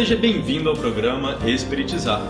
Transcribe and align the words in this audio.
seja 0.00 0.16
bem-vindo 0.16 0.70
ao 0.70 0.74
programa 0.74 1.36
Espiritizar. 1.44 2.22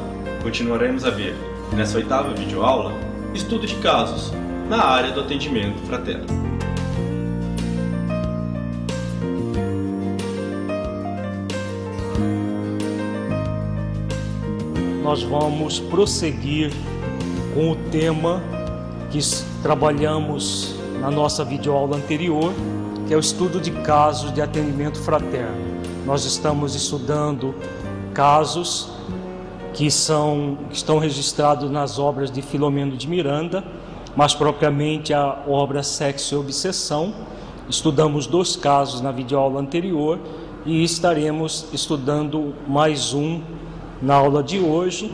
Continuaremos 0.42 1.04
a 1.04 1.10
ver, 1.10 1.36
nessa 1.72 1.98
oitava 1.98 2.34
videoaula, 2.34 2.92
estudo 3.32 3.64
de 3.64 3.76
casos 3.76 4.32
na 4.68 4.84
área 4.84 5.12
do 5.12 5.20
atendimento 5.20 5.78
fraterno. 5.86 6.26
Nós 15.04 15.22
vamos 15.22 15.78
prosseguir 15.78 16.72
com 17.54 17.70
o 17.70 17.76
tema 17.92 18.42
que 19.12 19.20
trabalhamos 19.62 20.74
na 21.00 21.08
nossa 21.08 21.44
videoaula 21.44 21.98
anterior, 21.98 22.52
que 23.06 23.14
é 23.14 23.16
o 23.16 23.20
estudo 23.20 23.60
de 23.60 23.70
casos 23.70 24.34
de 24.34 24.42
atendimento 24.42 24.98
fraterno. 24.98 25.69
Nós 26.06 26.24
estamos 26.24 26.74
estudando 26.74 27.54
casos 28.14 28.88
que 29.74 29.90
são 29.90 30.58
que 30.70 30.76
estão 30.76 30.98
registrados 30.98 31.70
nas 31.70 31.98
obras 31.98 32.30
de 32.30 32.42
Filomeno 32.42 32.96
de 32.96 33.06
Miranda, 33.06 33.62
mais 34.16 34.34
propriamente 34.34 35.12
a 35.12 35.42
obra 35.46 35.82
Sexo 35.82 36.34
e 36.34 36.38
Obsessão. 36.38 37.14
Estudamos 37.68 38.26
dois 38.26 38.56
casos 38.56 39.00
na 39.00 39.12
videoaula 39.12 39.60
anterior 39.60 40.18
e 40.64 40.82
estaremos 40.82 41.66
estudando 41.72 42.54
mais 42.66 43.12
um 43.12 43.42
na 44.00 44.14
aula 44.14 44.42
de 44.42 44.58
hoje 44.58 45.12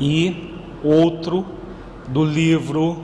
e 0.00 0.52
outro 0.82 1.46
do 2.08 2.24
livro 2.24 2.98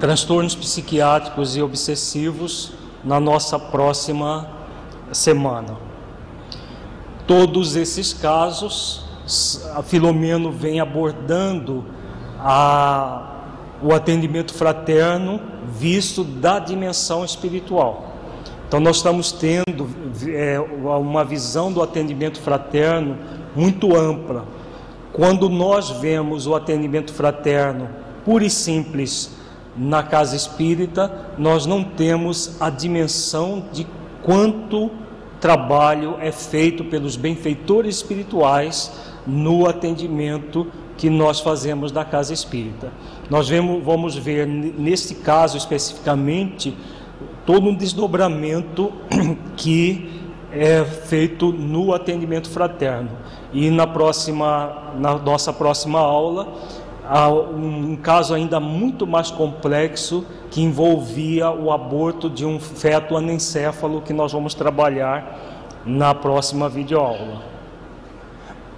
Transtornos 0.00 0.54
Psiquiátricos 0.54 1.54
e 1.56 1.62
Obsessivos 1.62 2.72
na 3.04 3.20
nossa 3.20 3.58
próxima 3.58 4.48
semana. 5.12 5.93
Todos 7.26 7.74
esses 7.76 8.12
casos, 8.12 9.02
a 9.74 9.82
Filomeno 9.82 10.52
vem 10.52 10.80
abordando 10.80 11.84
a- 12.38 13.30
o 13.82 13.94
atendimento 13.94 14.52
fraterno 14.52 15.40
visto 15.66 16.22
da 16.22 16.58
dimensão 16.58 17.24
espiritual. 17.24 18.12
Então, 18.68 18.78
nós 18.80 18.96
estamos 18.96 19.32
tendo 19.32 19.64
é, 20.28 20.60
uma 20.60 21.24
visão 21.24 21.72
do 21.72 21.82
atendimento 21.82 22.40
fraterno 22.40 23.16
muito 23.56 23.96
ampla. 23.96 24.44
Quando 25.12 25.48
nós 25.48 25.90
vemos 25.90 26.46
o 26.46 26.54
atendimento 26.54 27.12
fraterno 27.12 27.88
puro 28.24 28.44
e 28.44 28.50
simples 28.50 29.30
na 29.76 30.02
casa 30.02 30.36
espírita, 30.36 31.10
nós 31.36 31.66
não 31.66 31.82
temos 31.82 32.56
a 32.60 32.70
dimensão 32.70 33.64
de 33.72 33.86
quanto 34.22 34.90
trabalho 35.44 36.16
é 36.22 36.32
feito 36.32 36.84
pelos 36.84 37.16
benfeitores 37.16 37.96
espirituais 37.96 38.90
no 39.26 39.68
atendimento 39.68 40.68
que 40.96 41.10
nós 41.10 41.38
fazemos 41.38 41.92
na 41.92 42.02
casa 42.02 42.32
espírita. 42.32 42.90
Nós 43.28 43.46
vemos, 43.46 43.84
vamos 43.84 44.16
ver, 44.16 44.46
neste 44.46 45.16
caso 45.16 45.58
especificamente, 45.58 46.74
todo 47.44 47.68
um 47.68 47.74
desdobramento 47.74 48.90
que 49.54 50.10
é 50.50 50.82
feito 50.82 51.52
no 51.52 51.92
atendimento 51.92 52.48
fraterno. 52.48 53.10
E 53.52 53.68
na 53.68 53.86
próxima, 53.86 54.94
na 54.98 55.18
nossa 55.18 55.52
próxima 55.52 55.98
aula, 55.98 56.54
há 57.08 57.28
um 57.28 57.96
caso 57.96 58.34
ainda 58.34 58.58
muito 58.58 59.06
mais 59.06 59.30
complexo 59.30 60.24
que 60.50 60.62
envolvia 60.62 61.50
o 61.50 61.70
aborto 61.70 62.30
de 62.30 62.44
um 62.44 62.58
feto 62.58 63.16
anencéfalo 63.16 64.02
que 64.02 64.12
nós 64.12 64.32
vamos 64.32 64.54
trabalhar 64.54 65.38
na 65.84 66.14
próxima 66.14 66.68
videoaula. 66.68 67.42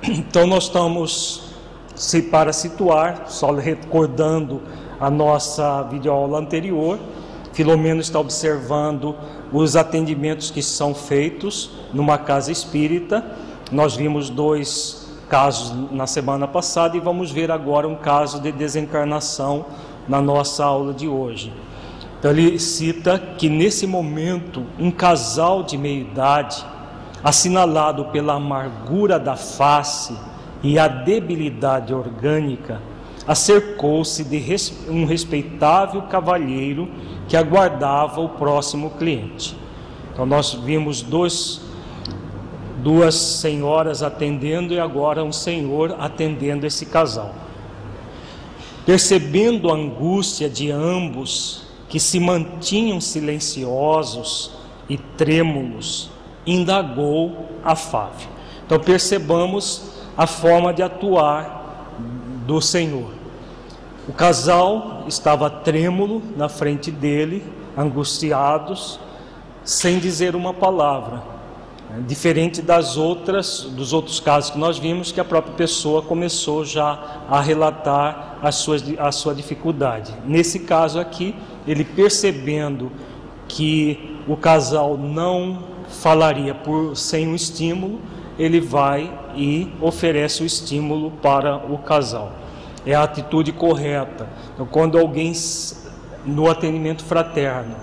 Então 0.03 0.47
nós 0.47 0.65
estamos 0.65 1.55
se 1.95 2.23
para 2.23 2.53
situar, 2.53 3.25
só 3.27 3.53
recordando 3.53 4.61
a 5.01 5.11
nossa 5.11 5.83
videoaula 5.85 6.39
anterior, 6.39 6.99
Filomeno 7.57 8.03
está 8.03 8.21
observando 8.21 9.17
os 9.51 9.77
atendimentos 9.77 10.51
que 10.51 10.63
são 10.63 10.95
feitos 10.95 11.71
numa 11.91 12.19
casa 12.19 12.53
espírita. 12.53 13.25
Nós 13.73 13.97
vimos 13.97 14.29
dois 14.29 15.06
casos 15.29 15.91
na 15.91 16.07
semana 16.07 16.47
passada 16.47 16.97
e 16.97 17.01
vamos 17.01 17.31
ver 17.31 17.51
agora 17.51 17.89
um 17.89 17.97
caso 17.97 18.41
de 18.41 18.53
desencarnação 18.53 19.67
na 20.09 20.21
nossa 20.21 20.65
aula 20.65 20.95
de 20.95 21.09
hoje. 21.09 21.53
Então 22.19 22.31
ele 22.31 22.59
cita 22.59 23.19
que 23.19 23.49
nesse 23.49 23.87
momento 23.87 24.65
um 24.79 24.91
casal 24.91 25.63
de 25.63 25.77
meia-idade, 25.77 26.65
assinalado 27.23 28.07
pela 28.07 28.35
amargura 28.35 29.19
da 29.19 29.37
face 29.37 30.17
e 30.63 30.79
a 30.79 30.89
debilidade 30.89 31.93
orgânica, 31.93 32.81
acercou-se 33.27 34.23
de 34.25 34.41
um 34.89 35.05
respeitável 35.05 36.03
cavalheiro 36.03 36.89
que 37.29 37.37
aguardava 37.37 38.21
o 38.21 38.29
próximo 38.29 38.91
cliente. 38.91 39.57
Então 40.13 40.25
nós 40.25 40.55
vimos 40.55 41.03
dois, 41.03 41.61
duas 42.87 43.17
senhoras 43.17 44.01
atendendo 44.01 44.73
e 44.73 44.79
agora 44.79 45.25
um 45.25 45.33
senhor 45.33 45.97
atendendo 45.99 46.65
esse 46.65 46.87
casal. 46.87 47.35
Percebendo 48.85 49.73
a 49.73 49.75
angústia 49.75 50.49
de 50.49 50.71
ambos, 50.71 51.67
que 51.89 51.99
se 51.99 52.21
mantinham 52.21 53.01
silenciosos 53.01 54.53
e 54.89 54.97
trêmulos, 54.97 56.11
indagou 56.47 57.49
afável. 57.65 58.29
Então 58.65 58.79
percebamos 58.79 59.91
a 60.17 60.29
forma 60.29 60.73
de 60.73 60.81
atuar 60.81 61.91
do 62.47 62.61
Senhor. 62.61 63.11
O 64.07 64.13
casal 64.13 65.03
estava 65.09 65.51
trêmulo 65.51 66.23
na 66.37 66.49
frente 66.49 66.93
dele, 66.93 67.43
angustiados, 67.77 69.01
sem 69.65 69.99
dizer 69.99 70.37
uma 70.37 70.55
palavra. 70.55 71.36
Né? 71.91 72.03
Diferente 72.07 72.61
das 72.63 72.97
outras, 72.97 73.63
dos 73.63 73.93
outros 73.93 74.21
casos 74.21 74.51
que 74.51 74.59
nós 74.59 74.79
vimos, 74.79 75.13
que 75.13 75.21
a 75.21 75.25
própria 75.25 75.55
pessoa 75.55 76.03
começou 76.03 76.65
já 76.65 77.23
a 77.29 77.41
relatar 77.41 78.39
as 78.43 78.57
suas, 78.57 78.85
a 78.99 79.13
sua 79.13 79.35
dificuldade. 79.35 80.15
Nesse 80.25 80.61
caso 80.61 80.99
aqui, 80.99 81.35
ele 81.67 81.85
percebendo 81.85 82.91
que 83.49 84.19
o 84.27 84.37
casal 84.37 84.97
não 84.97 85.63
falaria 85.89 86.55
por 86.55 86.97
sem 86.97 87.29
um 87.29 87.35
estímulo, 87.35 88.01
ele 88.39 88.61
vai 88.61 89.13
e 89.35 89.73
oferece 89.81 90.43
o 90.43 90.47
estímulo 90.47 91.13
para 91.23 91.57
o 91.57 91.79
casal. 91.79 92.33
É 92.85 92.95
a 92.95 93.03
atitude 93.03 93.53
correta. 93.53 94.29
Então, 94.53 94.67
quando 94.67 94.99
alguém 94.99 95.33
no 96.25 96.51
atendimento 96.51 97.05
fraterno 97.05 97.75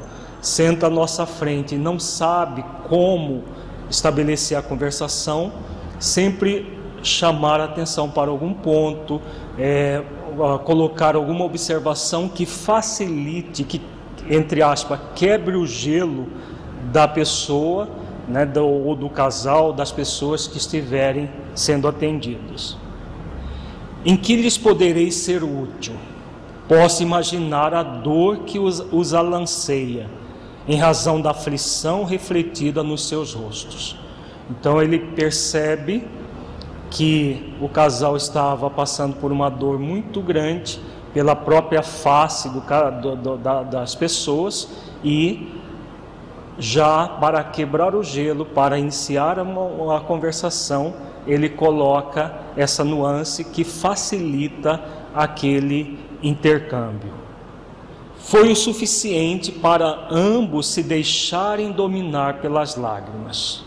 senta 0.41 0.87
à 0.87 0.89
nossa 0.89 1.25
frente 1.25 1.75
e 1.75 1.77
não 1.77 1.97
sabe 1.97 2.63
como 2.87 3.43
estabelecer 3.89 4.57
a 4.57 4.61
conversação, 4.61 5.51
sempre 5.99 6.77
chamar 7.01 7.59
a 7.59 7.65
atenção 7.65 8.09
para 8.09 8.31
algum 8.31 8.53
ponto, 8.53 9.21
é, 9.57 10.01
colocar 10.63 11.15
alguma 11.15 11.45
observação 11.45 12.27
que 12.27 12.45
facilite, 12.45 13.63
que, 13.63 13.81
entre 14.29 14.61
aspas, 14.61 14.99
quebre 15.15 15.55
o 15.55 15.65
gelo 15.65 16.27
da 16.91 17.07
pessoa 17.07 17.87
né, 18.27 18.45
do, 18.45 18.65
ou 18.65 18.95
do 18.95 19.09
casal, 19.09 19.73
das 19.73 19.91
pessoas 19.91 20.47
que 20.47 20.57
estiverem 20.57 21.29
sendo 21.53 21.87
atendidos. 21.87 22.77
Em 24.05 24.17
que 24.17 24.35
lhes 24.35 24.57
poderei 24.57 25.11
ser 25.11 25.43
útil? 25.43 25.93
Posso 26.67 27.03
imaginar 27.03 27.73
a 27.73 27.83
dor 27.83 28.39
que 28.39 28.57
os, 28.57 28.79
os 28.91 29.13
alanceia, 29.13 30.09
em 30.67 30.77
razão 30.77 31.19
da 31.19 31.31
aflição 31.31 32.03
refletida 32.03 32.83
nos 32.83 33.07
seus 33.07 33.33
rostos. 33.33 33.97
Então 34.49 34.81
ele 34.81 34.99
percebe 34.99 36.07
que 36.89 37.55
o 37.59 37.67
casal 37.67 38.15
estava 38.15 38.69
passando 38.69 39.15
por 39.15 39.31
uma 39.31 39.49
dor 39.49 39.79
muito 39.79 40.21
grande 40.21 40.79
pela 41.13 41.35
própria 41.35 41.83
face 41.83 42.49
do, 42.49 43.15
do, 43.15 43.37
da, 43.37 43.63
das 43.63 43.95
pessoas 43.95 44.69
e 45.03 45.51
já 46.57 47.07
para 47.07 47.43
quebrar 47.43 47.95
o 47.95 48.03
gelo, 48.03 48.45
para 48.45 48.77
iniciar 48.77 49.39
uma, 49.39 49.61
uma 49.61 50.01
conversação, 50.01 50.93
ele 51.25 51.49
coloca 51.49 52.33
essa 52.55 52.83
nuance 52.83 53.43
que 53.43 53.63
facilita 53.63 54.79
aquele 55.15 55.99
intercâmbio. 56.21 57.22
Foi 58.23 58.51
o 58.51 58.55
suficiente 58.55 59.51
para 59.51 60.07
ambos 60.09 60.67
se 60.67 60.81
deixarem 60.81 61.73
dominar 61.73 62.39
pelas 62.39 62.77
lágrimas. 62.77 63.63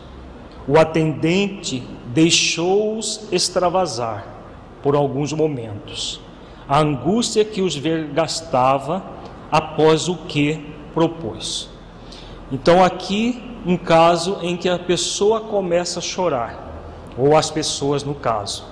O 0.67 0.79
atendente 0.79 1.87
deixou-os 2.07 3.29
extravasar 3.31 4.27
por 4.83 4.97
alguns 4.97 5.33
momentos. 5.33 6.21
A 6.67 6.81
angústia 6.81 7.45
que 7.45 7.61
os 7.61 7.77
vergastava 7.77 9.05
após 9.53 10.09
o 10.09 10.17
que 10.17 10.75
propôs. 10.95 11.69
Então, 12.51 12.83
aqui, 12.83 13.41
um 13.65 13.77
caso 13.77 14.39
em 14.41 14.57
que 14.57 14.71
a 14.71 14.79
pessoa 14.79 15.43
começa 15.43 15.99
a 15.99 16.03
chorar, 16.03 17.13
ou 17.17 17.37
as 17.37 17.51
pessoas 17.51 18.03
no 18.03 18.15
caso. 18.15 18.65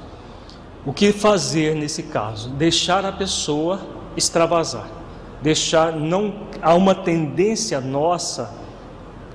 O 0.84 0.94
que 0.94 1.12
fazer 1.12 1.76
nesse 1.76 2.04
caso? 2.04 2.48
Deixar 2.48 3.04
a 3.04 3.12
pessoa 3.12 3.80
extravasar. 4.16 5.03
Deixar 5.44 5.92
não 5.92 6.32
há 6.62 6.72
uma 6.74 6.94
tendência 6.94 7.78
nossa 7.78 8.50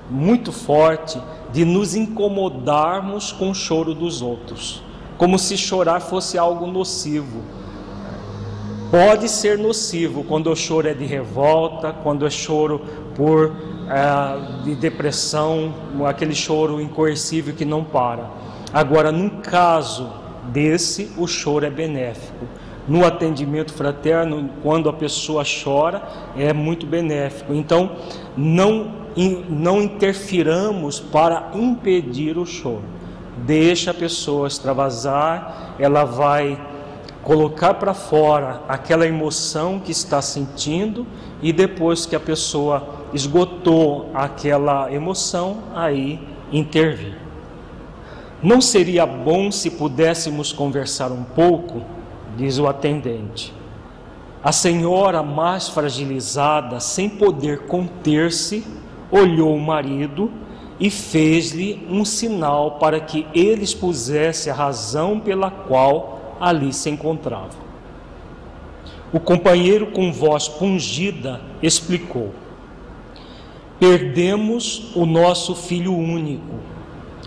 muito 0.10 0.52
forte 0.52 1.22
de 1.54 1.64
nos 1.64 1.94
incomodarmos 1.94 3.32
com 3.32 3.52
o 3.52 3.54
choro 3.54 3.94
dos 3.94 4.20
outros, 4.20 4.82
como 5.20 5.38
se 5.38 5.56
chorar 5.56 6.00
fosse 6.00 6.36
algo 6.36 6.66
nocivo. 6.66 7.44
Pode 8.90 9.30
ser 9.30 9.60
nocivo 9.60 10.24
quando 10.24 10.52
o 10.52 10.56
choro 10.56 10.88
é 10.88 10.96
de 10.96 11.06
revolta, 11.06 11.94
quando 11.94 12.26
é 12.26 12.30
choro 12.32 12.82
por 13.16 13.56
é, 13.88 14.64
de 14.64 14.74
depressão, 14.74 15.72
aquele 16.08 16.34
choro 16.34 16.82
incoercível 16.82 17.54
que 17.54 17.66
não 17.66 17.84
para. 17.84 18.28
Agora, 18.74 19.12
num 19.12 19.30
caso 19.42 20.12
desse, 20.46 21.12
o 21.20 21.28
choro 21.28 21.68
é 21.68 21.70
benéfico. 21.70 22.48
No 22.90 23.06
atendimento 23.06 23.72
fraterno, 23.72 24.50
quando 24.64 24.90
a 24.90 24.94
pessoa 24.94 25.44
chora, 25.46 26.02
é 26.36 26.52
muito 26.52 26.88
benéfico. 26.88 27.54
Então, 27.54 27.92
não, 28.36 28.92
não 29.48 29.80
interfiramos 29.80 31.00
para 31.00 31.52
impedir 31.54 32.36
o 32.36 32.48
choro. 32.48 32.84
Deixa 33.46 33.92
a 33.92 33.94
pessoa 33.94 34.48
extravasar, 34.48 35.76
ela 35.78 36.04
vai 36.04 36.60
colocar 37.22 37.76
para 37.76 37.94
fora 37.94 38.62
aquela 38.68 39.06
emoção 39.06 39.80
que 39.80 39.92
está 39.92 40.20
sentindo 40.20 41.06
e 41.44 41.54
depois 41.54 42.08
que 42.08 42.16
a 42.16 42.20
pessoa 42.20 42.90
esgotou 43.14 44.10
aquela 44.16 44.92
emoção, 44.92 45.60
aí 45.76 46.20
intervir. 46.52 47.16
Não 48.42 48.60
seria 48.60 49.06
bom 49.06 49.52
se 49.52 49.70
pudéssemos 49.70 50.52
conversar 50.52 51.12
um 51.12 51.24
pouco, 51.24 51.84
diz 52.40 52.58
o 52.58 52.68
atendente. 52.68 53.54
A 54.42 54.54
senhora, 54.54 55.22
mais 55.22 55.68
fragilizada, 55.68 56.80
sem 56.80 57.10
poder 57.10 57.68
conter-se, 57.68 58.66
olhou 59.12 59.54
o 59.54 59.60
marido 59.60 60.32
e 60.80 60.90
fez-lhe 60.90 61.86
um 61.90 62.06
sinal 62.06 62.80
para 62.80 63.02
que 63.02 63.28
ele 63.34 63.64
expusesse 63.64 64.50
a 64.50 64.54
razão 64.54 65.20
pela 65.20 65.52
qual 65.52 66.38
ali 66.40 66.72
se 66.72 66.90
encontrava. 66.90 67.68
O 69.12 69.20
companheiro, 69.20 69.88
com 69.88 70.14
voz 70.14 70.48
pungida, 70.48 71.42
explicou: 71.62 72.32
Perdemos 73.78 74.96
o 74.96 75.06
nosso 75.06 75.54
filho 75.54 75.94
único. 75.94 76.56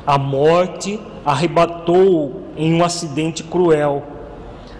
A 0.06 0.16
morte 0.16 0.98
arrebatou 1.24 2.40
em 2.56 2.72
um 2.72 2.82
acidente 2.82 3.42
cruel, 3.42 4.11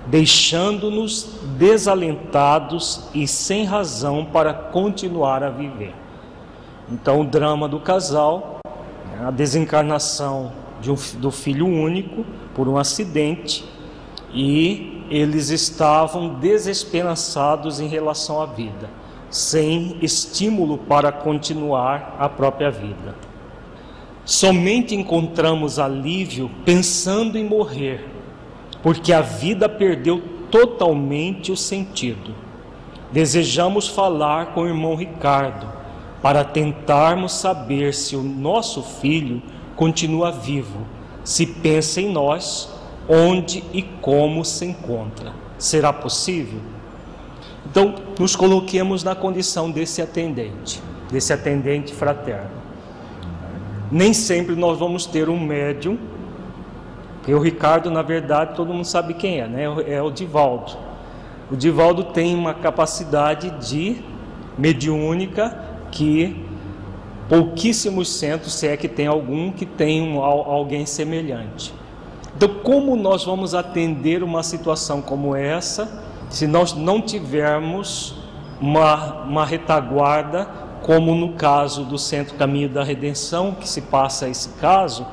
deixando-nos 0.07 1.39
desalentados 1.57 3.09
e 3.15 3.27
sem 3.27 3.65
razão 3.65 4.25
para 4.25 4.53
continuar 4.53 5.43
a 5.43 5.51
viver. 5.51 5.95
Então, 6.91 7.21
o 7.21 7.25
drama 7.25 7.69
do 7.69 7.81
casal, 7.81 8.59
a 9.25 9.31
desencarnação 9.31 10.53
de 10.81 10.91
um, 10.91 10.97
do 11.19 11.31
filho 11.31 11.67
único 11.67 12.25
por 12.55 12.69
um 12.69 12.77
acidente, 12.77 13.65
e 14.35 15.05
eles 15.11 15.51
estavam 15.51 16.35
desesperançados 16.35 17.81
em 17.81 17.87
relação 17.87 18.41
à 18.41 18.47
vida 18.47 19.03
sem 19.33 19.97
estímulo 20.03 20.77
para 20.77 21.11
continuar 21.11 22.17
a 22.19 22.29
própria 22.29 22.71
vida. 22.71 23.15
Somente 24.27 24.95
encontramos 24.95 25.79
alívio 25.79 26.51
pensando 26.67 27.39
em 27.39 27.45
morrer, 27.45 28.07
porque 28.82 29.12
a 29.12 29.20
vida 29.20 29.69
perdeu 29.69 30.23
totalmente 30.50 31.52
o 31.52 31.56
sentido. 31.56 32.34
Desejamos 33.11 33.88
falar 33.88 34.46
com 34.55 34.62
o 34.62 34.69
irmão 34.69 34.94
Ricardo 34.94 35.67
para 36.20 36.44
tentarmos 36.44 37.32
saber 37.32 37.94
se 37.94 38.17
o 38.17 38.23
nosso 38.23 38.82
filho 38.82 39.43
continua 39.76 40.31
vivo, 40.31 40.87
se 41.25 41.46
pensa 41.46 42.00
em 42.00 42.11
nós, 42.11 42.73
onde 43.08 43.64
e 43.73 43.82
como 43.82 44.44
se 44.44 44.64
encontra. 44.64 45.32
Será 45.58 45.93
possível? 45.93 46.61
Então, 47.67 47.94
nos 48.19 48.37
coloquemos 48.37 49.02
na 49.02 49.14
condição 49.14 49.70
desse 49.70 50.02
atendente, 50.02 50.81
desse 51.11 51.32
atendente 51.32 51.93
fraterno. 51.93 52.50
Nem 53.90 54.12
sempre 54.12 54.55
nós 54.55 54.79
vamos 54.79 55.06
ter 55.06 55.29
um 55.29 55.38
médium, 55.38 55.98
porque 57.22 57.32
o 57.32 57.38
Ricardo, 57.38 57.91
na 57.91 58.02
verdade, 58.02 58.55
todo 58.55 58.74
mundo 58.74 58.84
sabe 58.84 59.14
quem 59.14 59.41
é, 59.41 59.46
né? 59.46 59.64
É 59.86 60.02
o 60.02 60.10
Divaldo. 60.10 60.72
O 61.50 61.56
Divaldo 61.56 62.05
tem 62.05 62.34
uma 62.34 62.52
capacidade 62.52 63.50
de 63.67 64.02
mediúnica 64.58 65.56
que 65.91 66.44
pouquíssimos 67.29 68.08
centros, 68.08 68.55
se 68.55 68.67
é 68.67 68.76
que 68.76 68.88
tem 68.88 69.06
algum, 69.06 69.52
que 69.52 69.64
tem 69.64 70.02
um, 70.02 70.20
alguém 70.20 70.84
semelhante. 70.84 71.72
Então, 72.36 72.48
como 72.62 72.96
nós 72.96 73.24
vamos 73.24 73.55
atender 73.55 74.22
uma 74.22 74.43
situação 74.43 75.00
como 75.00 75.34
essa? 75.36 76.02
se 76.32 76.46
nós 76.46 76.72
não 76.72 77.00
tivermos 77.02 78.14
uma, 78.58 79.22
uma 79.24 79.44
retaguarda, 79.44 80.48
como 80.82 81.14
no 81.14 81.34
caso 81.34 81.84
do 81.84 81.98
Centro 81.98 82.36
Caminho 82.36 82.70
da 82.70 82.82
Redenção, 82.82 83.52
que 83.52 83.69
se 83.69 83.82
passa 83.82 84.29
esse 84.29 84.48
caso, 84.58 85.06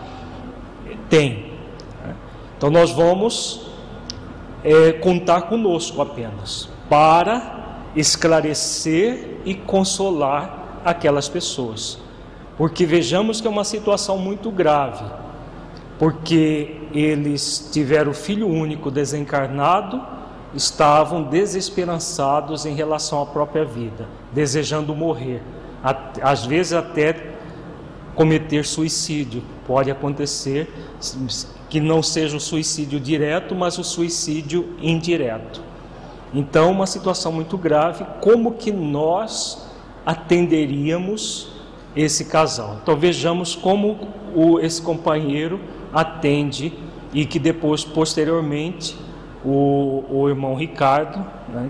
tem. 1.09 1.48
Então 2.59 2.69
nós 2.69 2.91
vamos 2.91 3.71
é, 4.65 4.91
contar 4.91 5.43
conosco 5.43 6.01
apenas 6.01 6.67
para 6.89 7.77
esclarecer 7.95 9.37
e 9.45 9.55
consolar 9.55 10.81
aquelas 10.83 11.29
pessoas. 11.29 11.97
Porque 12.57 12.85
vejamos 12.85 13.39
que 13.39 13.47
é 13.47 13.49
uma 13.49 13.63
situação 13.63 14.17
muito 14.17 14.51
grave, 14.51 15.05
porque 15.97 16.81
eles 16.93 17.69
tiveram 17.71 18.13
filho 18.13 18.49
único 18.49 18.91
desencarnado 18.91 20.19
estavam 20.53 21.23
desesperançados 21.23 22.65
em 22.65 22.73
relação 22.73 23.21
à 23.21 23.25
própria 23.25 23.63
vida, 23.63 24.05
desejando 24.33 24.93
morrer, 24.93 25.41
às 26.21 26.45
vezes 26.45 26.73
até 26.73 27.35
cometer 28.15 28.65
suicídio. 28.65 29.43
Pode 29.69 29.91
acontecer 29.91 30.67
que 31.69 31.79
não 31.79 32.01
seja 32.01 32.35
o 32.35 32.39
suicídio 32.39 32.99
direto, 32.99 33.53
mas 33.53 33.77
o 33.77 33.83
suicídio 33.83 34.75
indireto. 34.81 35.61
Então, 36.33 36.71
uma 36.71 36.87
situação 36.87 37.31
muito 37.31 37.55
grave, 37.55 38.03
como 38.19 38.53
que 38.53 38.71
nós 38.71 39.69
atenderíamos 40.03 41.51
esse 41.95 42.25
casal? 42.25 42.79
Então, 42.81 42.97
vejamos 42.97 43.55
como 43.55 44.09
o, 44.35 44.59
esse 44.59 44.81
companheiro 44.81 45.59
atende 45.93 46.73
e 47.13 47.23
que 47.23 47.37
depois, 47.37 47.85
posteriormente, 47.85 48.97
o, 49.45 50.03
o 50.09 50.27
irmão 50.27 50.55
Ricardo, 50.55 51.23
né, 51.47 51.69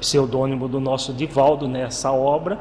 pseudônimo 0.00 0.66
do 0.66 0.80
nosso 0.80 1.12
Divaldo 1.12 1.68
nessa 1.68 2.10
obra, 2.10 2.58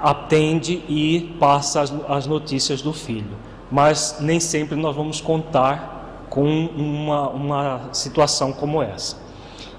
atende 0.00 0.82
e 0.88 1.34
passa 1.38 1.80
as, 1.80 1.94
as 2.08 2.26
notícias 2.26 2.82
do 2.82 2.92
filho. 2.92 3.36
Mas 3.70 4.18
nem 4.20 4.38
sempre 4.38 4.76
nós 4.76 4.94
vamos 4.94 5.20
contar 5.20 6.26
com 6.28 6.66
uma, 6.66 7.28
uma 7.30 7.88
situação 7.92 8.52
como 8.52 8.82
essa. 8.82 9.16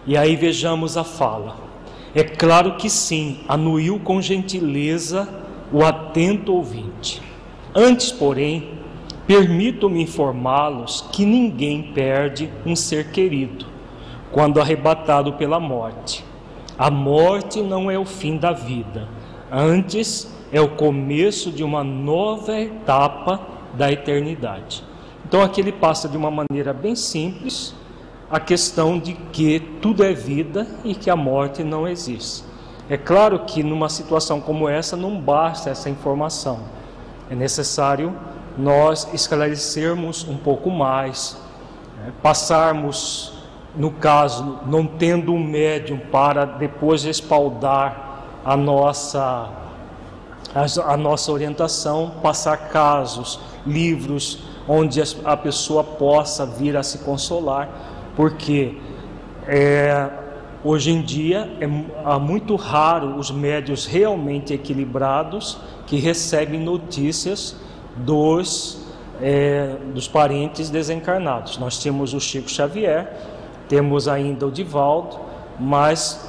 E 0.05 0.17
aí 0.17 0.35
vejamos 0.35 0.97
a 0.97 1.03
fala. 1.03 1.55
É 2.15 2.23
claro 2.23 2.75
que 2.75 2.89
sim, 2.89 3.41
anuiu 3.47 3.99
com 3.99 4.21
gentileza 4.21 5.27
o 5.71 5.85
atento 5.85 6.53
ouvinte. 6.53 7.21
Antes, 7.75 8.11
porém, 8.11 8.69
permito-me 9.27 10.01
informá-los 10.01 11.01
que 11.11 11.25
ninguém 11.25 11.91
perde 11.93 12.49
um 12.65 12.75
ser 12.75 13.11
querido 13.11 13.65
quando 14.31 14.59
arrebatado 14.59 15.33
pela 15.33 15.59
morte. 15.59 16.23
A 16.77 16.89
morte 16.89 17.61
não 17.61 17.91
é 17.91 17.99
o 17.99 18.05
fim 18.05 18.37
da 18.37 18.51
vida, 18.51 19.07
antes 19.51 20.27
é 20.51 20.61
o 20.61 20.69
começo 20.69 21.51
de 21.51 21.63
uma 21.63 21.83
nova 21.83 22.59
etapa 22.59 23.39
da 23.73 23.91
eternidade. 23.91 24.83
Então 25.25 25.41
aqui 25.41 25.61
ele 25.61 25.71
passa 25.71 26.07
de 26.07 26.15
uma 26.15 26.31
maneira 26.31 26.73
bem 26.73 26.95
simples 26.95 27.75
a 28.29 28.39
questão 28.39 28.99
de 28.99 29.13
que 29.13 29.59
tudo 29.81 30.03
é 30.03 30.13
vida 30.13 30.67
e 30.83 30.93
que 30.93 31.09
a 31.09 31.15
morte 31.15 31.63
não 31.63 31.87
existe. 31.87 32.43
É 32.89 32.97
claro 32.97 33.39
que 33.39 33.63
numa 33.63 33.89
situação 33.89 34.39
como 34.39 34.67
essa 34.67 34.95
não 34.95 35.19
basta 35.19 35.69
essa 35.69 35.89
informação. 35.89 36.59
É 37.29 37.35
necessário 37.35 38.15
nós 38.57 39.07
esclarecermos 39.13 40.25
um 40.27 40.37
pouco 40.37 40.69
mais, 40.69 41.37
né? 41.97 42.13
passarmos, 42.23 43.33
no 43.75 43.91
caso, 43.91 44.59
não 44.65 44.85
tendo 44.85 45.33
um 45.33 45.43
médium 45.43 45.99
para 46.11 46.45
depois 46.45 47.03
respaldar 47.03 48.06
a 48.47 48.55
nossa, 48.55 49.49
a, 50.55 50.93
a 50.93 50.97
nossa 50.97 51.31
orientação, 51.31 52.13
passar 52.23 52.69
casos, 52.69 53.39
livros, 53.65 54.39
onde 54.67 55.01
a 55.23 55.37
pessoa 55.37 55.83
possa 55.83 56.45
vir 56.45 56.75
a 56.75 56.81
se 56.81 56.99
consolar, 56.99 57.69
porque 58.15 58.77
é, 59.45 60.09
Hoje 60.63 60.91
em 60.91 61.01
dia 61.01 61.49
é 61.61 62.19
muito 62.19 62.55
raro 62.55 63.15
os 63.15 63.29
médios 63.29 63.85
realmente 63.85 64.53
equilibrados 64.53 65.57
que 65.85 65.97
recebem 65.97 66.59
notícias 66.59 67.55
dos, 67.95 68.85
é, 69.21 69.75
dos 69.93 70.07
parentes 70.07 70.71
desencarnados. 70.71 71.59
Nós 71.59 71.81
temos 71.81 72.13
o 72.13 72.19
Chico 72.19 72.49
Xavier, 72.49 73.07
temos 73.69 74.07
ainda 74.07 74.47
o 74.47 74.51
Divaldo, 74.51 75.17
mas 75.59 76.26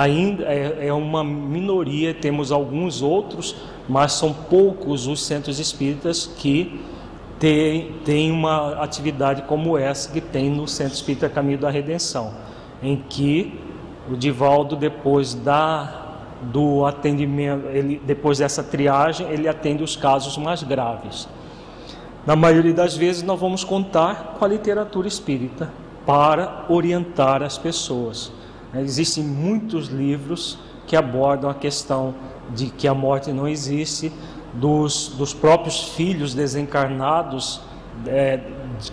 ainda 0.00 0.44
é, 0.44 0.88
é 0.88 0.92
uma 0.92 1.22
minoria, 1.22 2.12
temos 2.12 2.50
alguns 2.50 3.02
outros, 3.02 3.54
mas 3.88 4.12
são 4.12 4.32
poucos 4.32 5.06
os 5.06 5.24
centros 5.24 5.58
espíritas 5.58 6.26
que 6.26 6.80
têm, 7.38 7.92
têm 8.04 8.32
uma 8.32 8.82
atividade 8.82 9.42
como 9.42 9.78
essa 9.78 10.10
que 10.10 10.20
tem 10.20 10.50
no 10.50 10.66
Centro 10.66 10.94
Espírita 10.94 11.28
Caminho 11.28 11.58
da 11.58 11.70
Redenção, 11.70 12.32
em 12.82 12.96
que 13.08 13.58
o 14.10 14.16
Divaldo, 14.16 14.76
depois 14.76 15.34
da 15.34 16.00
do 16.42 16.84
atendimento, 16.84 17.68
ele, 17.68 18.02
depois 18.04 18.38
dessa 18.38 18.62
triagem, 18.62 19.26
ele 19.30 19.48
atende 19.48 19.82
os 19.82 19.96
casos 19.96 20.36
mais 20.36 20.62
graves. 20.62 21.26
Na 22.26 22.36
maioria 22.36 22.74
das 22.74 22.94
vezes, 22.94 23.22
nós 23.22 23.40
vamos 23.40 23.64
contar 23.64 24.36
com 24.38 24.44
a 24.44 24.48
literatura 24.48 25.08
espírita 25.08 25.70
para 26.04 26.66
orientar 26.68 27.42
as 27.42 27.56
pessoas. 27.56 28.30
Existem 28.76 29.22
muitos 29.22 29.88
livros 29.88 30.58
que 30.86 30.96
abordam 30.96 31.48
a 31.48 31.54
questão 31.54 32.14
de 32.54 32.66
que 32.66 32.86
a 32.86 32.94
morte 32.94 33.32
não 33.32 33.48
existe, 33.48 34.12
dos, 34.52 35.08
dos 35.16 35.34
próprios 35.34 35.82
filhos 35.94 36.34
desencarnados, 36.34 37.60
é, 38.06 38.40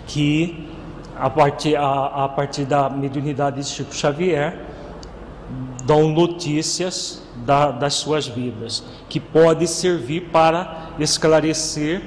que 0.06 0.68
a 1.16 1.30
partir, 1.30 1.76
a, 1.76 2.24
a 2.24 2.28
partir 2.28 2.64
da 2.64 2.88
mediunidade 2.88 3.60
de 3.60 3.66
Chico 3.66 3.94
Xavier, 3.94 4.58
dão 5.84 6.08
notícias 6.08 7.22
da, 7.44 7.70
das 7.70 7.94
suas 7.94 8.26
vidas, 8.26 8.82
que 9.08 9.20
pode 9.20 9.66
servir 9.66 10.30
para 10.32 10.90
esclarecer 10.98 12.02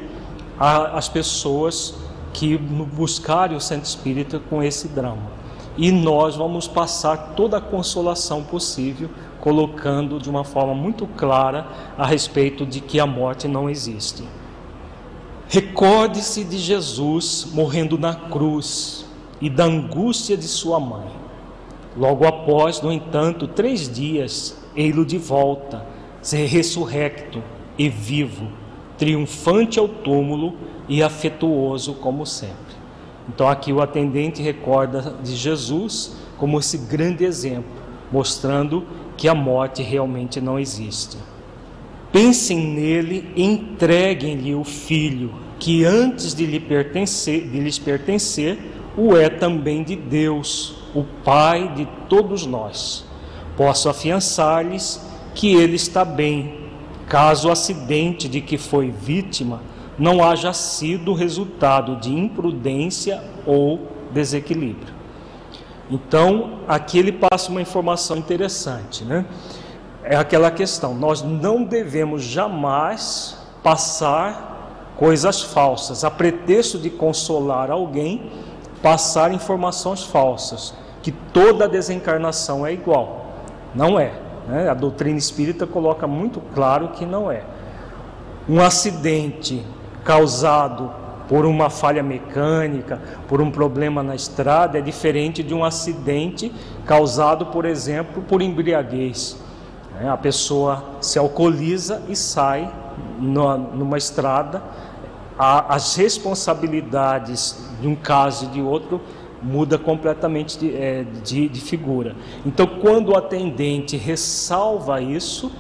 a, 0.60 0.98
as 0.98 1.08
pessoas 1.08 1.96
que 2.34 2.58
buscarem 2.58 3.56
o 3.56 3.62
Santo 3.62 3.86
Espírito 3.86 4.42
com 4.50 4.62
esse 4.62 4.88
drama. 4.88 5.35
E 5.78 5.92
nós 5.92 6.36
vamos 6.36 6.68
passar 6.68 7.34
toda 7.36 7.58
a 7.58 7.62
consolação 7.62 8.44
possível, 8.44 9.10
colocando 9.42 10.20
de 10.20 10.30
uma 10.30 10.44
forma 10.44 10.74
muito 10.74 11.06
clara 11.06 11.68
a 11.98 12.06
respeito 12.06 12.66
de 12.66 12.80
que 12.80 13.00
a 13.00 13.06
morte 13.06 13.48
não 13.48 13.70
existe. 13.70 14.24
Recorde-se 15.48 16.44
de 16.44 16.58
Jesus 16.58 17.48
morrendo 17.54 17.98
na 17.98 18.16
cruz 18.16 19.06
e 19.42 19.50
da 19.50 19.66
angústia 19.66 20.36
de 20.36 20.48
sua 20.48 20.80
mãe 20.80 21.26
Logo 21.98 22.28
após, 22.28 22.82
no 22.82 22.92
entanto, 22.92 23.48
três 23.48 23.90
dias, 23.90 24.58
ei-lo 24.76 25.06
de 25.06 25.18
volta, 25.18 25.86
ser 26.22 26.46
ressurrecto 26.46 27.42
e 27.78 27.88
vivo, 27.88 28.50
triunfante 28.98 29.80
ao 29.80 29.88
túmulo 29.88 30.56
e 30.90 31.02
afetuoso 31.02 31.94
como 31.94 32.26
sempre. 32.26 32.76
Então 33.28 33.48
aqui 33.48 33.74
o 33.74 33.82
atendente 33.82 34.42
recorda 34.42 35.16
de 35.24 35.36
Jesus 35.36 36.16
como 36.38 36.60
esse 36.60 36.78
grande 36.78 37.24
exemplo, 37.24 37.72
mostrando 38.12 38.86
que 39.18 39.28
a 39.28 39.36
morte 39.36 39.82
realmente 39.82 40.40
não 40.40 40.60
existe. 40.60 41.18
Pensem 42.12 42.60
nele, 42.60 43.32
entreguem-lhe 43.36 44.54
o 44.54 44.64
filho, 44.64 45.34
que 45.60 45.84
antes 45.84 46.34
de, 46.34 46.46
lhe 46.46 46.60
pertencer, 46.60 47.50
de 47.50 47.60
lhes 47.60 47.80
pertencer, 47.80 48.58
o 48.98 49.16
é 49.16 49.30
também 49.30 49.84
de 49.84 49.96
Deus 49.96 50.76
o 50.94 51.04
Pai 51.04 51.74
de 51.76 51.86
todos 52.08 52.46
nós. 52.46 53.06
Posso 53.58 53.90
afiançar-lhes 53.90 55.02
que 55.34 55.54
ele 55.54 55.76
está 55.76 56.06
bem, 56.06 56.62
caso 57.08 57.50
o 57.50 57.52
acidente 57.52 58.30
de 58.30 58.40
que 58.40 58.58
foi 58.58 58.92
vítima 58.92 59.62
não 59.98 60.24
haja 60.24 60.54
sido 60.54 61.14
resultado 61.14 61.96
de 61.98 62.14
imprudência 62.14 63.24
ou 63.46 63.88
desequilíbrio. 64.12 64.94
Então, 65.90 66.60
aqui 66.68 66.98
ele 66.98 67.12
passa 67.12 67.52
uma 67.52 67.62
informação 67.62 68.18
interessante, 68.18 69.04
né? 69.04 69.26
É 70.04 70.16
aquela 70.16 70.52
questão, 70.52 70.94
nós 70.94 71.22
não 71.22 71.64
devemos 71.64 72.24
jamais 72.24 73.38
passar 73.64 74.94
coisas 74.98 75.42
falsas, 75.42 76.04
a 76.04 76.12
pretexto 76.12 76.78
de 76.78 76.90
consolar 76.90 77.72
alguém, 77.72 78.32
passar 78.82 79.34
informações 79.34 80.04
falsas 80.04 80.74
que 81.02 81.12
toda 81.12 81.68
desencarnação 81.68 82.66
é 82.66 82.74
igual. 82.74 83.28
Não 83.74 84.00
é. 84.00 84.14
Né? 84.48 84.70
A 84.70 84.74
doutrina 84.74 85.18
espírita 85.18 85.68
coloca 85.68 86.08
muito 86.08 86.42
claro 86.54 86.90
que 86.90 87.06
não 87.06 87.32
é. 87.32 87.44
Um 88.48 88.62
acidente 88.62 89.66
causado 90.06 90.92
por 91.28 91.46
uma 91.46 91.72
falha 91.72 92.04
mecânica, 92.04 93.02
por 93.28 93.42
um 93.42 93.50
problema 93.50 94.04
na 94.04 94.14
estrada, 94.16 94.78
é 94.78 94.82
diferente 94.82 95.42
de 95.42 95.54
um 95.54 95.66
acidente 95.66 96.54
causado, 96.86 97.48
por 97.48 97.66
exemplo, 97.66 98.22
por 98.22 98.42
embriaguez. 98.42 99.38
Né? 99.96 100.08
A 100.08 100.16
pessoa 100.16 100.84
se 101.02 101.18
alcooliza 101.18 102.04
e 102.08 102.16
sai 102.16 102.72
numa 103.20 103.98
estrada. 103.98 104.62
As 105.38 105.96
responsabilidades 105.96 107.72
de 107.82 107.88
um 107.88 107.96
caso 107.96 108.46
e 108.46 108.48
de 108.50 108.62
outro 108.62 109.02
muda 109.42 109.78
completamente 109.78 110.58
de, 110.58 110.76
é, 110.76 111.06
de, 111.24 111.50
de 111.50 111.62
figura. 111.62 112.16
Então, 112.46 112.66
quando 112.66 113.10
o 113.10 113.18
atendente 113.18 113.98
ressalva 113.98 115.02
isso, 115.02 115.52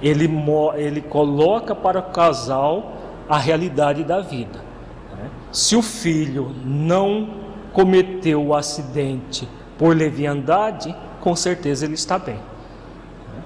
ele, 0.00 0.30
ele 0.76 1.00
coloca 1.00 1.74
para 1.74 1.98
o 1.98 2.02
casal 2.04 3.01
a 3.32 3.38
realidade 3.38 4.04
da 4.04 4.20
vida. 4.20 4.62
Né? 5.16 5.30
Se 5.50 5.74
o 5.74 5.80
filho 5.80 6.54
não 6.66 7.30
cometeu 7.72 8.44
o 8.44 8.54
acidente 8.54 9.48
por 9.78 9.96
leviandade, 9.96 10.94
com 11.18 11.34
certeza 11.34 11.86
ele 11.86 11.94
está 11.94 12.18
bem. 12.18 12.34
Né? 12.34 13.42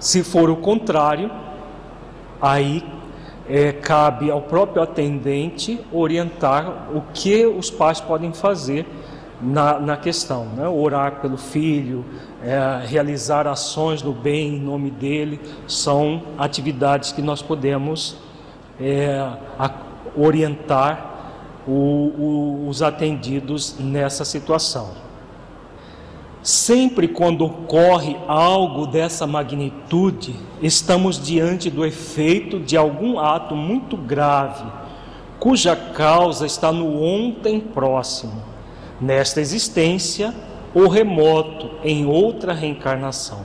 Se 0.00 0.24
for 0.24 0.50
o 0.50 0.56
contrário, 0.56 1.30
aí 2.40 2.84
é, 3.48 3.70
cabe 3.70 4.32
ao 4.32 4.42
próprio 4.42 4.82
atendente 4.82 5.80
orientar 5.92 6.88
o 6.92 7.02
que 7.14 7.46
os 7.46 7.70
pais 7.70 8.00
podem 8.00 8.32
fazer 8.32 8.84
na, 9.40 9.78
na 9.78 9.96
questão, 9.96 10.46
né? 10.56 10.66
orar 10.66 11.20
pelo 11.20 11.36
filho, 11.36 12.04
é, 12.42 12.84
realizar 12.84 13.46
ações 13.46 14.02
do 14.02 14.12
bem 14.12 14.56
em 14.56 14.60
nome 14.60 14.90
dele, 14.90 15.40
são 15.68 16.22
atividades 16.36 17.12
que 17.12 17.22
nós 17.22 17.40
podemos 17.40 18.20
é, 18.82 19.32
orientar 20.16 21.10
o, 21.66 21.70
o, 21.70 22.68
os 22.68 22.82
atendidos 22.82 23.76
nessa 23.78 24.24
situação. 24.24 24.90
Sempre 26.42 27.06
quando 27.06 27.44
ocorre 27.44 28.16
algo 28.26 28.86
dessa 28.86 29.28
magnitude, 29.28 30.34
estamos 30.60 31.24
diante 31.24 31.70
do 31.70 31.86
efeito 31.86 32.58
de 32.58 32.76
algum 32.76 33.20
ato 33.20 33.54
muito 33.54 33.96
grave, 33.96 34.64
cuja 35.38 35.76
causa 35.76 36.44
está 36.44 36.72
no 36.72 37.00
ontem 37.00 37.60
próximo, 37.60 38.42
nesta 39.00 39.40
existência 39.40 40.34
ou 40.74 40.88
remoto 40.88 41.70
em 41.84 42.06
outra 42.06 42.52
reencarnação. 42.52 43.40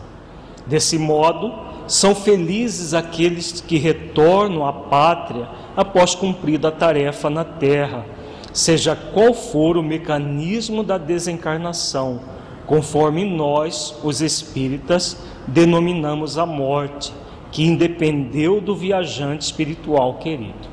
Desse 0.65 0.97
modo, 0.97 1.66
são 1.87 2.13
felizes 2.13 2.93
aqueles 2.93 3.61
que 3.61 3.77
retornam 3.77 4.65
à 4.65 4.73
pátria 4.73 5.47
após 5.75 6.13
cumprida 6.13 6.67
a 6.67 6.71
tarefa 6.71 7.29
na 7.29 7.45
terra, 7.45 8.05
seja 8.51 8.95
qual 8.95 9.33
for 9.33 9.77
o 9.77 9.83
mecanismo 9.83 10.83
da 10.83 10.97
desencarnação, 10.97 12.19
conforme 12.65 13.23
nós, 13.23 13.95
os 14.03 14.21
espíritas, 14.21 15.17
denominamos 15.47 16.37
a 16.37 16.45
morte, 16.45 17.13
que 17.51 17.63
independeu 17.63 18.59
do 18.59 18.75
viajante 18.75 19.45
espiritual 19.45 20.15
querido. 20.15 20.67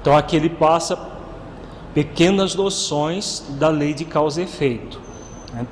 Então 0.00 0.16
aqui 0.16 0.36
ele 0.36 0.48
passa 0.48 0.98
pequenas 1.92 2.54
noções 2.54 3.44
da 3.58 3.68
lei 3.68 3.92
de 3.92 4.04
causa 4.04 4.40
e 4.40 4.44
efeito. 4.44 5.00
Né? 5.52 5.66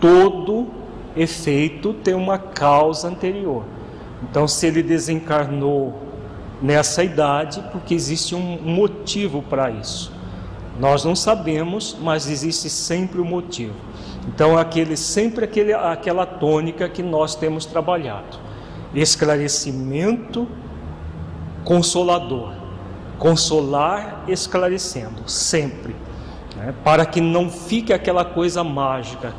Todo 0.00 0.68
efeito 1.14 1.92
tem 1.92 2.14
uma 2.14 2.38
causa 2.38 3.08
anterior. 3.08 3.64
Então, 4.22 4.46
se 4.46 4.66
ele 4.66 4.82
desencarnou 4.82 6.10
nessa 6.60 7.02
idade, 7.02 7.62
porque 7.72 7.94
existe 7.94 8.34
um 8.34 8.60
motivo 8.62 9.42
para 9.42 9.70
isso. 9.70 10.12
Nós 10.78 11.04
não 11.04 11.16
sabemos, 11.16 11.96
mas 12.00 12.28
existe 12.28 12.68
sempre 12.68 13.20
um 13.20 13.24
motivo. 13.24 13.74
Então, 14.28 14.58
aquele 14.58 14.96
sempre 14.96 15.44
aquele, 15.44 15.72
aquela 15.72 16.26
tônica 16.26 16.88
que 16.88 17.02
nós 17.02 17.34
temos 17.34 17.64
trabalhado: 17.64 18.38
esclarecimento 18.94 20.46
consolador, 21.64 22.54
consolar 23.18 24.24
esclarecendo, 24.26 25.28
sempre, 25.28 25.94
né? 26.56 26.74
para 26.82 27.04
que 27.04 27.20
não 27.20 27.50
fique 27.50 27.92
aquela 27.92 28.24
coisa 28.24 28.64
mágica. 28.64 29.34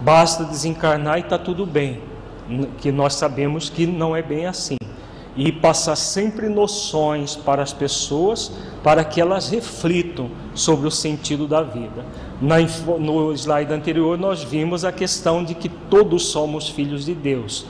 Basta 0.00 0.44
desencarnar 0.44 1.18
e 1.18 1.20
está 1.22 1.38
tudo 1.38 1.64
bem 1.64 2.13
que 2.78 2.92
nós 2.92 3.14
sabemos 3.14 3.68
que 3.70 3.86
não 3.86 4.14
é 4.14 4.22
bem 4.22 4.46
assim. 4.46 4.76
E 5.36 5.50
passar 5.50 5.96
sempre 5.96 6.48
noções 6.48 7.34
para 7.34 7.62
as 7.62 7.72
pessoas 7.72 8.52
para 8.84 9.04
que 9.04 9.20
elas 9.20 9.48
reflitam 9.48 10.30
sobre 10.54 10.86
o 10.86 10.90
sentido 10.90 11.48
da 11.48 11.62
vida. 11.62 12.04
Na, 12.40 12.56
no 12.98 13.32
slide 13.32 13.72
anterior, 13.72 14.16
nós 14.16 14.44
vimos 14.44 14.84
a 14.84 14.92
questão 14.92 15.42
de 15.42 15.54
que 15.54 15.68
todos 15.68 16.26
somos 16.26 16.68
filhos 16.68 17.04
de 17.04 17.14
Deus 17.14 17.66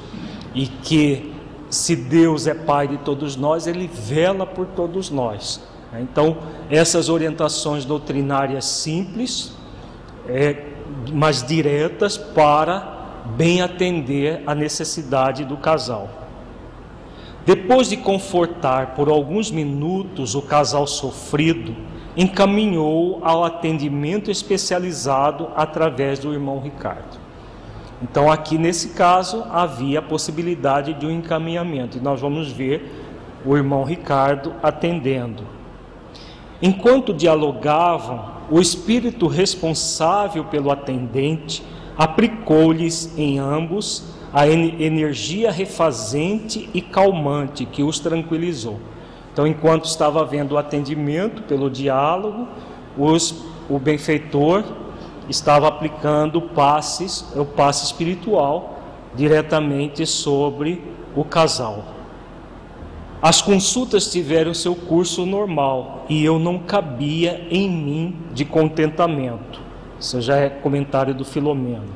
e 0.54 0.66
que, 0.66 1.33
se 1.71 1.97
Deus 1.97 2.47
é 2.47 2.54
Pai 2.54 2.87
de 2.87 2.99
todos 2.99 3.35
nós, 3.35 3.66
Ele 3.66 3.88
vela 3.93 4.45
por 4.45 4.66
todos 4.66 5.11
nós. 5.11 5.61
Então, 6.00 6.37
essas 6.69 7.09
orientações 7.09 7.85
doutrinárias 7.85 8.64
simples, 8.64 9.52
é, 10.28 10.64
mas 11.12 11.43
diretas 11.43 12.16
para 12.16 12.94
bem 13.25 13.62
atender 13.62 14.43
à 14.47 14.54
necessidade 14.54 15.45
do 15.45 15.57
casal. 15.57 16.09
Depois 17.47 17.88
de 17.88 17.97
confortar 17.97 18.95
por 18.95 19.09
alguns 19.09 19.50
minutos 19.50 20.35
o 20.35 20.43
casal 20.43 20.87
sofrido, 20.87 21.75
encaminhou 22.16 23.21
ao 23.23 23.45
atendimento 23.45 24.31
especializado 24.31 25.49
através 25.54 26.19
do 26.19 26.33
irmão 26.33 26.61
Ricardo. 26.61 27.19
Então, 28.02 28.31
aqui 28.31 28.57
nesse 28.57 28.90
caso, 28.90 29.45
havia 29.50 29.99
a 29.99 30.02
possibilidade 30.02 30.95
de 30.95 31.07
um 31.07 31.11
encaminhamento, 31.11 31.99
e 31.99 32.00
nós 32.00 32.21
vamos 32.21 32.50
ver 32.50 33.04
o 33.45 33.57
irmão 33.57 33.85
Ricardo 33.85 34.54
atendendo. 34.62 35.43
Enquanto 36.62 37.12
dialogavam, 37.12 38.33
o 38.50 38.61
espírito 38.61 39.26
responsável 39.26 40.44
pelo 40.44 40.70
atendente 40.70 41.62
aplicou-lhes 41.96 43.16
em 43.16 43.38
ambos 43.38 44.14
a 44.33 44.48
energia 44.48 45.52
refazente 45.52 46.68
e 46.74 46.80
calmante 46.80 47.64
que 47.64 47.85
os 47.85 48.00
tranquilizou. 48.00 48.80
Então, 49.33 49.46
enquanto 49.46 49.85
estava 49.85 50.20
havendo 50.20 50.54
o 50.54 50.59
atendimento 50.59 51.42
pelo 51.42 51.70
diálogo, 51.70 52.48
os, 52.98 53.44
o 53.68 53.78
benfeitor 53.78 54.64
estava 55.28 55.68
aplicando 55.68 56.40
passes, 56.40 57.24
o 57.37 57.44
passe 57.44 57.85
espiritual 57.85 58.78
diretamente 59.14 60.04
sobre 60.04 60.83
o 61.14 61.24
casal. 61.24 61.85
As 63.22 63.40
consultas 63.40 64.11
tiveram 64.11 64.52
seu 64.52 64.74
curso 64.74 65.24
normal 65.24 66.04
e 66.09 66.22
eu 66.24 66.38
não 66.38 66.59
cabia 66.59 67.46
em 67.50 67.70
mim 67.70 68.16
de 68.35 68.44
contentamento. 68.44 69.63
Isso 70.05 70.21
já 70.21 70.37
é 70.37 70.51
comentário 70.51 71.14
do 71.14 71.25
Filomeno. 71.25 71.88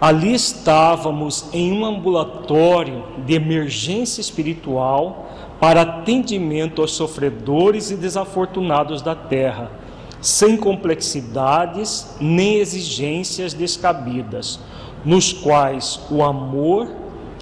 Ali 0.00 0.32
estávamos 0.32 1.50
em 1.52 1.70
um 1.70 1.84
ambulatório 1.84 3.04
de 3.26 3.34
emergência 3.34 4.22
espiritual 4.22 5.30
para 5.60 5.82
atendimento 5.82 6.80
aos 6.80 6.92
sofredores 6.92 7.90
e 7.90 7.96
desafortunados 7.96 9.02
da 9.02 9.14
terra, 9.14 9.70
sem 10.18 10.56
complexidades 10.56 12.16
nem 12.18 12.54
exigências 12.54 13.52
descabidas, 13.52 14.58
nos 15.04 15.30
quais 15.30 16.00
o 16.10 16.22
amor, 16.22 16.88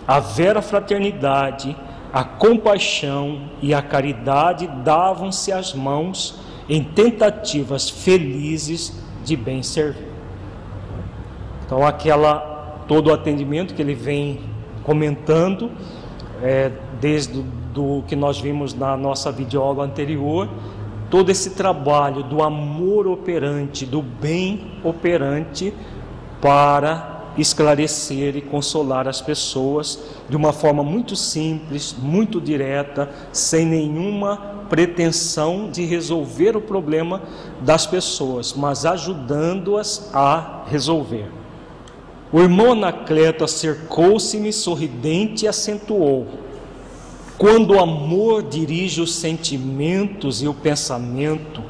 a 0.09 0.18
vera 0.18 0.61
fraternidade, 0.61 1.77
a 2.12 2.25
compaixão 2.25 3.42
e 3.62 3.73
a 3.73 3.81
caridade 3.81 4.66
davam-se 4.83 5.53
as 5.53 5.73
mãos 5.73 6.40
em 6.68 6.83
tentativas 6.83 7.88
felizes 7.88 8.99
de 9.24 9.37
bem 9.37 9.62
servir. 9.62 10.09
Então, 11.64 11.87
aquela 11.87 12.85
todo 12.88 13.09
o 13.09 13.12
atendimento 13.12 13.74
que 13.74 13.83
ele 13.83 13.94
vem 13.94 14.40
comentando, 14.83 15.70
é, 16.42 16.72
desde 17.00 17.42
do 17.72 18.02
que 18.09 18.16
nós 18.16 18.40
vimos 18.40 18.74
na 18.74 18.96
nossa 18.96 19.30
videoaula 19.30 19.85
anterior, 19.85 20.48
todo 21.09 21.30
esse 21.30 21.50
trabalho 21.50 22.22
do 22.22 22.42
amor 22.42 23.06
operante, 23.06 23.87
do 23.87 24.02
bem 24.02 24.72
operante 24.83 25.72
para 26.40 27.19
esclarecer 27.40 28.37
e 28.37 28.40
consolar 28.40 29.09
as 29.09 29.20
pessoas 29.20 29.98
de 30.29 30.37
uma 30.37 30.53
forma 30.53 30.83
muito 30.83 31.16
simples, 31.16 31.94
muito 31.96 32.40
direta, 32.40 33.11
sem 33.33 33.64
nenhuma 33.64 34.37
pretensão 34.68 35.70
de 35.70 35.85
resolver 35.85 36.57
o 36.57 36.61
problema 36.61 37.22
das 37.61 37.87
pessoas, 37.87 38.53
mas 38.53 38.87
ajudando-as 38.87 40.11
a 40.14 40.64
resolver. 40.66 41.29
O 42.33 42.40
irmão 42.40 42.72
Anacleto 42.72 43.42
acercou-se-me 43.42 44.53
sorridente 44.53 45.44
e 45.44 45.48
acentuou: 45.48 46.29
Quando 47.37 47.74
o 47.74 47.81
amor 47.81 48.44
dirige 48.44 49.00
os 49.00 49.14
sentimentos 49.14 50.40
e 50.40 50.46
o 50.46 50.55
pensamento, 50.55 51.61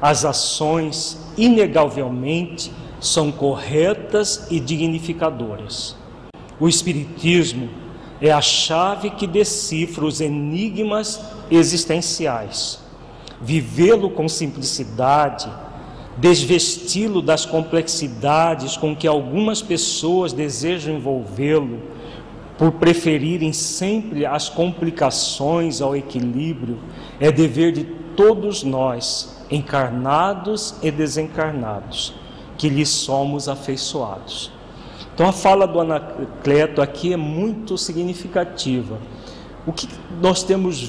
as 0.00 0.24
ações, 0.24 1.18
inegavelmente, 1.36 2.70
são 3.04 3.30
corretas 3.30 4.46
e 4.50 4.58
dignificadoras. 4.58 5.94
O 6.58 6.66
Espiritismo 6.66 7.68
é 8.20 8.32
a 8.32 8.40
chave 8.40 9.10
que 9.10 9.26
decifra 9.26 10.06
os 10.06 10.22
enigmas 10.22 11.20
existenciais. 11.50 12.78
Vivê-lo 13.42 14.08
com 14.08 14.26
simplicidade, 14.26 15.52
desvesti-lo 16.16 17.20
das 17.20 17.44
complexidades 17.44 18.74
com 18.74 18.96
que 18.96 19.06
algumas 19.06 19.60
pessoas 19.60 20.32
desejam 20.32 20.94
envolvê-lo, 20.94 21.82
por 22.56 22.72
preferirem 22.72 23.52
sempre 23.52 24.24
as 24.24 24.48
complicações 24.48 25.82
ao 25.82 25.94
equilíbrio, 25.94 26.78
é 27.20 27.30
dever 27.30 27.72
de 27.72 27.84
todos 28.16 28.62
nós, 28.62 29.44
encarnados 29.50 30.76
e 30.82 30.90
desencarnados, 30.90 32.14
que 32.56 32.68
lhe 32.68 32.86
somos 32.86 33.48
afeiçoados. 33.48 34.50
Então 35.14 35.28
a 35.28 35.32
fala 35.32 35.66
do 35.66 35.80
Anacleto 35.80 36.82
aqui 36.82 37.12
é 37.12 37.16
muito 37.16 37.78
significativa. 37.78 38.98
O 39.64 39.72
que 39.72 39.88
nós 40.20 40.42
temos 40.42 40.80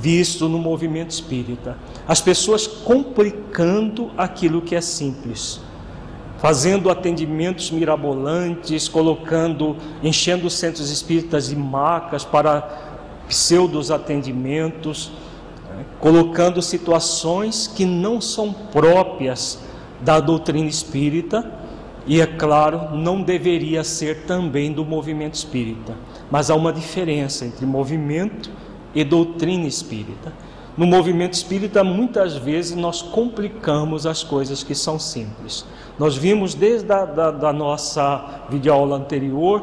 visto 0.00 0.48
no 0.48 0.58
movimento 0.58 1.10
espírita? 1.10 1.76
As 2.06 2.20
pessoas 2.20 2.66
complicando 2.66 4.10
aquilo 4.16 4.62
que 4.62 4.76
é 4.76 4.80
simples, 4.80 5.60
fazendo 6.38 6.90
atendimentos 6.90 7.72
mirabolantes, 7.72 8.88
colocando, 8.88 9.76
enchendo 10.02 10.46
os 10.46 10.54
centros 10.54 10.88
espíritas 10.90 11.48
de 11.48 11.56
macas 11.56 12.24
para 12.24 12.92
pseudos 13.28 13.90
atendimentos, 13.90 15.10
né? 15.70 15.84
colocando 15.98 16.62
situações 16.62 17.66
que 17.66 17.84
não 17.84 18.20
são 18.20 18.52
próprias 18.52 19.58
da 20.02 20.20
doutrina 20.20 20.68
espírita 20.68 21.62
e 22.06 22.20
é 22.20 22.26
claro, 22.26 22.96
não 22.96 23.22
deveria 23.22 23.84
ser 23.84 24.24
também 24.24 24.72
do 24.72 24.84
movimento 24.84 25.34
espírita, 25.34 25.94
mas 26.30 26.50
há 26.50 26.54
uma 26.54 26.72
diferença 26.72 27.46
entre 27.46 27.64
movimento 27.64 28.50
e 28.94 29.04
doutrina 29.04 29.66
espírita. 29.66 30.32
No 30.76 30.86
movimento 30.86 31.34
espírita, 31.34 31.84
muitas 31.84 32.34
vezes 32.36 32.76
nós 32.76 33.02
complicamos 33.02 34.06
as 34.06 34.24
coisas 34.24 34.62
que 34.62 34.74
são 34.74 34.98
simples. 34.98 35.64
Nós 35.98 36.16
vimos 36.16 36.54
desde 36.54 36.90
a 36.90 37.04
da, 37.04 37.30
da 37.30 37.52
nossa 37.52 38.46
videoaula 38.48 38.96
anterior 38.96 39.62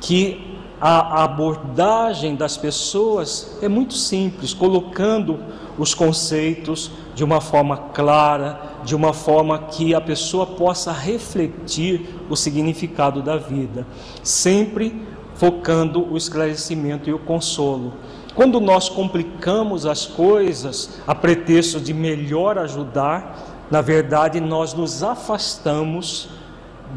que 0.00 0.52
a 0.80 1.24
abordagem 1.24 2.36
das 2.36 2.56
pessoas 2.56 3.58
é 3.62 3.68
muito 3.68 3.94
simples, 3.94 4.52
colocando 4.52 5.38
os 5.78 5.94
conceitos 5.94 6.90
de 7.14 7.22
uma 7.22 7.40
forma 7.40 7.76
clara, 7.76 8.60
de 8.84 8.94
uma 8.94 9.12
forma 9.12 9.58
que 9.58 9.94
a 9.94 10.00
pessoa 10.00 10.46
possa 10.46 10.92
refletir 10.92 12.08
o 12.28 12.36
significado 12.36 13.22
da 13.22 13.36
vida, 13.36 13.86
sempre 14.22 15.02
focando 15.34 16.10
o 16.12 16.16
esclarecimento 16.16 17.08
e 17.08 17.12
o 17.12 17.18
consolo. 17.18 17.94
Quando 18.34 18.60
nós 18.60 18.88
complicamos 18.88 19.84
as 19.84 20.06
coisas 20.06 21.00
a 21.06 21.14
pretexto 21.14 21.80
de 21.80 21.92
melhor 21.92 22.56
ajudar, 22.58 23.66
na 23.70 23.80
verdade 23.80 24.40
nós 24.40 24.72
nos 24.72 25.02
afastamos 25.02 26.30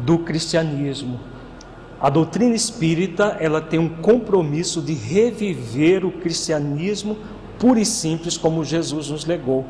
do 0.04 0.18
cristianismo. 0.18 1.20
A 1.98 2.10
doutrina 2.10 2.54
espírita, 2.54 3.36
ela 3.40 3.60
tem 3.60 3.78
um 3.78 3.88
compromisso 3.88 4.82
de 4.82 4.92
reviver 4.92 6.04
o 6.04 6.12
cristianismo 6.12 7.16
puro 7.58 7.78
e 7.78 7.86
simples 7.86 8.36
como 8.36 8.64
Jesus 8.64 9.10
nos 9.10 9.24
legou. 9.24 9.64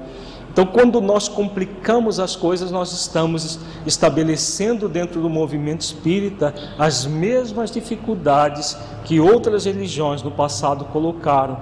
Então, 0.56 0.64
quando 0.64 1.02
nós 1.02 1.28
complicamos 1.28 2.18
as 2.18 2.34
coisas, 2.34 2.70
nós 2.70 2.90
estamos 2.90 3.58
estabelecendo 3.84 4.88
dentro 4.88 5.20
do 5.20 5.28
movimento 5.28 5.82
espírita 5.82 6.54
as 6.78 7.04
mesmas 7.04 7.70
dificuldades 7.70 8.74
que 9.04 9.20
outras 9.20 9.66
religiões 9.66 10.22
no 10.22 10.30
passado 10.30 10.86
colocaram, 10.86 11.60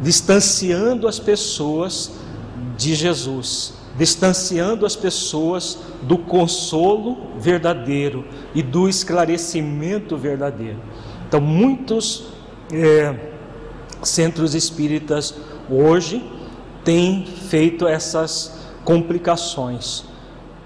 distanciando 0.00 1.06
as 1.06 1.20
pessoas 1.20 2.10
de 2.76 2.96
Jesus, 2.96 3.74
distanciando 3.96 4.84
as 4.84 4.96
pessoas 4.96 5.78
do 6.02 6.18
consolo 6.18 7.38
verdadeiro 7.38 8.24
e 8.56 8.60
do 8.60 8.88
esclarecimento 8.88 10.16
verdadeiro. 10.16 10.80
Então, 11.28 11.40
muitos 11.40 12.24
é, 12.72 13.33
centros 14.08 14.54
espíritas 14.54 15.34
hoje 15.70 16.22
tem 16.84 17.24
feito 17.26 17.86
essas 17.86 18.64
complicações, 18.84 20.04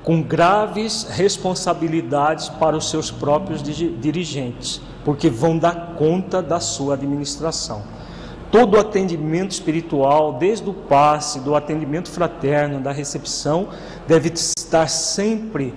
com 0.03 0.23
graves 0.23 1.07
responsabilidades 1.11 2.49
para 2.49 2.77
os 2.77 2.91
seus 2.91 3.11
próprios 3.11 3.63
dirigentes, 3.63 4.81
porque 5.05 5.31
vão 5.31 5.57
dar 5.57 5.95
conta 5.97 6.43
da 6.43 6.61
sua 6.61 6.95
administração. 6.95 7.83
Todo 8.51 8.75
o 8.75 8.81
atendimento 8.81 9.53
espiritual, 9.53 10.33
desde 10.33 10.69
o 10.69 10.73
passe, 10.73 11.41
do 11.41 11.55
atendimento 11.55 12.11
fraterno, 12.11 12.81
da 12.81 12.91
recepção, 12.91 13.69
deve 14.07 14.31
estar 14.31 14.89
sempre 14.89 15.75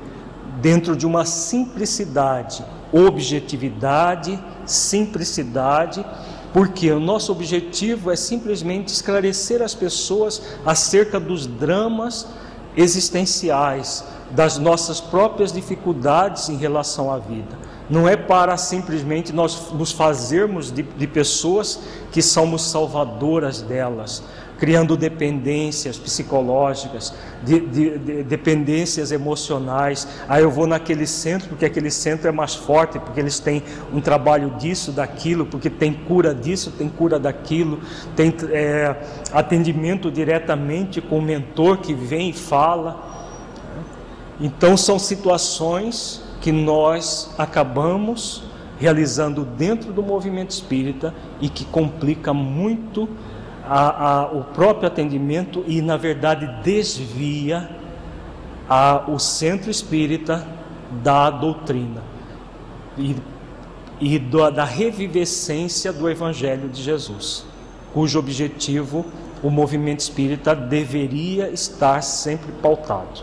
dentro 0.61 0.95
de 0.95 1.05
uma 1.05 1.25
simplicidade, 1.25 2.63
objetividade, 2.93 4.39
simplicidade 4.65 6.05
porque 6.53 6.91
o 6.91 6.99
nosso 6.99 7.31
objetivo 7.31 8.11
é 8.11 8.15
simplesmente 8.15 8.89
esclarecer 8.89 9.61
as 9.61 9.73
pessoas 9.73 10.41
acerca 10.65 11.19
dos 11.19 11.47
dramas 11.47 12.27
existenciais, 12.75 14.03
das 14.31 14.57
nossas 14.57 14.99
próprias 15.01 15.51
dificuldades 15.51 16.49
em 16.49 16.55
relação 16.55 17.11
à 17.11 17.17
vida. 17.17 17.57
Não 17.89 18.07
é 18.07 18.15
para 18.15 18.55
simplesmente 18.55 19.33
nós 19.33 19.71
nos 19.73 19.91
fazermos 19.91 20.71
de, 20.71 20.83
de 20.83 21.07
pessoas 21.07 21.79
que 22.11 22.21
somos 22.21 22.63
salvadoras 22.63 23.61
delas, 23.61 24.23
criando 24.61 24.95
dependências 24.95 25.97
psicológicas, 25.97 27.15
de, 27.43 27.61
de, 27.61 27.97
de, 27.97 28.23
dependências 28.23 29.11
emocionais. 29.11 30.07
Aí 30.29 30.39
ah, 30.39 30.41
eu 30.41 30.51
vou 30.51 30.67
naquele 30.67 31.07
centro 31.07 31.49
porque 31.49 31.65
aquele 31.65 31.89
centro 31.89 32.27
é 32.27 32.31
mais 32.31 32.53
forte, 32.53 32.99
porque 32.99 33.19
eles 33.19 33.39
têm 33.39 33.63
um 33.91 33.99
trabalho 33.99 34.51
disso, 34.59 34.91
daquilo, 34.91 35.47
porque 35.47 35.67
tem 35.67 35.91
cura 35.91 36.35
disso, 36.35 36.69
tem 36.77 36.87
cura 36.87 37.17
daquilo, 37.17 37.79
tem 38.15 38.31
é, 38.51 38.95
atendimento 39.33 40.11
diretamente 40.11 41.01
com 41.01 41.17
o 41.17 41.21
mentor 41.23 41.79
que 41.79 41.95
vem 41.95 42.29
e 42.29 42.33
fala. 42.33 43.33
Então 44.39 44.77
são 44.77 44.99
situações 44.99 46.21
que 46.39 46.51
nós 46.51 47.33
acabamos 47.35 48.43
realizando 48.77 49.43
dentro 49.43 49.91
do 49.91 50.03
movimento 50.03 50.51
espírita 50.51 51.15
e 51.39 51.49
que 51.49 51.65
complica 51.65 52.31
muito 52.31 53.09
a, 53.73 54.23
a, 54.23 54.25
o 54.25 54.43
próprio 54.43 54.87
atendimento 54.87 55.63
e, 55.65 55.81
na 55.81 55.95
verdade, 55.95 56.61
desvia 56.61 57.69
a, 58.67 59.05
o 59.07 59.17
centro 59.17 59.71
espírita 59.71 60.45
da 61.01 61.29
doutrina 61.29 62.03
e, 62.97 63.15
e 63.97 64.19
do, 64.19 64.51
da 64.51 64.65
revivescência 64.65 65.93
do 65.93 66.09
Evangelho 66.09 66.67
de 66.67 66.83
Jesus, 66.83 67.45
cujo 67.93 68.19
objetivo 68.19 69.05
o 69.41 69.49
movimento 69.49 70.01
espírita 70.01 70.53
deveria 70.53 71.49
estar 71.49 72.01
sempre 72.01 72.51
pautado. 72.61 73.21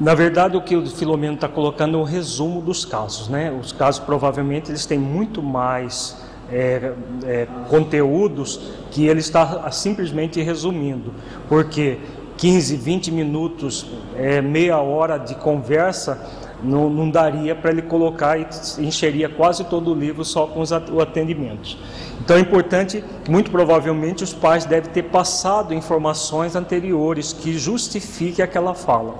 Na 0.00 0.14
verdade, 0.14 0.56
o 0.56 0.62
que 0.62 0.74
o 0.74 0.86
Filomeno 0.86 1.34
está 1.34 1.46
colocando 1.46 1.98
é 1.98 2.00
um 2.00 2.04
resumo 2.04 2.62
dos 2.62 2.86
casos, 2.86 3.28
né? 3.28 3.52
Os 3.52 3.70
casos 3.70 4.02
provavelmente 4.02 4.70
eles 4.70 4.86
têm 4.86 4.98
muito 4.98 5.42
mais 5.42 6.24
é, 6.50 6.92
é, 7.24 7.46
conteúdos 7.68 8.60
que 8.90 9.06
ele 9.06 9.20
está 9.20 9.70
simplesmente 9.70 10.40
resumindo, 10.40 11.12
porque 11.48 11.98
15, 12.36 12.76
20 12.76 13.10
minutos, 13.12 13.86
é, 14.14 14.40
meia 14.40 14.78
hora 14.78 15.18
de 15.18 15.34
conversa 15.34 16.20
não, 16.62 16.88
não 16.88 17.10
daria 17.10 17.54
para 17.54 17.70
ele 17.70 17.82
colocar 17.82 18.38
e 18.38 18.46
encheria 18.78 19.28
quase 19.28 19.64
todo 19.64 19.92
o 19.92 19.94
livro 19.94 20.24
só 20.24 20.46
com 20.46 20.60
os 20.60 20.72
atendimentos. 20.72 21.78
Então 22.20 22.36
é 22.36 22.40
importante, 22.40 23.04
muito 23.28 23.50
provavelmente 23.50 24.24
os 24.24 24.32
pais 24.32 24.64
devem 24.64 24.90
ter 24.90 25.04
passado 25.04 25.72
informações 25.72 26.56
anteriores 26.56 27.32
que 27.32 27.56
justifiquem 27.58 28.44
aquela 28.44 28.74
fala. 28.74 29.14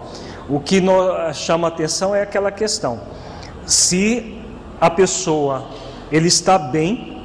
O 0.48 0.60
que 0.60 0.82
chama 1.34 1.68
atenção 1.68 2.14
é 2.14 2.22
aquela 2.22 2.50
questão: 2.50 3.00
se 3.64 4.38
a 4.80 4.90
pessoa 4.90 5.66
ele 6.10 6.28
está 6.28 6.58
bem 6.58 7.15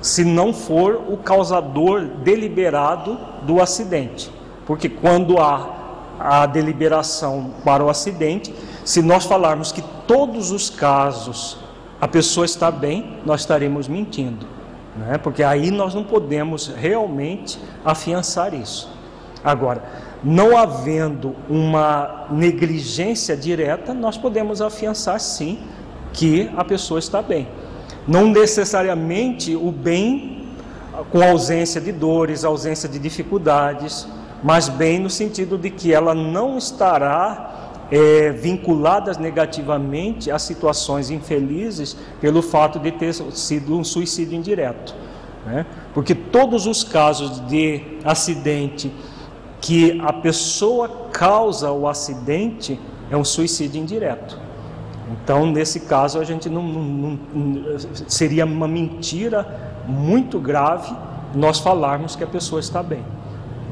se 0.00 0.24
não 0.24 0.52
for 0.52 1.02
o 1.08 1.16
causador 1.16 2.02
deliberado 2.22 3.18
do 3.42 3.60
acidente. 3.60 4.30
Porque 4.66 4.88
quando 4.88 5.38
há 5.38 5.74
a 6.18 6.46
deliberação 6.46 7.52
para 7.64 7.84
o 7.84 7.90
acidente, 7.90 8.54
se 8.84 9.02
nós 9.02 9.24
falarmos 9.24 9.72
que 9.72 9.82
todos 10.06 10.50
os 10.50 10.70
casos 10.70 11.58
a 12.00 12.06
pessoa 12.06 12.44
está 12.44 12.70
bem, 12.70 13.18
nós 13.24 13.40
estaremos 13.40 13.88
mentindo. 13.88 14.46
Né? 14.96 15.18
Porque 15.18 15.42
aí 15.42 15.70
nós 15.70 15.94
não 15.94 16.04
podemos 16.04 16.68
realmente 16.68 17.58
afiançar 17.84 18.54
isso. 18.54 18.90
Agora, 19.42 19.82
não 20.22 20.56
havendo 20.56 21.36
uma 21.48 22.26
negligência 22.30 23.36
direta, 23.36 23.94
nós 23.94 24.16
podemos 24.16 24.60
afiançar 24.60 25.20
sim 25.20 25.58
que 26.12 26.50
a 26.56 26.64
pessoa 26.64 26.98
está 26.98 27.22
bem. 27.22 27.46
Não 28.06 28.28
necessariamente 28.28 29.56
o 29.56 29.72
bem 29.72 30.46
com 31.10 31.22
ausência 31.22 31.80
de 31.80 31.92
dores, 31.92 32.44
ausência 32.44 32.88
de 32.88 32.98
dificuldades, 32.98 34.06
mas 34.42 34.68
bem 34.68 34.98
no 34.98 35.10
sentido 35.10 35.58
de 35.58 35.70
que 35.70 35.92
ela 35.92 36.14
não 36.14 36.56
estará 36.56 37.70
é, 37.90 38.30
vinculada 38.30 39.12
negativamente 39.18 40.30
a 40.30 40.38
situações 40.38 41.10
infelizes 41.10 41.96
pelo 42.20 42.42
fato 42.42 42.78
de 42.78 42.92
ter 42.92 43.12
sido 43.12 43.76
um 43.76 43.84
suicídio 43.84 44.36
indireto. 44.36 44.94
Né? 45.44 45.66
Porque 45.94 46.14
todos 46.14 46.66
os 46.66 46.82
casos 46.82 47.46
de 47.46 47.82
acidente 48.04 48.92
que 49.60 50.00
a 50.04 50.12
pessoa 50.12 51.08
causa 51.12 51.70
o 51.72 51.88
acidente 51.88 52.78
é 53.10 53.16
um 53.16 53.24
suicídio 53.24 53.80
indireto. 53.80 54.45
Então, 55.10 55.46
nesse 55.46 55.80
caso, 55.80 56.18
a 56.18 56.24
gente 56.24 56.48
não, 56.48 56.62
não, 56.62 57.18
não, 57.32 57.78
seria 58.08 58.44
uma 58.44 58.66
mentira 58.66 59.46
muito 59.86 60.38
grave 60.40 60.92
nós 61.34 61.60
falarmos 61.60 62.16
que 62.16 62.24
a 62.24 62.26
pessoa 62.26 62.60
está 62.60 62.82
bem. 62.82 63.04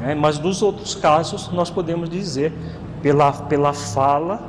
Né? 0.00 0.14
Mas 0.14 0.38
nos 0.38 0.62
outros 0.62 0.94
casos, 0.94 1.50
nós 1.50 1.70
podemos 1.70 2.08
dizer 2.08 2.52
pela, 3.02 3.32
pela 3.32 3.72
fala 3.72 4.40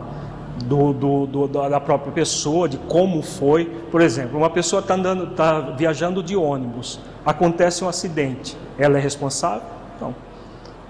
do, 0.66 0.94
do, 0.94 1.26
do, 1.26 1.48
da 1.48 1.80
própria 1.80 2.12
pessoa, 2.12 2.70
de 2.70 2.78
como 2.78 3.22
foi. 3.22 3.66
Por 3.92 4.02
exemplo, 4.02 4.38
uma 4.38 4.50
pessoa 4.50 4.80
está 4.80 4.96
está 4.96 5.60
viajando 5.62 6.22
de 6.22 6.36
ônibus, 6.36 7.00
acontece 7.26 7.84
um 7.84 7.90
acidente, 7.90 8.56
ela 8.78 8.98
é 8.98 9.02
responsável? 9.02 9.68
Não. 10.00 10.16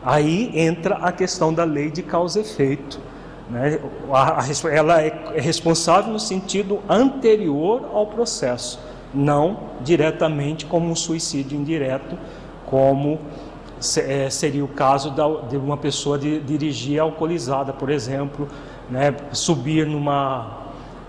Aí 0.03 0.51
entra 0.53 0.95
a 0.95 1.11
questão 1.11 1.53
da 1.53 1.63
lei 1.63 1.89
de 1.89 2.03
causa 2.03 2.39
e 2.39 2.41
efeito 2.41 2.99
Né? 3.49 3.79
ela 4.71 5.01
é, 5.01 5.33
é 5.35 5.41
responsável 5.41 6.11
no 6.11 6.19
sentido 6.19 6.79
anterior 6.89 7.89
ao 7.93 8.07
processo, 8.07 8.79
não 9.13 9.59
diretamente 9.81 10.65
como 10.65 10.89
um 10.89 10.95
suicídio 10.95 11.57
indireto, 11.57 12.17
como 12.65 13.19
é, 13.97 14.29
seria 14.29 14.63
o 14.65 14.67
caso 14.67 15.13
de 15.47 15.57
uma 15.57 15.77
pessoa 15.77 16.17
dirigir 16.17 16.99
alcoolizada, 16.99 17.71
por 17.71 17.89
exemplo, 17.89 18.47
né? 18.89 19.15
subir 19.31 19.85
numa, 19.85 20.57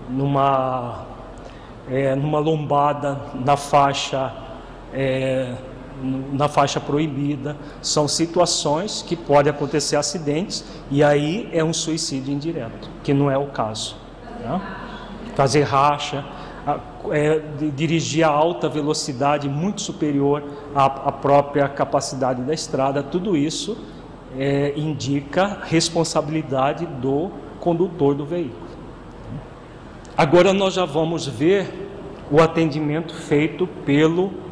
numa, 0.09 1.05
é, 1.89 2.13
numa 2.15 2.39
lombada 2.39 3.19
na 3.33 3.57
faixa 3.57 4.31
é, 4.93 5.55
na 6.31 6.47
faixa 6.47 6.79
proibida. 6.79 7.57
São 7.81 8.07
situações 8.07 9.01
que 9.01 9.15
podem 9.15 9.51
acontecer 9.51 9.95
acidentes 9.95 10.63
e 10.89 11.03
aí 11.03 11.49
é 11.51 11.63
um 11.63 11.73
suicídio 11.73 12.33
indireto, 12.33 12.89
que 13.03 13.13
não 13.13 13.29
é 13.29 13.37
o 13.37 13.47
caso. 13.47 13.95
Né? 14.39 14.61
Fazer 15.35 15.63
racha, 15.63 16.25
é, 17.11 17.41
dirigir 17.75 18.25
a 18.25 18.29
alta 18.29 18.67
velocidade 18.67 19.47
muito 19.47 19.81
superior 19.81 20.43
à, 20.75 20.85
à, 20.85 21.11
própria 21.11 21.67
capacidade 21.69 22.41
da 22.41 22.53
estrada, 22.53 23.01
tudo 23.01 23.37
isso 23.37 23.77
é, 24.37 24.73
indica 24.75 25.59
responsabilidade 25.63 26.85
do 26.85 27.31
condutor 27.59 28.15
do 28.15 28.25
veículo. 28.25 28.67
Agora 30.17 30.51
nós 30.51 30.73
já 30.73 30.83
vamos 30.83 31.27
ver 31.27 31.87
o 32.29 32.41
atendimento 32.41 33.13
feito 33.13 33.67
pelo 33.85 34.46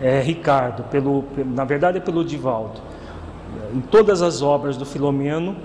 é, 0.00 0.20
Ricardo, 0.20 0.84
pelo, 0.84 1.24
na 1.44 1.64
verdade 1.64 1.98
é 1.98 2.00
pelo 2.00 2.24
Divaldo. 2.24 2.80
Em 3.74 3.80
todas 3.80 4.22
as 4.22 4.42
obras 4.42 4.76
do 4.76 4.86
Filomeno, 4.86 5.56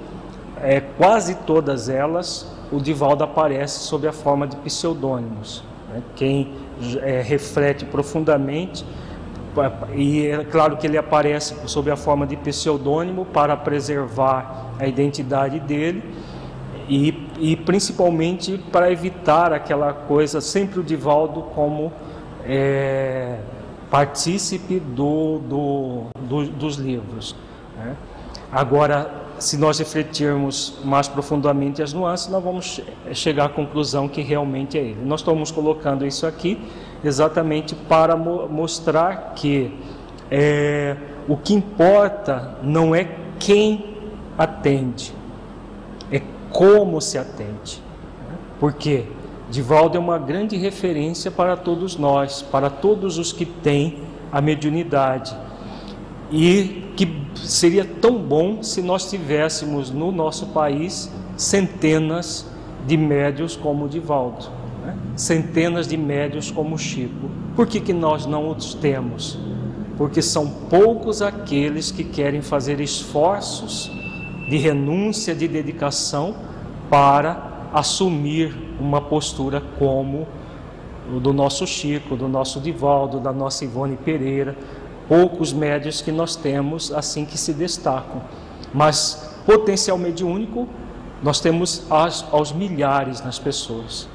é, 0.61 0.79
quase 0.79 1.35
todas 1.35 1.89
elas, 1.89 2.51
o 2.71 2.79
Divaldo 2.79 3.23
aparece 3.23 3.79
sob 3.79 4.07
a 4.07 4.11
forma 4.11 4.47
de 4.47 4.55
pseudônimos. 4.57 5.63
Né? 5.89 6.01
Quem 6.15 6.51
é, 7.01 7.21
reflete 7.21 7.85
profundamente, 7.85 8.85
e 9.93 10.27
é 10.27 10.43
claro 10.43 10.75
que 10.75 10.85
ele 10.85 10.97
aparece 10.97 11.55
sob 11.65 11.89
a 11.89 11.95
forma 11.95 12.27
de 12.27 12.35
pseudônimo 12.35 13.25
para 13.25 13.55
preservar 13.55 14.73
a 14.77 14.85
identidade 14.85 15.61
dele 15.61 16.03
e, 16.89 17.29
e 17.39 17.55
principalmente 17.55 18.57
para 18.71 18.91
evitar 18.91 19.53
aquela 19.53 19.93
coisa, 19.93 20.41
sempre 20.41 20.81
o 20.81 20.83
Divaldo 20.83 21.41
como 21.41 21.91
é, 22.45 23.37
partícipe 23.95 24.77
do, 24.77 25.39
do, 25.39 26.03
do, 26.19 26.45
dos 26.47 26.75
livros. 26.75 27.33
Né? 27.77 27.95
Agora, 28.51 29.09
se 29.39 29.55
nós 29.55 29.79
refletirmos 29.79 30.79
mais 30.83 31.07
profundamente 31.07 31.81
as 31.81 31.93
nuances, 31.93 32.27
nós 32.27 32.43
vamos 32.43 32.81
chegar 33.13 33.45
à 33.45 33.49
conclusão 33.49 34.09
que 34.09 34.21
realmente 34.21 34.77
é 34.77 34.81
ele. 34.81 35.05
Nós 35.05 35.21
estamos 35.21 35.49
colocando 35.49 36.05
isso 36.05 36.27
aqui 36.27 36.59
exatamente 37.05 37.73
para 37.73 38.17
mo 38.17 38.49
mostrar 38.49 39.31
que 39.33 39.73
é, 40.29 40.97
o 41.25 41.37
que 41.37 41.53
importa 41.53 42.57
não 42.61 42.93
é 42.93 43.09
quem 43.39 43.95
atende, 44.37 45.13
é 46.11 46.21
como 46.51 46.99
se 46.99 47.17
atende. 47.17 47.81
Por 48.59 48.73
quê? 48.73 49.05
Divaldo 49.49 49.97
é 49.97 49.99
uma 49.99 50.17
grande 50.17 50.57
referência 50.57 51.29
para 51.29 51.55
todos 51.55 51.97
nós, 51.97 52.41
para 52.41 52.69
todos 52.69 53.17
os 53.17 53.31
que 53.31 53.45
têm 53.45 53.99
a 54.31 54.41
mediunidade. 54.41 55.35
E 56.31 56.83
que 56.95 57.07
seria 57.35 57.85
tão 57.85 58.17
bom 58.17 58.63
se 58.63 58.81
nós 58.81 59.09
tivéssemos 59.09 59.91
no 59.91 60.11
nosso 60.11 60.47
país 60.47 61.11
centenas 61.37 62.47
de 62.87 62.97
médios 62.97 63.55
como 63.55 63.87
Divaldo, 63.87 64.45
né? 64.83 64.95
centenas 65.15 65.87
de 65.87 65.97
médios 65.97 66.49
como 66.49 66.77
Chico. 66.77 67.29
Por 67.55 67.67
que, 67.67 67.79
que 67.79 67.93
nós 67.93 68.25
não 68.25 68.49
os 68.49 68.73
temos? 68.73 69.37
Porque 69.97 70.21
são 70.21 70.47
poucos 70.69 71.21
aqueles 71.21 71.91
que 71.91 72.03
querem 72.03 72.41
fazer 72.41 72.79
esforços 72.79 73.91
de 74.49 74.57
renúncia, 74.57 75.33
de 75.33 75.47
dedicação 75.47 76.35
para 76.89 77.54
assumir 77.75 78.55
uma 78.79 79.01
postura 79.01 79.61
como 79.77 80.25
do 81.21 81.33
nosso 81.33 81.67
Chico, 81.67 82.15
do 82.15 82.27
nosso 82.27 82.61
Divaldo, 82.61 83.19
da 83.19 83.33
nossa 83.33 83.65
Ivone 83.65 83.97
Pereira, 83.97 84.55
poucos 85.09 85.51
médios 85.51 86.01
que 86.01 86.11
nós 86.11 86.37
temos 86.37 86.91
assim 86.93 87.25
que 87.25 87.37
se 87.37 87.53
destacam. 87.53 88.21
Mas 88.73 89.35
potencial 89.45 89.97
mediúnico 89.97 90.67
nós 91.21 91.41
temos 91.41 91.85
aos, 91.89 92.25
aos 92.31 92.53
milhares 92.53 93.21
nas 93.21 93.37
pessoas. 93.37 94.07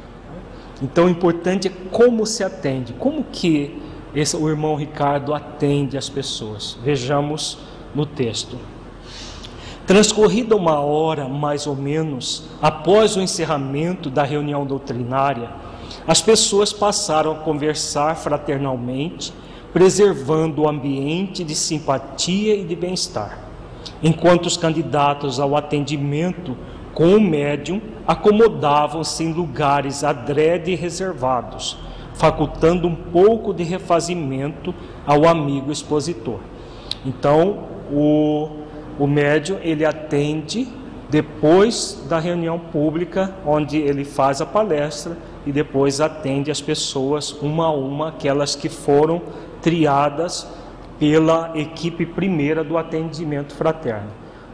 Então 0.82 1.04
o 1.04 1.10
importante 1.10 1.68
é 1.68 1.72
como 1.90 2.24
se 2.24 2.42
atende, 2.42 2.94
como 2.94 3.24
que 3.24 3.78
esse, 4.14 4.34
o 4.36 4.48
irmão 4.48 4.74
Ricardo 4.74 5.34
atende 5.34 5.98
as 5.98 6.08
pessoas. 6.08 6.78
Vejamos 6.82 7.58
no 7.94 8.06
texto. 8.06 8.56
Transcorrida 9.90 10.54
uma 10.54 10.78
hora, 10.78 11.28
mais 11.28 11.66
ou 11.66 11.74
menos, 11.74 12.44
após 12.62 13.16
o 13.16 13.20
encerramento 13.20 14.08
da 14.08 14.22
reunião 14.22 14.64
doutrinária, 14.64 15.50
as 16.06 16.22
pessoas 16.22 16.72
passaram 16.72 17.32
a 17.32 17.38
conversar 17.38 18.14
fraternalmente, 18.14 19.32
preservando 19.72 20.62
o 20.62 20.68
ambiente 20.68 21.42
de 21.42 21.56
simpatia 21.56 22.54
e 22.54 22.62
de 22.62 22.76
bem-estar, 22.76 23.40
enquanto 24.00 24.46
os 24.46 24.56
candidatos 24.56 25.40
ao 25.40 25.56
atendimento 25.56 26.56
com 26.94 27.16
o 27.16 27.20
médium 27.20 27.82
acomodavam-se 28.06 29.24
em 29.24 29.32
lugares 29.32 30.04
adrede 30.04 30.72
reservados, 30.76 31.76
facultando 32.14 32.86
um 32.86 32.94
pouco 32.94 33.52
de 33.52 33.64
refazimento 33.64 34.72
ao 35.04 35.26
amigo 35.26 35.72
expositor. 35.72 36.38
Então, 37.04 37.64
o 37.90 38.59
o 39.00 39.06
médium 39.06 39.58
ele 39.62 39.82
atende 39.82 40.68
depois 41.08 42.04
da 42.06 42.18
reunião 42.18 42.58
pública, 42.58 43.34
onde 43.46 43.78
ele 43.78 44.04
faz 44.04 44.42
a 44.42 44.46
palestra 44.46 45.16
e 45.46 45.50
depois 45.50 46.02
atende 46.02 46.50
as 46.50 46.60
pessoas 46.60 47.32
uma 47.32 47.64
a 47.64 47.72
uma, 47.72 48.08
aquelas 48.10 48.54
que 48.54 48.68
foram 48.68 49.22
triadas 49.62 50.46
pela 50.98 51.50
equipe 51.54 52.04
primeira 52.04 52.62
do 52.62 52.76
atendimento 52.76 53.54
fraterno. 53.54 54.10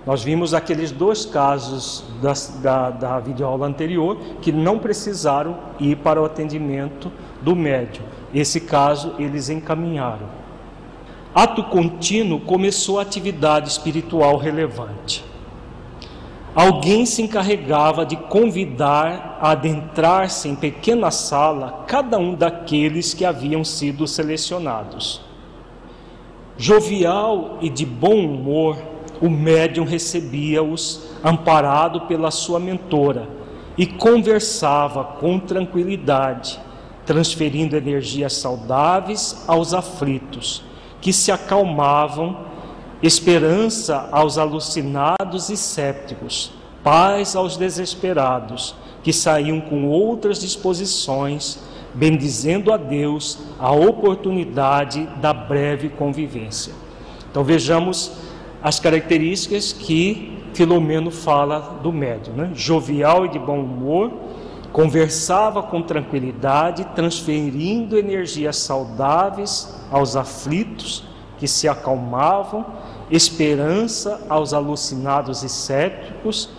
Nós 0.06 0.22
vimos 0.22 0.54
aqueles 0.54 0.92
dois 0.92 1.26
casos 1.26 2.04
da, 2.22 2.32
da, 2.62 2.90
da 2.90 3.18
videoaula 3.18 3.66
anterior 3.66 4.16
que 4.40 4.52
não 4.52 4.78
precisaram 4.78 5.56
ir 5.80 5.96
para 5.96 6.22
o 6.22 6.24
atendimento 6.24 7.10
do 7.42 7.56
médium. 7.56 8.04
Esse 8.32 8.60
caso 8.60 9.12
eles 9.18 9.48
encaminharam 9.48 10.45
ato 11.36 11.64
contínuo 11.64 12.40
começou 12.40 12.98
a 12.98 13.02
atividade 13.02 13.68
espiritual 13.68 14.38
relevante. 14.38 15.22
Alguém 16.54 17.04
se 17.04 17.20
encarregava 17.20 18.06
de 18.06 18.16
convidar 18.16 19.36
a 19.38 19.50
adentrar-se 19.50 20.48
em 20.48 20.54
pequena 20.54 21.10
sala 21.10 21.84
cada 21.86 22.16
um 22.16 22.34
daqueles 22.34 23.12
que 23.12 23.22
haviam 23.22 23.62
sido 23.62 24.06
selecionados. 24.06 25.20
Jovial 26.56 27.58
e 27.60 27.68
de 27.68 27.84
bom 27.84 28.16
humor, 28.16 28.78
o 29.20 29.28
médium 29.28 29.84
recebia-os, 29.84 31.10
amparado 31.22 32.06
pela 32.06 32.30
sua 32.30 32.58
mentora, 32.58 33.28
e 33.76 33.84
conversava 33.84 35.04
com 35.04 35.38
tranquilidade, 35.38 36.58
transferindo 37.04 37.76
energias 37.76 38.32
saudáveis 38.32 39.44
aos 39.46 39.74
aflitos 39.74 40.64
que 41.06 41.12
se 41.12 41.30
acalmavam, 41.30 42.36
esperança 43.00 44.08
aos 44.10 44.38
alucinados 44.38 45.50
e 45.50 45.56
sépticos, 45.56 46.50
paz 46.82 47.36
aos 47.36 47.56
desesperados, 47.56 48.74
que 49.04 49.12
saíam 49.12 49.60
com 49.60 49.86
outras 49.86 50.40
disposições, 50.40 51.60
bendizendo 51.94 52.72
a 52.72 52.76
Deus 52.76 53.38
a 53.56 53.70
oportunidade 53.70 55.06
da 55.20 55.32
breve 55.32 55.90
convivência. 55.90 56.72
Então 57.30 57.44
vejamos 57.44 58.10
as 58.60 58.80
características 58.80 59.72
que 59.72 60.36
Filomeno 60.54 61.12
fala 61.12 61.78
do 61.84 61.92
médium, 61.92 62.34
né? 62.34 62.50
jovial 62.52 63.26
e 63.26 63.28
de 63.28 63.38
bom 63.38 63.60
humor, 63.60 64.10
conversava 64.76 65.62
com 65.62 65.80
tranquilidade, 65.80 66.84
transferindo 66.94 67.96
energias 67.96 68.58
saudáveis 68.58 69.74
aos 69.90 70.16
aflitos 70.16 71.02
que 71.38 71.48
se 71.48 71.66
acalmavam, 71.66 72.66
esperança 73.10 74.20
aos 74.28 74.52
alucinados 74.52 75.42
e 75.42 75.48
céticos, 75.48 76.50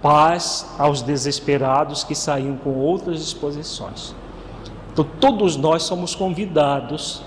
paz 0.00 0.74
aos 0.78 1.02
desesperados 1.02 2.02
que 2.02 2.14
saíam 2.14 2.56
com 2.56 2.70
outras 2.70 3.18
disposições. 3.18 4.14
Então, 4.90 5.06
todos 5.20 5.54
nós 5.54 5.82
somos 5.82 6.14
convidados 6.14 7.22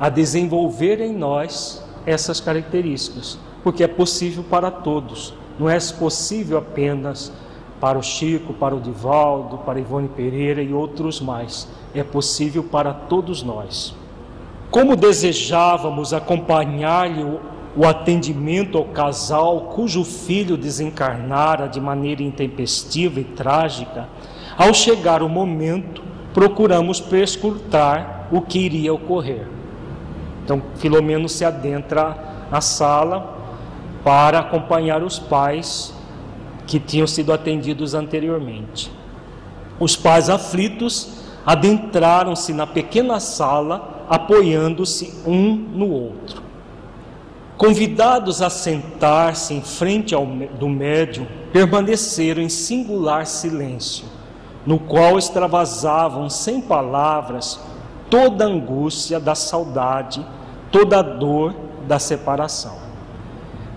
a 0.00 0.08
desenvolver 0.08 1.00
em 1.00 1.14
nós 1.14 1.80
essas 2.04 2.40
características, 2.40 3.38
porque 3.62 3.84
é 3.84 3.88
possível 3.88 4.42
para 4.42 4.68
todos, 4.68 5.32
não 5.60 5.70
é 5.70 5.78
possível 5.96 6.58
apenas 6.58 7.30
para 7.82 7.98
o 7.98 8.02
Chico, 8.02 8.52
para 8.52 8.76
o 8.76 8.80
Divaldo, 8.80 9.58
para 9.58 9.80
Ivone 9.80 10.06
Pereira 10.06 10.62
e 10.62 10.72
outros 10.72 11.20
mais. 11.20 11.68
É 11.92 12.04
possível 12.04 12.62
para 12.62 12.94
todos 12.94 13.42
nós. 13.42 13.92
Como 14.70 14.94
desejávamos 14.94 16.14
acompanhar-lhe 16.14 17.24
o, 17.24 17.84
atendimento 17.84 18.78
ao 18.78 18.84
casal 18.84 19.62
cujo 19.74 20.04
filho 20.04 20.56
desencarnara 20.56 21.66
de 21.66 21.80
maneira 21.80 22.22
intempestiva 22.22 23.18
e 23.18 23.24
trágica, 23.24 24.08
ao 24.56 24.72
chegar 24.72 25.20
o 25.20 25.28
momento, 25.28 26.04
procuramos 26.32 27.00
perscrutar 27.00 28.28
o 28.30 28.40
que 28.42 28.60
iria 28.60 28.94
ocorrer. 28.94 29.48
Então, 30.44 30.62
Filomeno 30.76 31.28
se 31.28 31.44
adentra 31.44 32.46
na 32.48 32.60
sala 32.60 33.38
para 34.04 34.38
acompanhar 34.38 35.02
os 35.02 35.18
pais 35.18 36.00
que 36.66 36.78
tinham 36.78 37.06
sido 37.06 37.32
atendidos 37.32 37.94
anteriormente. 37.94 38.90
Os 39.78 39.96
pais 39.96 40.30
aflitos 40.30 41.22
adentraram-se 41.44 42.52
na 42.52 42.66
pequena 42.66 43.18
sala, 43.18 44.04
apoiando-se 44.08 45.12
um 45.26 45.54
no 45.54 45.90
outro. 45.90 46.42
Convidados 47.56 48.42
a 48.42 48.50
sentar-se 48.50 49.54
em 49.54 49.60
frente 49.60 50.14
ao, 50.14 50.26
do 50.26 50.68
médium, 50.68 51.26
permaneceram 51.52 52.42
em 52.42 52.48
singular 52.48 53.26
silêncio, 53.26 54.04
no 54.66 54.78
qual 54.78 55.18
extravasavam 55.18 56.28
sem 56.30 56.60
palavras 56.60 57.60
toda 58.10 58.44
a 58.44 58.48
angústia 58.48 59.18
da 59.18 59.34
saudade, 59.34 60.24
toda 60.70 60.98
a 60.98 61.02
dor 61.02 61.54
da 61.86 61.98
separação. 61.98 62.81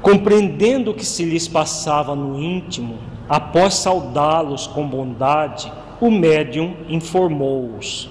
Compreendendo 0.05 0.91
o 0.91 0.93
que 0.93 1.03
se 1.03 1.25
lhes 1.25 1.47
passava 1.47 2.15
no 2.15 2.39
íntimo, 2.39 2.99
após 3.27 3.73
saudá-los 3.73 4.67
com 4.67 4.87
bondade, 4.87 5.73
o 5.99 6.11
médium 6.11 6.75
informou-os: 6.87 8.07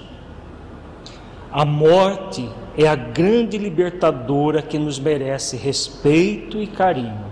A 1.49 1.63
morte 1.63 2.49
é 2.77 2.85
a 2.85 2.95
grande 2.95 3.57
libertadora 3.57 4.61
que 4.61 4.77
nos 4.77 4.99
merece 4.99 5.55
respeito 5.55 6.61
e 6.61 6.67
carinho. 6.67 7.23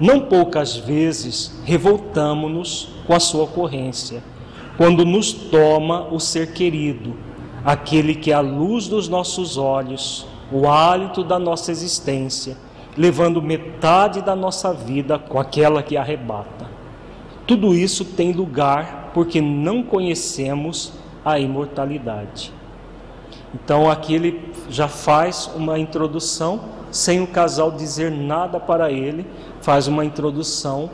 Não 0.00 0.20
poucas 0.20 0.74
vezes 0.74 1.60
revoltamo-nos 1.66 2.94
com 3.06 3.12
a 3.12 3.20
sua 3.20 3.44
ocorrência, 3.44 4.24
quando 4.78 5.04
nos 5.04 5.34
toma 5.34 6.08
o 6.10 6.18
ser 6.18 6.54
querido, 6.54 7.14
aquele 7.62 8.14
que 8.14 8.32
é 8.32 8.34
a 8.34 8.40
luz 8.40 8.88
dos 8.88 9.06
nossos 9.06 9.58
olhos, 9.58 10.26
o 10.50 10.66
hálito 10.66 11.22
da 11.22 11.38
nossa 11.38 11.70
existência, 11.70 12.56
levando 12.96 13.40
metade 13.40 14.20
da 14.20 14.36
nossa 14.36 14.72
vida 14.72 15.18
com 15.18 15.38
aquela 15.38 15.82
que 15.82 15.96
arrebata. 15.96 16.70
Tudo 17.46 17.74
isso 17.74 18.04
tem 18.04 18.32
lugar 18.32 19.10
porque 19.14 19.40
não 19.40 19.82
conhecemos 19.82 20.92
a 21.24 21.38
imortalidade. 21.38 22.52
Então 23.54 23.90
aqui 23.90 24.14
ele 24.14 24.52
já 24.68 24.88
faz 24.88 25.50
uma 25.54 25.78
introdução, 25.78 26.60
sem 26.90 27.22
o 27.22 27.26
casal 27.26 27.70
dizer 27.70 28.10
nada 28.10 28.58
para 28.58 28.90
ele, 28.90 29.26
faz 29.60 29.86
uma 29.86 30.04
introdução 30.04 30.90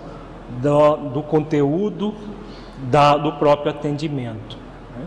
do, 0.60 0.96
do 1.10 1.22
conteúdo 1.22 2.14
da, 2.90 3.16
do 3.16 3.32
próprio 3.32 3.70
atendimento. 3.70 4.56
Né? 4.96 5.06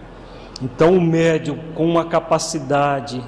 Então 0.62 0.94
o 0.94 1.02
médium 1.02 1.58
com 1.76 1.86
uma 1.86 2.06
capacidade 2.06 3.22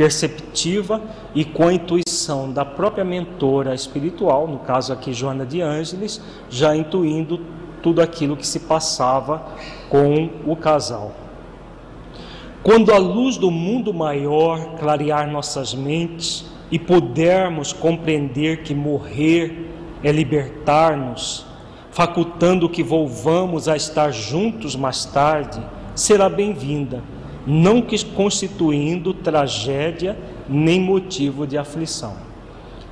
perceptiva 0.00 1.02
e 1.34 1.44
com 1.44 1.68
a 1.68 1.74
intuição 1.74 2.50
da 2.50 2.64
própria 2.64 3.04
mentora 3.04 3.74
espiritual, 3.74 4.48
no 4.48 4.60
caso 4.60 4.94
aqui 4.94 5.12
Joana 5.12 5.44
de 5.44 5.60
Ângeles, 5.60 6.22
já 6.48 6.74
intuindo 6.74 7.38
tudo 7.82 8.00
aquilo 8.00 8.34
que 8.34 8.46
se 8.46 8.60
passava 8.60 9.44
com 9.90 10.30
o 10.46 10.56
casal. 10.56 11.12
Quando 12.62 12.94
a 12.94 12.96
luz 12.96 13.36
do 13.36 13.50
mundo 13.50 13.92
maior 13.92 14.78
clarear 14.78 15.30
nossas 15.30 15.74
mentes 15.74 16.46
e 16.70 16.78
pudermos 16.78 17.70
compreender 17.74 18.62
que 18.62 18.74
morrer 18.74 19.70
é 20.02 20.10
libertar-nos, 20.10 21.44
facultando 21.90 22.70
que 22.70 22.82
volvamos 22.82 23.68
a 23.68 23.76
estar 23.76 24.10
juntos 24.10 24.74
mais 24.74 25.04
tarde, 25.04 25.60
será 25.94 26.26
bem-vinda 26.26 27.02
não 27.50 27.84
constituindo 28.14 29.12
tragédia 29.12 30.16
nem 30.48 30.80
motivo 30.80 31.48
de 31.48 31.58
aflição. 31.58 32.14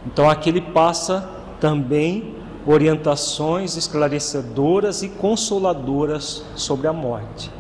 Então 0.05 0.29
aqui 0.29 0.49
ele 0.49 0.61
passa 0.61 1.31
também 1.61 2.35
orientações 2.67 3.77
esclarecedoras 3.77 5.05
e 5.05 5.11
consoladoras 5.11 6.45
sobre 6.57 6.89
a 6.89 6.93
morte. 6.93 7.51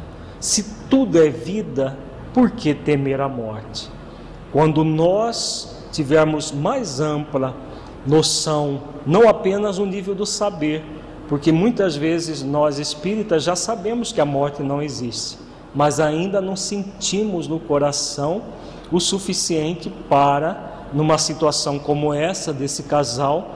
Se 0.40 0.88
tudo 0.90 1.22
é 1.22 1.28
vida, 1.28 1.96
por 2.34 2.50
que 2.50 2.74
temer 2.74 3.20
a 3.20 3.28
morte? 3.28 3.88
Quando 4.52 4.82
nós 4.82 5.88
tivermos 5.92 6.50
mais 6.50 6.98
ampla 6.98 7.54
noção, 8.04 8.82
não 9.06 9.28
apenas 9.28 9.78
o 9.78 9.86
nível 9.86 10.16
do 10.16 10.26
saber, 10.26 10.84
porque 11.28 11.52
muitas 11.52 11.94
vezes 11.94 12.42
nós 12.42 12.78
espíritas 12.78 13.44
já 13.44 13.54
sabemos 13.54 14.10
que 14.10 14.20
a 14.20 14.24
morte 14.24 14.62
não 14.64 14.82
existe 14.82 15.47
mas 15.78 16.00
ainda 16.00 16.40
não 16.40 16.56
sentimos 16.56 17.46
no 17.46 17.60
coração 17.60 18.42
o 18.90 18.98
suficiente 18.98 19.88
para, 19.88 20.88
numa 20.92 21.16
situação 21.18 21.78
como 21.78 22.12
essa 22.12 22.52
desse 22.52 22.82
casal, 22.82 23.54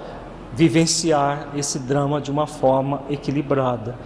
vivenciar 0.52 1.48
esse 1.56 1.80
drama 1.80 2.20
de 2.20 2.30
uma 2.30 2.46
forma 2.46 3.02
equilibrada. 3.10 3.96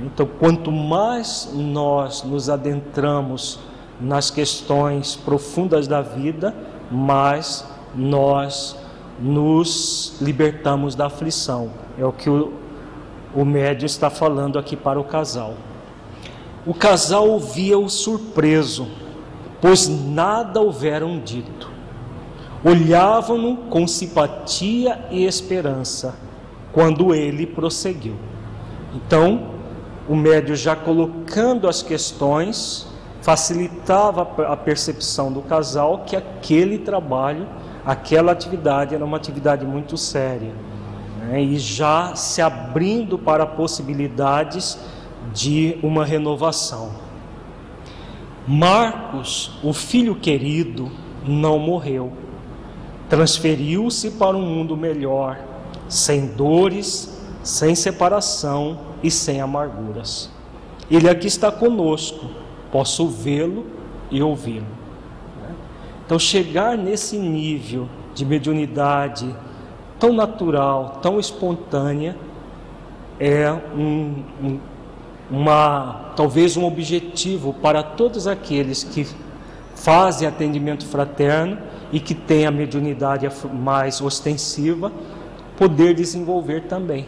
Então, 0.00 0.26
quanto 0.38 0.72
mais 0.72 1.50
nós 1.52 2.22
nos 2.22 2.48
adentramos 2.48 3.60
nas 4.00 4.30
questões 4.30 5.14
profundas 5.14 5.86
da 5.86 6.00
vida, 6.00 6.54
mais 6.90 7.66
nós 7.94 8.78
nos 9.20 10.16
libertamos 10.22 10.94
da 10.94 11.08
aflição. 11.08 11.68
É 11.98 12.04
o 12.06 12.12
que 12.12 12.30
o, 12.30 12.50
o 13.34 13.44
médio 13.44 13.84
está 13.84 14.08
falando 14.08 14.58
aqui 14.58 14.74
para 14.74 14.98
o 14.98 15.04
casal. 15.04 15.67
O 16.66 16.74
casal 16.74 17.28
ouvia-o 17.28 17.88
surpreso, 17.88 18.88
pois 19.60 19.88
nada 19.88 20.60
houveram 20.60 21.18
dito. 21.18 21.70
Olhavam-no 22.64 23.56
com 23.68 23.86
simpatia 23.86 25.06
e 25.10 25.24
esperança, 25.24 26.16
quando 26.72 27.14
ele 27.14 27.46
prosseguiu. 27.46 28.16
Então, 28.94 29.50
o 30.08 30.16
médio 30.16 30.56
já 30.56 30.74
colocando 30.74 31.68
as 31.68 31.82
questões, 31.82 32.86
facilitava 33.20 34.22
a 34.46 34.56
percepção 34.56 35.32
do 35.32 35.42
casal 35.42 36.04
que 36.06 36.16
aquele 36.16 36.78
trabalho, 36.78 37.46
aquela 37.84 38.32
atividade 38.32 38.94
era 38.94 39.04
uma 39.04 39.16
atividade 39.16 39.64
muito 39.64 39.96
séria. 39.96 40.52
Né? 41.20 41.42
E 41.42 41.58
já 41.58 42.14
se 42.14 42.40
abrindo 42.40 43.18
para 43.18 43.46
possibilidades 43.46 44.78
de 45.32 45.78
uma 45.82 46.04
renovação. 46.04 46.92
Marcos, 48.46 49.58
o 49.62 49.72
filho 49.72 50.14
querido, 50.14 50.90
não 51.26 51.58
morreu. 51.58 52.12
Transferiu-se 53.08 54.12
para 54.12 54.36
um 54.36 54.42
mundo 54.42 54.76
melhor, 54.76 55.38
sem 55.88 56.28
dores, 56.28 57.20
sem 57.42 57.74
separação 57.74 58.78
e 59.02 59.10
sem 59.10 59.40
amarguras. 59.40 60.30
Ele 60.90 61.08
aqui 61.08 61.26
está 61.26 61.52
conosco, 61.52 62.26
posso 62.72 63.06
vê-lo 63.08 63.66
e 64.10 64.22
ouvi-lo. 64.22 64.66
Então, 66.04 66.18
chegar 66.18 66.78
nesse 66.78 67.18
nível 67.18 67.86
de 68.14 68.24
mediunidade 68.24 69.28
tão 69.98 70.10
natural, 70.10 71.00
tão 71.02 71.20
espontânea, 71.20 72.16
é 73.20 73.52
um, 73.52 74.22
um 74.42 74.58
uma 75.30 76.12
talvez 76.16 76.56
um 76.56 76.64
objetivo 76.64 77.52
para 77.54 77.82
todos 77.82 78.26
aqueles 78.26 78.82
que 78.82 79.06
fazem 79.74 80.26
atendimento 80.26 80.86
fraterno 80.86 81.58
e 81.92 82.00
que 82.00 82.14
têm 82.14 82.46
a 82.46 82.50
mediunidade 82.50 83.28
mais 83.52 84.00
ostensiva, 84.00 84.92
poder 85.56 85.94
desenvolver 85.94 86.62
também. 86.62 87.06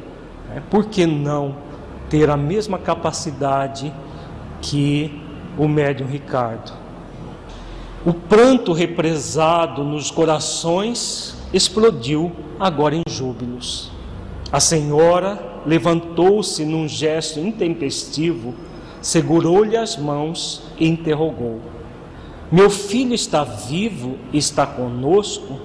Né? 0.48 0.62
Por 0.70 0.86
que 0.86 1.06
não 1.06 1.56
ter 2.08 2.30
a 2.30 2.36
mesma 2.36 2.78
capacidade 2.78 3.92
que 4.60 5.20
o 5.58 5.66
médium 5.68 6.06
Ricardo? 6.06 6.72
O 8.04 8.14
pranto 8.14 8.72
represado 8.72 9.84
nos 9.84 10.10
corações 10.10 11.36
explodiu 11.52 12.32
agora 12.58 12.94
em 12.94 13.02
júbilos. 13.08 13.90
A 14.50 14.58
senhora 14.58 15.49
levantou-se 15.66 16.64
num 16.64 16.88
gesto 16.88 17.40
intempestivo, 17.40 18.54
segurou-lhe 19.00 19.76
as 19.76 19.96
mãos 19.96 20.62
e 20.78 20.88
interrogou: 20.88 21.60
Meu 22.50 22.70
filho 22.70 23.14
está 23.14 23.44
vivo 23.44 24.16
e 24.32 24.38
está 24.38 24.66
conosco? 24.66 25.58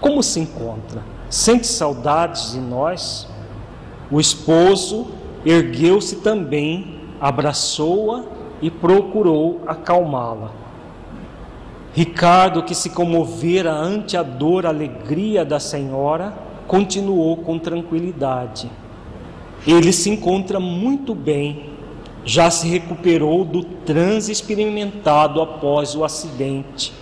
Como 0.00 0.22
se 0.22 0.40
encontra? 0.40 1.02
Sente 1.28 1.66
saudades 1.66 2.52
de 2.52 2.60
nós? 2.60 3.28
O 4.10 4.18
esposo 4.18 5.08
ergueu-se 5.44 6.16
também, 6.16 7.00
abraçou-a 7.20 8.24
e 8.60 8.70
procurou 8.70 9.60
acalmá-la. 9.66 10.50
Ricardo, 11.92 12.62
que 12.62 12.74
se 12.74 12.90
comovera 12.90 13.72
ante 13.72 14.16
a 14.16 14.22
dor, 14.22 14.64
a 14.64 14.68
alegria 14.68 15.44
da 15.44 15.58
senhora, 15.58 16.32
continuou 16.66 17.36
com 17.38 17.58
tranquilidade. 17.58 18.70
Ele 19.66 19.92
se 19.92 20.08
encontra 20.08 20.58
muito 20.58 21.14
bem, 21.14 21.70
já 22.24 22.50
se 22.50 22.68
recuperou 22.68 23.44
do 23.44 23.62
transe 23.62 24.32
experimentado 24.32 25.40
após 25.40 25.94
o 25.94 26.04
acidente. 26.04 26.92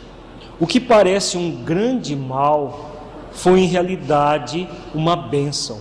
O 0.60 0.66
que 0.66 0.80
parece 0.80 1.36
um 1.36 1.50
grande 1.64 2.16
mal 2.16 2.90
foi 3.32 3.60
em 3.60 3.66
realidade 3.66 4.68
uma 4.94 5.14
bênção. 5.14 5.78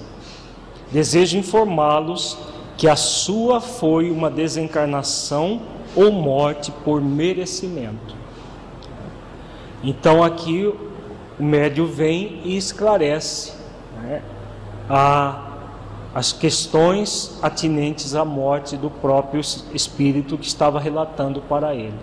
Desejo 0.92 1.38
informá-los 1.38 2.38
que 2.78 2.88
a 2.88 2.96
sua 2.96 3.60
foi 3.60 4.12
uma 4.12 4.30
desencarnação 4.30 5.62
ou 5.96 6.12
morte 6.12 6.72
por 6.86 7.02
merecimento. 7.02 8.16
Então 9.84 10.24
aqui 10.24 10.72
o 11.40 11.44
médio 11.44 11.88
vem 11.88 12.42
e 12.44 12.56
esclarece 12.56 13.54
né, 14.02 14.22
a, 14.90 15.47
as 16.18 16.34
questões 16.34 17.38
atinentes 17.44 18.16
à 18.16 18.26
morte 18.26 18.76
do 18.76 18.90
próprio 18.90 19.40
espírito 19.40 20.36
que 20.36 20.48
estava 20.48 20.80
relatando 20.80 21.42
para 21.42 21.76
ele. 21.76 22.00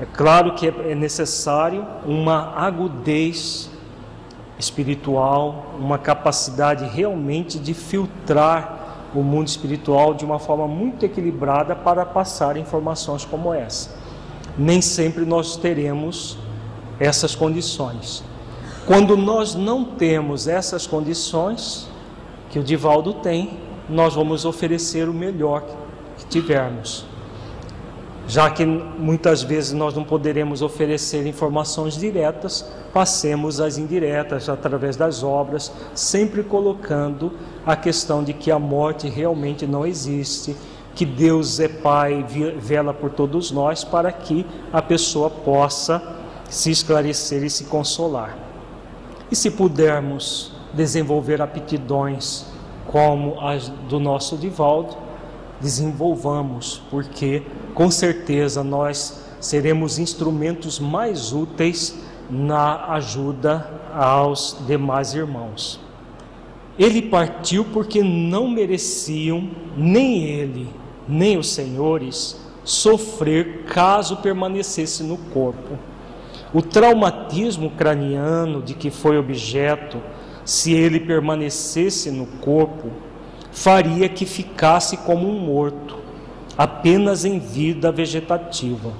É 0.00 0.04
claro 0.04 0.54
que 0.54 0.66
é 0.66 0.92
necessário 0.96 1.86
uma 2.04 2.52
agudez 2.56 3.70
espiritual, 4.58 5.76
uma 5.78 5.96
capacidade 5.96 6.84
realmente 6.86 7.56
de 7.56 7.72
filtrar 7.72 9.10
o 9.14 9.22
mundo 9.22 9.46
espiritual 9.46 10.12
de 10.12 10.24
uma 10.24 10.40
forma 10.40 10.66
muito 10.66 11.06
equilibrada 11.06 11.76
para 11.76 12.04
passar 12.04 12.56
informações 12.56 13.24
como 13.24 13.54
essa. 13.54 13.94
Nem 14.58 14.82
sempre 14.82 15.24
nós 15.24 15.56
teremos 15.56 16.36
essas 16.98 17.32
condições. 17.32 18.24
Quando 18.88 19.16
nós 19.16 19.54
não 19.54 19.84
temos 19.84 20.48
essas 20.48 20.84
condições 20.84 21.88
que 22.50 22.58
o 22.58 22.62
Divaldo 22.62 23.14
tem, 23.14 23.58
nós 23.88 24.14
vamos 24.14 24.44
oferecer 24.44 25.08
o 25.08 25.14
melhor 25.14 25.64
que 26.16 26.26
tivermos. 26.26 27.04
Já 28.26 28.48
que 28.48 28.64
muitas 28.64 29.42
vezes 29.42 29.72
nós 29.72 29.94
não 29.94 30.04
poderemos 30.04 30.62
oferecer 30.62 31.26
informações 31.26 31.96
diretas, 31.96 32.64
passemos 32.92 33.60
as 33.60 33.76
indiretas 33.76 34.48
através 34.48 34.94
das 34.94 35.24
obras, 35.24 35.72
sempre 35.94 36.44
colocando 36.44 37.32
a 37.66 37.74
questão 37.74 38.22
de 38.22 38.32
que 38.32 38.50
a 38.50 38.58
morte 38.58 39.08
realmente 39.08 39.66
não 39.66 39.84
existe, 39.84 40.54
que 40.94 41.04
Deus 41.04 41.58
é 41.58 41.66
Pai, 41.68 42.24
vela 42.58 42.94
por 42.94 43.10
todos 43.10 43.50
nós, 43.50 43.82
para 43.82 44.12
que 44.12 44.46
a 44.72 44.82
pessoa 44.82 45.30
possa 45.30 46.00
se 46.48 46.70
esclarecer 46.70 47.42
e 47.42 47.50
se 47.50 47.64
consolar. 47.64 48.36
E 49.30 49.34
se 49.34 49.50
pudermos 49.50 50.52
desenvolver 50.72 51.40
aptidões 51.42 52.46
como 52.86 53.40
as 53.40 53.68
do 53.88 54.00
nosso 54.00 54.36
Divaldo, 54.36 54.96
desenvolvamos, 55.60 56.82
porque 56.90 57.42
com 57.74 57.90
certeza 57.90 58.64
nós 58.64 59.24
seremos 59.40 59.98
instrumentos 59.98 60.80
mais 60.80 61.32
úteis 61.32 61.98
na 62.28 62.92
ajuda 62.92 63.68
aos 63.94 64.56
demais 64.66 65.14
irmãos. 65.14 65.80
Ele 66.78 67.02
partiu 67.02 67.64
porque 67.64 68.02
não 68.02 68.48
mereciam 68.48 69.50
nem 69.76 70.24
ele, 70.24 70.68
nem 71.06 71.36
os 71.36 71.50
senhores 71.50 72.40
sofrer 72.64 73.64
caso 73.64 74.16
permanecesse 74.18 75.02
no 75.02 75.16
corpo. 75.16 75.78
O 76.52 76.62
traumatismo 76.62 77.70
craniano 77.70 78.62
de 78.62 78.74
que 78.74 78.90
foi 78.90 79.18
objeto, 79.18 79.98
se 80.50 80.72
ele 80.72 80.98
permanecesse 80.98 82.10
no 82.10 82.26
corpo, 82.26 82.88
faria 83.52 84.08
que 84.08 84.26
ficasse 84.26 84.96
como 84.96 85.28
um 85.28 85.38
morto, 85.38 85.94
apenas 86.58 87.24
em 87.24 87.38
vida 87.38 87.92
vegetativa. 87.92 88.92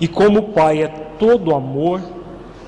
E 0.00 0.08
como 0.08 0.40
o 0.40 0.48
Pai 0.48 0.82
é 0.82 0.88
todo 0.88 1.54
amor, 1.54 2.02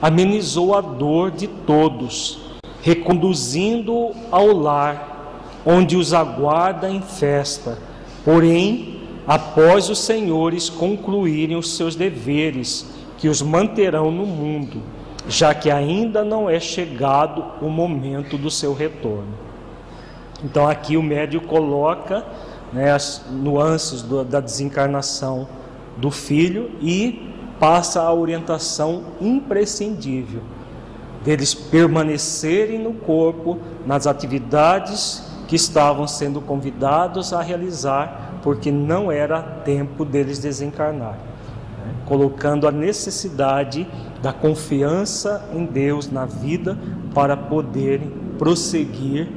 amenizou 0.01 0.77
a 0.77 0.81
dor 0.81 1.33
de 1.33 1.49
todos, 1.49 2.39
reconduzindo 2.83 4.13
ao 4.31 4.47
lar, 4.47 5.59
onde 5.67 5.97
os 5.97 6.15
aguarda 6.15 6.89
em 6.89 7.03
festa. 7.03 7.79
Porém, 8.25 9.01
após 9.27 9.91
os 9.91 9.99
senhores 9.99 10.71
concluírem 10.71 11.57
os 11.57 11.75
seus 11.75 11.97
deveres, 11.97 12.87
que 13.19 13.29
os 13.29 13.43
manterão 13.43 14.13
no 14.13 14.25
mundo, 14.25 14.81
já 15.29 15.55
que 15.55 15.71
ainda 15.71 16.25
não 16.25 16.49
é 16.49 16.61
chegado 16.61 17.45
o 17.61 17.69
momento 17.69 18.37
do 18.37 18.51
seu 18.51 18.75
retorno. 18.75 19.35
Então, 20.43 20.69
aqui 20.69 20.97
o 20.97 21.03
médio 21.03 21.41
coloca 21.41 22.25
né, 22.73 22.91
as 22.93 23.25
nuances 23.31 24.03
do, 24.03 24.25
da 24.25 24.41
desencarnação 24.41 25.49
do 25.97 26.11
filho 26.11 26.73
e 26.81 27.31
passa 27.59 28.03
a 28.03 28.13
orientação 28.13 29.05
imprescindível 29.21 30.43
deles 31.25 31.55
permanecerem 31.55 32.79
no 32.79 32.93
corpo 32.93 33.59
nas 33.87 34.07
atividades 34.07 35.23
que 35.49 35.57
estavam 35.57 36.07
sendo 36.07 36.41
convidados 36.41 37.33
a 37.33 37.41
realizar, 37.41 38.41
porque 38.43 38.71
não 38.71 39.11
era 39.11 39.41
tempo 39.41 40.05
deles 40.05 40.39
desencarnar? 40.39 41.19
Colocando 42.07 42.67
a 42.69 42.73
necessidade 42.73 43.87
da 44.23 44.33
confiança 44.33 45.49
em 45.53 45.65
Deus 45.65 46.11
na 46.11 46.25
vida 46.25 46.79
para 47.15 47.37
poderem 47.37 48.13
prosseguir 48.39 49.29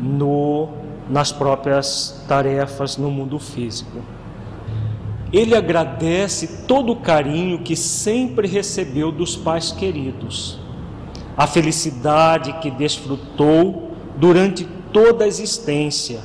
no, 0.00 0.68
nas 1.08 1.32
próprias 1.32 2.24
tarefas 2.28 2.96
no 2.96 3.10
mundo 3.10 3.38
físico. 3.38 3.98
Ele 5.32 5.54
agradece 5.54 6.64
todo 6.66 6.92
o 6.92 6.96
carinho 6.96 7.58
que 7.58 7.74
sempre 7.74 8.46
recebeu 8.46 9.10
dos 9.10 9.36
pais 9.36 9.72
queridos, 9.72 10.58
a 11.36 11.46
felicidade 11.46 12.52
que 12.60 12.70
desfrutou 12.70 13.90
durante 14.16 14.66
toda 14.92 15.24
a 15.24 15.28
existência, 15.28 16.20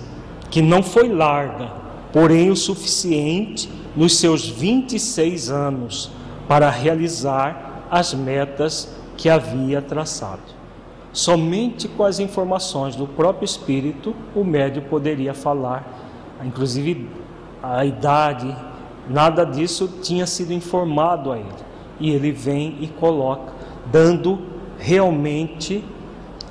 que 0.50 0.62
não 0.62 0.84
foi 0.84 1.10
larga, 1.10 1.72
porém 2.14 2.50
o 2.52 2.56
suficiente 2.56 3.70
nos 3.96 4.18
seus 4.18 4.48
26 4.48 5.50
anos 5.50 6.12
para 6.48 6.70
realizar 6.70 7.86
as 7.90 8.14
metas 8.14 8.94
que 9.18 9.30
havia 9.30 9.82
traçado. 9.82 10.42
Somente 11.14 11.88
com 11.88 12.04
as 12.04 12.20
informações 12.20 12.96
do 12.96 13.06
próprio 13.06 13.46
espírito 13.46 14.16
o 14.34 14.44
médio 14.44 14.82
poderia 14.84 15.34
falar, 15.34 15.86
inclusive 16.44 17.10
a 17.62 17.84
idade 17.86 18.56
Nada 19.10 19.46
disso 19.46 19.90
tinha 20.02 20.26
sido 20.26 20.54
informado 20.54 21.32
a 21.32 21.38
ele. 21.38 21.48
E 22.00 22.12
ele 22.12 22.32
vem 22.32 22.78
e 22.80 22.88
coloca, 22.88 23.54
dando 23.88 24.40
realmente 24.78 25.84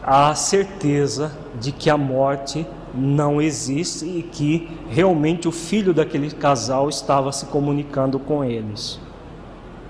a 0.02 0.34
certeza 0.34 1.36
de 1.58 1.72
que 1.72 1.90
a 1.90 1.96
morte 1.96 2.66
não 2.94 3.40
existe 3.40 4.04
e 4.04 4.22
que 4.22 4.68
realmente 4.88 5.46
o 5.48 5.52
filho 5.52 5.94
daquele 5.94 6.30
casal 6.30 6.88
estava 6.88 7.32
se 7.32 7.46
comunicando 7.46 8.18
com 8.18 8.44
eles. 8.44 9.00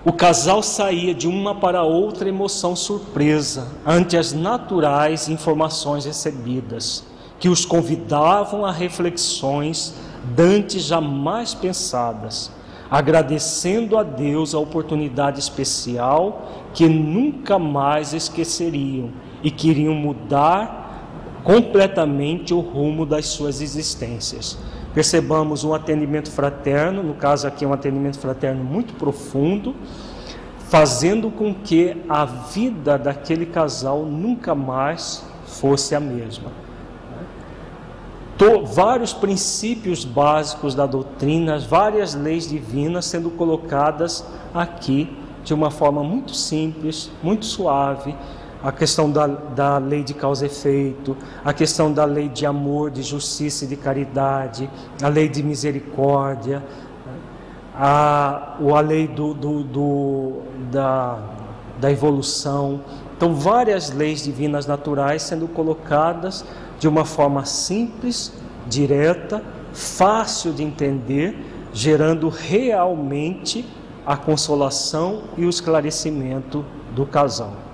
O 0.05 0.13
casal 0.13 0.63
saía 0.63 1.15
de 1.15 1.29
uma 1.29 1.55
para 1.55 1.83
outra 1.83 2.29
emoção 2.29 2.75
surpresa 2.75 3.69
ante 3.85 4.17
as 4.17 4.33
naturais 4.33 5.29
informações 5.29 6.05
recebidas, 6.05 7.05
que 7.39 7.49
os 7.49 7.65
convidavam 7.65 8.65
a 8.65 8.73
reflexões 8.73 9.95
dantes 10.35 10.83
jamais 10.83 11.55
pensadas 11.55 12.51
agradecendo 12.91 13.97
a 13.97 14.03
Deus 14.03 14.53
a 14.53 14.59
oportunidade 14.59 15.39
especial 15.39 16.51
que 16.75 16.89
nunca 16.89 17.59
mais 17.59 18.13
esqueceriam 18.13 19.11
e 19.43 19.51
queriam 19.51 19.95
mudar 19.95 20.80
completamente 21.45 22.55
o 22.55 22.61
rumo 22.61 23.05
das 23.05 23.27
suas 23.27 23.61
existências. 23.61 24.59
Percebamos 24.95 25.65
um 25.65 25.73
atendimento 25.73 26.31
fraterno, 26.31 27.03
no 27.03 27.15
caso 27.15 27.47
aqui 27.47 27.65
é 27.65 27.69
um 27.69 27.73
atendimento 27.73 28.19
fraterno 28.19 28.65
muito 28.65 28.95
profundo, 28.95 29.75
fazendo 30.69 31.31
com 31.31 31.55
que 31.55 31.97
a 32.09 32.25
vida 32.25 32.99
daquele 32.99 33.47
casal 33.47 34.05
nunca 34.05 34.55
mais 34.55 35.25
fosse 35.47 35.95
a 35.95 36.01
mesma 36.01 36.51
vários 38.73 39.13
princípios 39.13 40.05
básicos 40.05 40.75
da 40.75 40.87
doutrina, 40.87 41.59
várias 41.59 42.15
leis 42.15 42.49
divinas 42.49 43.05
sendo 43.05 43.31
colocadas 43.31 44.25
aqui 44.55 45.15
de 45.45 45.53
uma 45.53 45.71
forma 45.71 46.03
muito 46.03 46.35
simples, 46.35 47.11
muito 47.23 47.45
suave, 47.45 48.15
a 48.63 48.71
questão 48.71 49.11
da, 49.11 49.27
da 49.27 49.79
lei 49.79 50.03
de 50.03 50.13
causa 50.13 50.45
e 50.45 50.47
efeito, 50.47 51.17
a 51.45 51.53
questão 51.53 51.93
da 51.93 52.05
lei 52.05 52.29
de 52.29 52.45
amor, 52.45 52.91
de 52.91 53.03
justiça 53.03 53.65
e 53.65 53.69
de 53.69 53.77
caridade, 53.77 54.69
a 55.03 55.09
lei 55.09 55.29
de 55.29 55.43
misericórdia, 55.43 56.63
a, 57.75 58.57
a 58.61 58.81
lei 58.81 59.09
do, 59.09 59.33
do, 59.33 59.63
do, 59.65 60.33
da, 60.71 61.19
da 61.81 61.91
evolução. 61.91 62.83
Então, 63.17 63.35
várias 63.35 63.91
leis 63.91 64.25
divinas 64.25 64.67
naturais 64.67 65.23
sendo 65.23 65.49
colocadas 65.49 66.45
de 66.79 66.87
uma 66.87 67.05
forma 67.05 67.45
simples, 67.45 68.33
direta, 68.69 69.43
fácil 69.73 70.53
de 70.53 70.63
entender, 70.63 71.37
gerando 71.73 72.29
realmente 72.29 73.65
a 74.05 74.17
consolação 74.17 75.23
e 75.37 75.45
o 75.45 75.49
esclarecimento 75.49 76.65
do 76.95 77.07
casal. 77.07 77.70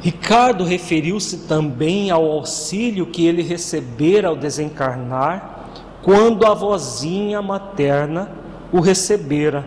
Ricardo 0.00 0.64
referiu-se 0.64 1.38
também 1.38 2.10
ao 2.10 2.24
auxílio 2.30 3.06
que 3.06 3.26
ele 3.26 3.42
recebera 3.42 4.28
ao 4.28 4.36
desencarnar, 4.36 5.58
quando 6.02 6.46
a 6.46 6.54
vozinha 6.54 7.42
materna 7.42 8.30
o 8.72 8.80
recebera, 8.80 9.66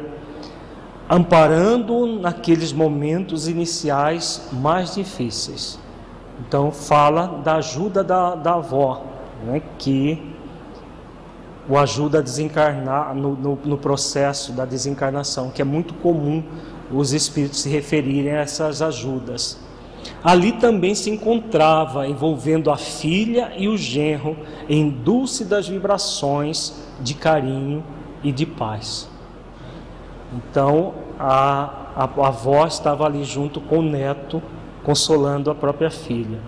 amparando-o 1.10 2.20
naqueles 2.20 2.72
momentos 2.72 3.48
iniciais 3.48 4.48
mais 4.54 4.96
difíceis. 4.96 5.78
Então, 6.40 6.72
fala 6.72 7.42
da 7.44 7.56
ajuda 7.56 8.04
da, 8.04 8.36
da 8.36 8.54
avó, 8.56 9.04
né, 9.46 9.62
que 9.78 10.32
o 11.70 11.78
ajuda 11.78 12.20
a 12.20 12.22
desencarnar 12.22 13.14
no, 13.14 13.36
no, 13.36 13.60
no, 13.64 13.78
processo 13.78 14.52
da 14.52 14.66
desencarnação, 14.66 15.52
que 15.52 15.62
é 15.62 15.66
muito 15.66 15.94
comum 15.96 16.44
os 16.92 17.14
espíritos 17.14 17.60
se 17.60 17.70
referirem 17.70 18.34
a 18.34 18.40
essas 18.40 18.82
ajudas. 18.82 19.60
Ali 20.24 20.54
também 20.54 20.94
se 20.94 21.10
encontrava, 21.10 22.08
envolvendo 22.08 22.70
a 22.70 22.78
filha 22.78 23.52
e 23.58 23.68
o 23.68 23.78
genro, 23.78 24.38
em 24.70 24.90
dúlcidas 24.90 25.68
vibrações 25.68 26.74
de 27.00 27.14
carinho 27.14 27.84
e 28.24 28.32
de 28.32 28.46
paz. 28.46 29.10
Então, 30.34 30.94
a, 31.20 31.92
a, 31.96 32.04
a 32.04 32.28
avó 32.28 32.66
estava 32.66 33.06
ali 33.06 33.24
junto 33.24 33.60
com 33.60 33.80
o 33.80 33.82
neto, 33.82 34.42
consolando 34.84 35.50
a 35.50 35.56
própria 35.56 35.90
filha. 35.90 36.40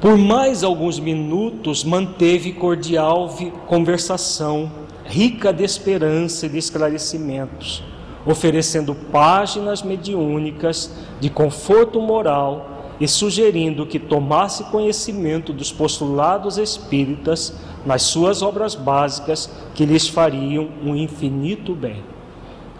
Por 0.00 0.18
mais 0.18 0.62
alguns 0.62 1.00
minutos 1.00 1.82
manteve 1.82 2.52
cordial 2.52 3.34
conversação, 3.66 4.70
rica 5.04 5.52
de 5.52 5.64
esperança 5.64 6.46
e 6.46 6.48
de 6.50 6.58
esclarecimentos, 6.58 7.82
oferecendo 8.26 8.94
páginas 8.94 9.82
mediúnicas 9.82 10.90
de 11.20 11.28
conforto 11.28 12.00
moral 12.00 12.70
e 13.00 13.08
sugerindo 13.08 13.86
que 13.86 13.98
tomasse 13.98 14.64
conhecimento 14.64 15.52
dos 15.52 15.72
postulados 15.72 16.58
espíritas 16.58 17.54
nas 17.84 18.02
suas 18.02 18.40
obras 18.40 18.74
básicas 18.74 19.50
que 19.74 19.84
lhes 19.84 20.08
fariam 20.08 20.68
um 20.82 20.94
infinito 20.94 21.74
bem. 21.74 22.02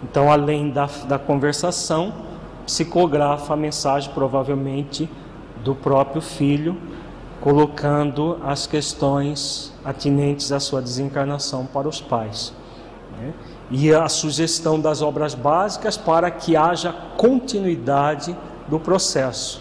Então, 0.03 0.30
além 0.30 0.70
da, 0.70 0.88
da 1.09 1.18
conversação, 1.18 2.12
psicografa 2.64 3.55
a 3.55 3.57
mensagem, 3.57 4.12
provavelmente 4.12 5.09
do 5.62 5.74
próprio 5.74 6.20
filho, 6.20 6.76
colocando 7.40 8.38
as 8.45 8.66
questões 8.66 9.72
atinentes 9.84 10.53
à 10.53 10.61
sua 10.61 10.80
desencarnação 10.80 11.66
para 11.66 11.88
os 11.88 12.01
pais. 12.01 12.55
Né? 13.18 13.34
E 13.76 13.92
a 13.92 14.08
sugestão 14.08 14.78
das 14.78 15.02
obras 15.02 15.34
básicas 15.34 15.96
para 15.96 16.30
que 16.30 16.56
haja 16.56 16.94
continuidade 17.16 18.36
do 18.68 18.78
processo. 18.78 19.60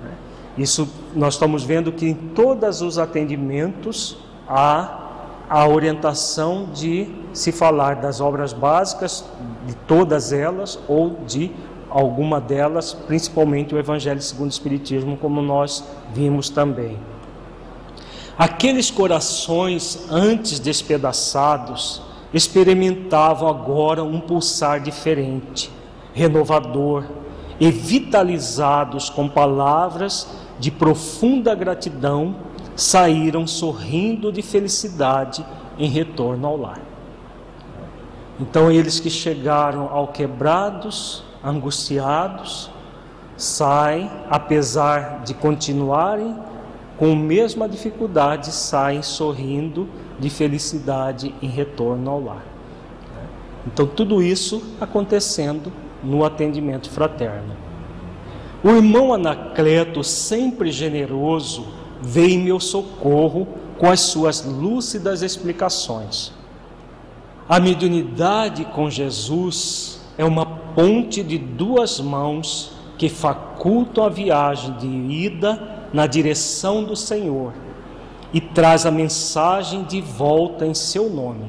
Né? 0.00 0.12
Isso 0.56 0.88
nós 1.12 1.34
estamos 1.34 1.64
vendo 1.64 1.90
que 1.90 2.06
em 2.06 2.14
todos 2.14 2.80
os 2.82 2.98
atendimentos 2.98 4.16
há 4.46 5.06
a 5.50 5.66
orientação 5.66 6.68
de 6.72 7.12
se 7.32 7.50
falar 7.50 7.96
das 7.96 8.20
obras 8.20 8.52
básicas, 8.52 9.24
de 9.66 9.74
todas 9.74 10.32
elas, 10.32 10.78
ou 10.86 11.16
de 11.26 11.50
alguma 11.90 12.40
delas, 12.40 12.92
principalmente 12.92 13.74
o 13.74 13.78
Evangelho 13.78 14.22
segundo 14.22 14.50
o 14.50 14.52
Espiritismo, 14.52 15.16
como 15.16 15.42
nós 15.42 15.82
vimos 16.14 16.48
também. 16.48 16.96
Aqueles 18.38 18.88
corações 18.88 20.06
antes 20.12 20.60
despedaçados 20.60 22.06
experimentavam 22.32 23.48
agora 23.48 24.04
um 24.04 24.20
pulsar 24.20 24.80
diferente, 24.80 25.70
renovador, 26.12 27.04
e 27.60 27.70
vitalizados 27.70 29.10
com 29.10 29.28
palavras 29.28 30.28
de 30.58 30.70
profunda 30.70 31.54
gratidão, 31.54 32.36
saíram 32.76 33.46
sorrindo 33.46 34.30
de 34.30 34.42
felicidade 34.42 35.44
em 35.78 35.88
retorno 35.88 36.46
ao 36.46 36.56
lar. 36.56 36.80
Então, 38.38 38.70
eles 38.70 39.00
que 39.00 39.10
chegaram 39.10 39.88
ao 39.90 40.08
quebrados, 40.08 41.24
angustiados, 41.42 42.70
saem, 43.36 44.08
apesar 44.30 45.22
de 45.24 45.34
continuarem 45.34 46.36
com 46.96 47.12
a 47.12 47.16
mesma 47.16 47.68
dificuldade, 47.68 48.52
saem 48.52 49.02
sorrindo 49.02 49.88
de 50.18 50.28
felicidade 50.28 51.34
em 51.40 51.48
retorno 51.48 52.10
ao 52.10 52.20
lar. 52.20 52.44
Então, 53.66 53.86
tudo 53.86 54.22
isso 54.22 54.62
acontecendo 54.80 55.72
no 56.02 56.24
atendimento 56.24 56.90
fraterno. 56.90 57.56
O 58.62 58.70
irmão 58.70 59.12
Anacleto, 59.12 60.02
sempre 60.02 60.72
generoso, 60.72 61.66
veio 62.00 62.30
em 62.30 62.42
meu 62.42 62.58
socorro 62.58 63.46
com 63.76 63.88
as 63.88 64.00
suas 64.00 64.44
lúcidas 64.44 65.22
explicações. 65.22 66.32
A 67.48 67.60
mediunidade 67.60 68.64
com 68.64 68.90
Jesus 68.90 70.00
é 70.16 70.24
uma 70.24 70.44
ponte 70.44 71.22
de 71.22 71.38
duas 71.38 72.00
mãos 72.00 72.72
que 72.96 73.08
facultam 73.08 74.04
a 74.04 74.08
viagem 74.08 74.72
de 74.76 74.86
ida 74.86 75.86
na 75.92 76.06
direção 76.06 76.82
do 76.82 76.96
Senhor 76.96 77.52
e 78.32 78.40
traz 78.40 78.84
a 78.84 78.90
mensagem 78.90 79.84
de 79.84 80.00
volta 80.00 80.66
em 80.66 80.74
seu 80.74 81.08
nome. 81.08 81.46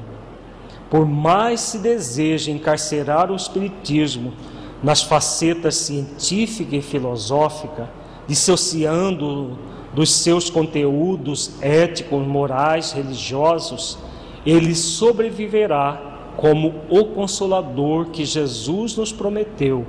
Por 0.89 1.05
mais 1.05 1.59
se 1.59 1.77
deseja 1.77 2.51
encarcerar 2.51 3.31
o 3.31 3.35
Espiritismo 3.35 4.33
nas 4.81 5.03
facetas 5.03 5.75
científica 5.75 6.75
e 6.75 6.81
filosófica, 6.81 7.89
dissociando 8.27 9.57
dos 9.93 10.11
seus 10.11 10.49
conteúdos 10.49 11.51
éticos, 11.61 12.25
morais, 12.25 12.91
religiosos, 12.91 13.97
ele 14.45 14.73
sobreviverá 14.73 16.09
como 16.37 16.75
o 16.89 17.05
consolador 17.05 18.05
que 18.11 18.23
Jesus 18.23 18.95
nos 18.95 19.11
prometeu, 19.11 19.85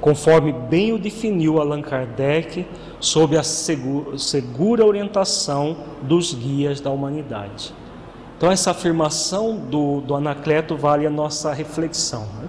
conforme 0.00 0.52
bem 0.52 0.92
o 0.92 0.98
definiu 0.98 1.60
Allan 1.60 1.82
Kardec 1.82 2.64
sob 3.00 3.36
a 3.36 3.42
segura, 3.42 4.84
orientação 4.84 5.76
dos 6.02 6.34
guias 6.34 6.80
da 6.80 6.90
humanidade. 6.90 7.74
Então, 8.36 8.50
essa 8.50 8.70
afirmação 8.70 9.56
do, 9.56 10.00
do 10.02 10.14
Anacleto 10.14 10.76
vale 10.76 11.06
a 11.06 11.10
nossa 11.10 11.52
reflexão. 11.52 12.26
Né? 12.40 12.48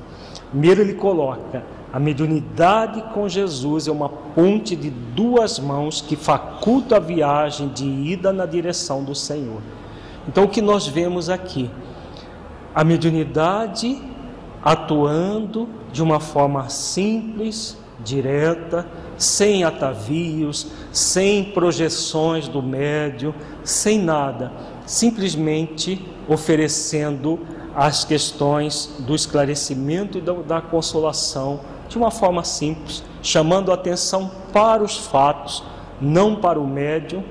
Primeiro, 0.52 0.82
ele 0.82 0.93
coloca: 0.93 1.64
a 1.91 1.99
mediunidade 1.99 3.02
com 3.14 3.28
Jesus 3.28 3.88
é 3.88 3.91
uma 3.91 4.08
ponte 4.08 4.76
de 4.76 4.89
duas 4.89 5.60
mãos 5.60 6.02
que 6.02 6.16
faculta 6.16 6.97
a 6.97 6.99
viagem 6.99 7.70
de 7.70 7.86
ida 7.86 8.32
na 8.32 8.45
direção 8.45 9.04
do 9.04 9.16
Senhor. 9.16 9.62
Então, 10.28 10.43
o 10.43 10.47
que 10.47 10.62
nós 10.62 10.88
vemos 10.88 11.30
aqui? 11.30 11.70
A 12.76 12.84
mediunidade 12.84 14.02
atuando 14.64 15.68
de 15.91 16.02
uma 16.02 16.20
forma 16.20 16.70
simples, 16.70 17.78
direta, 18.04 18.86
sem 19.18 19.64
atavios, 19.64 20.68
sem 20.91 21.43
projeções 21.43 22.47
do 22.47 22.62
médio, 22.62 23.34
sem 23.64 23.99
nada, 23.99 24.52
simplesmente 24.86 26.04
oferecendo 26.28 27.39
as 27.76 28.04
questões 28.04 28.95
do 28.99 29.16
esclarecimento 29.16 30.18
e 30.18 30.22
da, 30.22 30.62
consolação 30.62 31.62
de 31.88 31.97
uma 31.97 32.12
forma 32.12 32.43
simples, 32.43 33.04
chamando 33.22 33.72
a 33.72 33.76
atenção 33.76 34.32
para 34.52 34.84
os 34.84 34.97
fatos, 34.97 35.64
não 35.99 36.36
para 36.36 36.60
o 36.60 36.68
médio, 36.68 37.24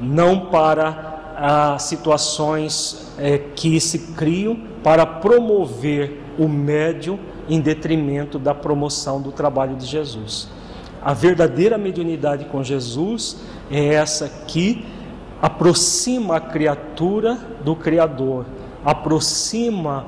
não 0.00 0.46
para 0.46 1.34
as 1.36 1.84
situações 1.84 3.12
é, 3.18 3.38
que 3.38 3.80
se 3.80 4.12
criam 4.14 4.56
para 4.82 5.06
promover 5.06 6.20
o 6.38 6.48
médio 6.48 7.18
em 7.48 7.60
detrimento 7.60 8.38
da 8.38 8.54
promoção 8.54 9.20
do 9.20 9.32
trabalho 9.32 9.76
de 9.76 9.86
Jesus. 9.86 10.48
A 11.02 11.14
verdadeira 11.14 11.78
mediunidade 11.78 12.44
com 12.46 12.62
Jesus 12.62 13.38
é 13.70 13.94
essa 13.94 14.28
que 14.46 14.84
aproxima 15.40 16.36
a 16.36 16.40
criatura 16.40 17.38
do 17.64 17.76
Criador, 17.76 18.44
aproxima 18.84 20.06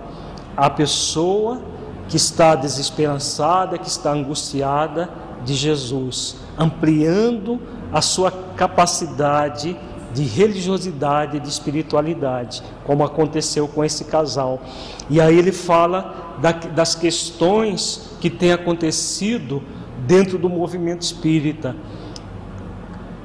a 0.56 0.68
pessoa 0.68 1.60
que 2.08 2.16
está 2.16 2.56
desesperançada, 2.56 3.78
que 3.78 3.88
está 3.88 4.12
angustiada 4.12 5.08
de 5.44 5.54
Jesus, 5.54 6.36
ampliando 6.58 7.60
a 7.92 8.02
sua 8.02 8.32
capacidade 8.56 9.76
de 10.12 10.24
religiosidade, 10.24 11.38
de 11.38 11.48
espiritualidade, 11.48 12.62
como 12.84 13.04
aconteceu 13.04 13.68
com 13.68 13.84
esse 13.84 14.04
casal. 14.04 14.60
E 15.08 15.20
aí 15.20 15.38
ele 15.38 15.52
fala 15.52 16.29
das 16.74 16.94
questões 16.94 18.16
que 18.20 18.30
têm 18.30 18.52
acontecido 18.52 19.62
dentro 20.06 20.38
do 20.38 20.48
movimento 20.48 21.02
espírita, 21.02 21.76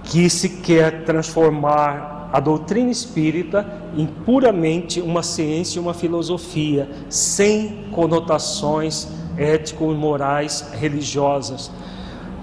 que 0.03 0.29
se 0.29 0.49
quer 0.61 1.03
transformar 1.03 2.29
a 2.31 2.39
doutrina 2.39 2.91
espírita 2.91 3.65
em 3.95 4.05
puramente 4.05 4.99
uma 4.99 5.23
ciência 5.23 5.79
e 5.79 5.81
uma 5.81 5.93
filosofia, 5.93 6.89
sem 7.09 7.87
conotações 7.91 9.07
ético-morais 9.37 10.69
religiosas. 10.73 11.71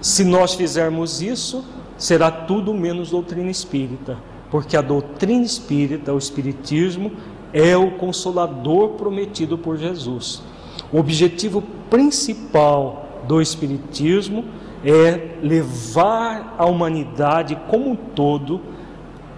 Se 0.00 0.24
nós 0.24 0.54
fizermos 0.54 1.20
isso, 1.20 1.64
será 1.98 2.30
tudo 2.30 2.72
menos 2.72 3.10
doutrina 3.10 3.50
espírita 3.50 4.16
porque 4.52 4.76
a 4.76 4.82
doutrina 4.82 5.46
espírita, 5.46 6.12
o 6.12 6.18
espiritismo, 6.18 7.12
é 7.54 7.74
o 7.74 7.92
consolador 7.92 8.90
prometido 8.90 9.56
por 9.56 9.78
Jesus. 9.78 10.42
O 10.92 10.98
objetivo 10.98 11.62
principal 11.88 13.06
do 13.26 13.40
espiritismo 13.40 14.44
é 14.84 15.36
levar 15.42 16.54
a 16.58 16.66
humanidade 16.66 17.56
como 17.70 17.90
um 17.90 17.96
todo 17.96 18.60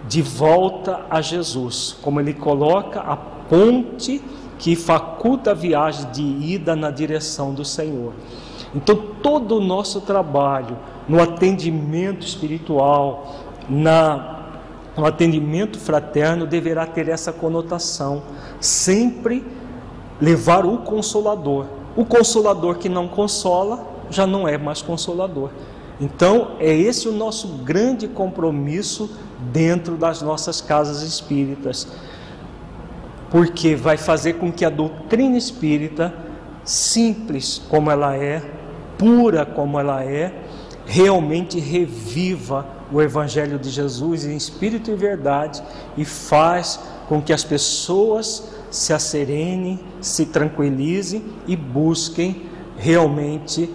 de 0.09 0.21
volta 0.21 1.03
a 1.09 1.21
Jesus, 1.21 1.97
como 2.03 2.21
ele 2.21 2.35
coloca 2.35 3.01
a 3.01 3.17
ponte 3.17 4.23
que 4.59 4.75
faculta 4.75 5.51
a 5.51 5.55
viagem 5.55 6.11
de 6.11 6.23
ida 6.23 6.75
na 6.75 6.91
direção 6.91 7.53
do 7.53 7.65
Senhor. 7.65 8.13
Então, 8.75 8.97
todo 9.23 9.57
o 9.57 9.61
nosso 9.61 10.01
trabalho 10.01 10.77
no 11.09 11.23
atendimento 11.23 12.27
espiritual, 12.27 13.35
na 13.69 14.33
o 14.97 15.05
atendimento 15.05 15.77
fraterno 15.77 16.47
deverá 16.47 16.87
ter 16.87 17.09
essa 17.09 17.33
conotação, 17.33 18.23
sempre 18.61 19.45
levar 20.25 20.64
o 20.64 20.79
consolador. 20.79 21.66
O 21.95 22.05
consolador 22.05 22.77
que 22.77 22.89
não 22.89 23.07
consola 23.07 23.87
já 24.11 24.27
não 24.27 24.49
é 24.49 24.57
mais 24.57 24.81
consolador. 24.81 25.51
Então, 26.01 26.53
é 26.59 26.75
esse 26.75 27.07
o 27.07 27.12
nosso 27.12 27.47
grande 27.59 28.09
compromisso 28.09 29.11
dentro 29.53 29.97
das 29.97 30.22
nossas 30.22 30.61
casas 30.61 31.03
espíritas, 31.03 31.87
porque 33.31 33.77
vai 33.77 33.97
fazer 33.97 34.35
com 34.35 34.51
que 34.51 34.64
a 34.64 34.70
doutrina 34.70 35.37
espírita, 35.37 36.12
simples 36.64 37.61
como 37.68 37.91
ela 37.91 38.16
é, 38.16 38.43
pura 38.97 39.45
como 39.45 39.79
ela 39.79 40.03
é, 40.03 40.33
realmente 40.87 41.61
reviva 41.61 42.66
o 42.91 43.01
Evangelho 43.01 43.59
de 43.59 43.70
Jesus 43.70 44.25
em 44.25 44.37
espírito 44.37 44.91
e 44.91 44.95
verdade 44.95 45.62
e 45.97 46.05
faz 46.05 46.81
com 47.09 47.20
que 47.20 47.33
as 47.33 47.45
pessoas 47.45 48.49
se 48.75 48.93
asserenem, 48.93 49.79
se 50.01 50.27
tranquilizem 50.27 51.25
e 51.47 51.55
busquem 51.55 52.43
realmente 52.77 53.70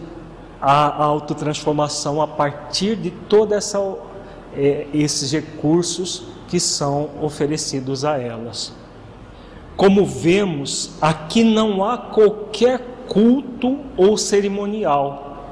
a 0.62 1.04
autotransformação 1.04 2.22
a 2.22 2.28
partir 2.28 2.98
de 2.98 3.10
todos 3.10 3.74
é, 4.54 4.88
esses 4.94 5.32
recursos 5.32 6.24
que 6.50 6.60
são 6.60 7.12
oferecidos 7.22 8.04
a 8.04 8.18
elas. 8.18 8.74
Como 9.78 10.06
vemos, 10.06 10.92
aqui 11.02 11.46
não 11.46 11.82
há 11.82 11.98
qualquer 11.98 13.06
culto 13.08 13.80
ou 13.96 14.18
cerimonial, 14.18 15.46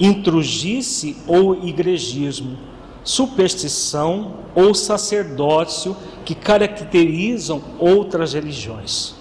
intrugice 0.00 1.18
ou 1.26 1.54
igrejismo 1.54 2.56
superstição 3.04 4.32
ou 4.54 4.74
sacerdócio 4.74 5.94
que 6.24 6.34
caracterizam 6.34 7.62
outras 7.78 8.32
religiões. 8.32 9.14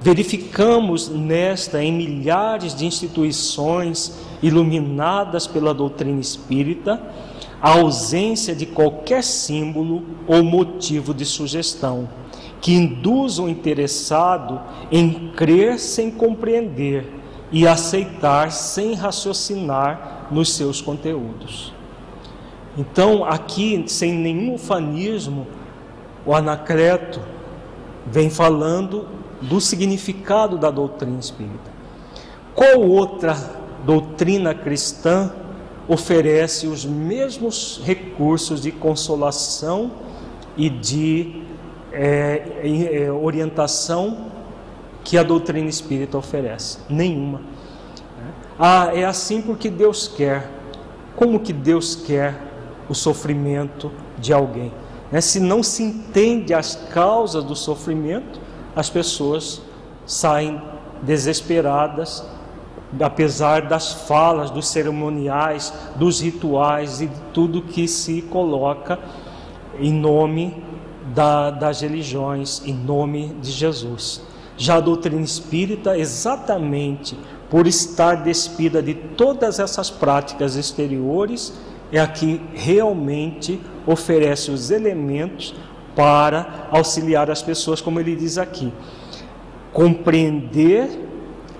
Verificamos 0.00 1.08
nesta 1.08 1.82
em 1.82 1.92
milhares 1.92 2.74
de 2.74 2.86
instituições 2.86 4.12
iluminadas 4.42 5.46
pela 5.46 5.72
doutrina 5.72 6.20
espírita 6.20 7.02
a 7.60 7.70
ausência 7.70 8.54
de 8.54 8.66
qualquer 8.66 9.24
símbolo 9.24 10.02
ou 10.26 10.42
motivo 10.44 11.14
de 11.14 11.24
sugestão 11.24 12.08
que 12.60 12.72
induz 12.72 13.38
o 13.38 13.48
interessado 13.48 14.60
em 14.90 15.30
crer 15.36 15.78
sem 15.78 16.10
compreender 16.10 17.06
e 17.52 17.66
aceitar 17.66 18.50
sem 18.50 18.94
raciocinar 18.94 20.26
nos 20.30 20.52
seus 20.52 20.80
conteúdos. 20.80 21.72
Então, 22.76 23.24
aqui, 23.24 23.84
sem 23.86 24.12
nenhum 24.12 24.54
ufanismo, 24.54 25.46
o 26.26 26.34
Anacleto 26.34 27.20
vem 28.04 28.28
falando 28.28 29.06
do 29.40 29.60
significado 29.60 30.58
da 30.58 30.70
doutrina 30.70 31.20
espírita. 31.20 31.70
Qual 32.54 32.80
outra 32.80 33.36
doutrina 33.84 34.54
cristã 34.54 35.32
oferece 35.88 36.66
os 36.66 36.84
mesmos 36.84 37.80
recursos 37.84 38.60
de 38.60 38.72
consolação 38.72 39.92
e 40.56 40.68
de 40.68 41.42
é, 41.92 43.04
é, 43.04 43.12
orientação 43.12 44.32
que 45.04 45.16
a 45.16 45.22
doutrina 45.22 45.68
espírita 45.68 46.18
oferece? 46.18 46.78
Nenhuma. 46.88 47.40
Ah, 48.58 48.90
é 48.94 49.04
assim 49.04 49.42
porque 49.42 49.68
Deus 49.70 50.08
quer. 50.08 50.50
Como 51.14 51.40
que 51.40 51.52
Deus 51.52 51.94
quer 51.94 52.34
o 52.88 52.94
sofrimento 52.94 53.92
de 54.18 54.32
alguém. 54.32 54.72
Né? 55.16 55.22
Se 55.22 55.40
não 55.40 55.62
se 55.62 55.82
entende 55.82 56.52
as 56.52 56.76
causas 56.92 57.42
do 57.42 57.56
sofrimento, 57.56 58.38
as 58.76 58.90
pessoas 58.90 59.62
saem 60.04 60.60
desesperadas, 61.00 62.22
apesar 63.00 63.62
das 63.62 63.94
falas, 63.94 64.50
dos 64.50 64.68
cerimoniais, 64.68 65.72
dos 65.94 66.20
rituais 66.20 67.00
e 67.00 67.06
de 67.06 67.20
tudo 67.32 67.62
que 67.62 67.88
se 67.88 68.20
coloca 68.20 68.98
em 69.80 69.90
nome 69.90 70.62
da, 71.14 71.50
das 71.50 71.80
religiões, 71.80 72.60
em 72.66 72.74
nome 72.74 73.28
de 73.40 73.52
Jesus. 73.52 74.20
Já 74.58 74.76
a 74.76 74.80
doutrina 74.80 75.22
espírita, 75.22 75.96
exatamente 75.96 77.18
por 77.48 77.66
estar 77.66 78.16
despida 78.16 78.82
de 78.82 78.92
todas 78.92 79.60
essas 79.60 79.88
práticas 79.88 80.56
exteriores, 80.56 81.54
é 81.90 81.98
a 81.98 82.06
que 82.06 82.38
realmente 82.52 83.58
oferece 83.86 84.50
os 84.50 84.70
elementos 84.70 85.54
para 85.94 86.68
auxiliar 86.70 87.30
as 87.30 87.42
pessoas, 87.42 87.80
como 87.80 88.00
ele 88.00 88.14
diz 88.14 88.36
aqui. 88.36 88.72
Compreender 89.72 91.06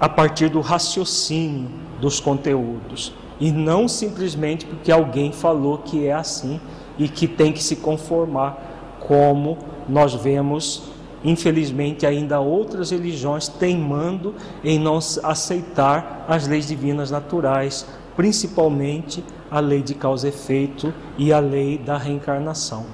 a 0.00 0.08
partir 0.08 0.48
do 0.48 0.60
raciocínio 0.60 1.70
dos 2.00 2.20
conteúdos 2.20 3.14
e 3.40 3.50
não 3.50 3.86
simplesmente 3.88 4.66
porque 4.66 4.90
alguém 4.90 5.32
falou 5.32 5.78
que 5.78 6.06
é 6.06 6.12
assim 6.12 6.60
e 6.98 7.08
que 7.08 7.26
tem 7.26 7.52
que 7.52 7.62
se 7.62 7.76
conformar, 7.76 8.96
como 9.00 9.58
nós 9.88 10.14
vemos, 10.14 10.84
infelizmente, 11.22 12.06
ainda 12.06 12.40
outras 12.40 12.90
religiões 12.90 13.48
teimando 13.48 14.34
em 14.64 14.78
não 14.78 14.98
aceitar 15.22 16.24
as 16.26 16.48
leis 16.48 16.68
divinas 16.68 17.10
naturais, 17.10 17.86
principalmente 18.16 19.22
a 19.50 19.60
lei 19.60 19.82
de 19.82 19.94
causa 19.94 20.26
e 20.26 20.30
efeito 20.30 20.92
e 21.18 21.32
a 21.32 21.38
lei 21.38 21.78
da 21.78 21.96
reencarnação. 21.96 22.86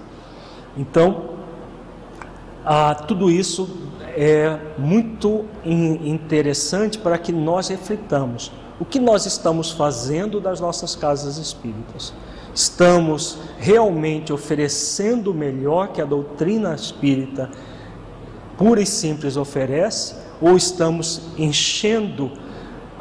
Então, 0.76 1.30
ah, 2.64 2.94
tudo 2.94 3.30
isso 3.30 3.68
é 4.14 4.58
muito 4.76 5.46
interessante 5.64 6.98
para 6.98 7.16
que 7.16 7.32
nós 7.32 7.68
reflitamos 7.68 8.52
o 8.78 8.84
que 8.84 8.98
nós 8.98 9.26
estamos 9.26 9.70
fazendo 9.70 10.40
das 10.40 10.58
nossas 10.58 10.96
casas 10.96 11.36
espíritas. 11.36 12.12
Estamos 12.52 13.38
realmente 13.58 14.32
oferecendo 14.32 15.30
o 15.30 15.34
melhor 15.34 15.88
que 15.92 16.02
a 16.02 16.04
doutrina 16.04 16.74
espírita 16.74 17.48
pura 18.58 18.82
e 18.82 18.86
simples 18.86 19.36
oferece, 19.36 20.14
ou 20.40 20.56
estamos 20.56 21.22
enchendo 21.38 22.32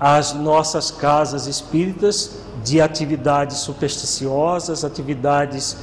as 0.02 0.34
nossas 0.34 0.89
casas 0.89 1.45
espíritas 1.45 2.39
de 2.64 2.82
atividades 2.82 3.58
supersticiosas, 3.58 4.84
atividades 4.84 5.78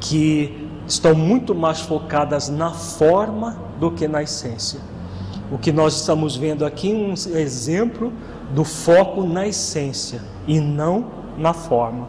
que 0.00 0.68
estão 0.88 1.14
muito 1.14 1.54
mais 1.54 1.80
focadas 1.80 2.48
na 2.48 2.72
forma 2.72 3.56
do 3.78 3.92
que 3.92 4.08
na 4.08 4.24
essência. 4.24 4.80
O 5.52 5.56
que 5.56 5.70
nós 5.70 5.94
estamos 5.94 6.34
vendo 6.34 6.66
aqui 6.66 6.90
é 6.90 6.94
um 6.96 7.12
exemplo 7.38 8.12
do 8.52 8.64
foco 8.64 9.22
na 9.22 9.46
essência 9.46 10.20
e 10.48 10.58
não 10.58 11.06
na 11.38 11.52
forma. 11.52 12.08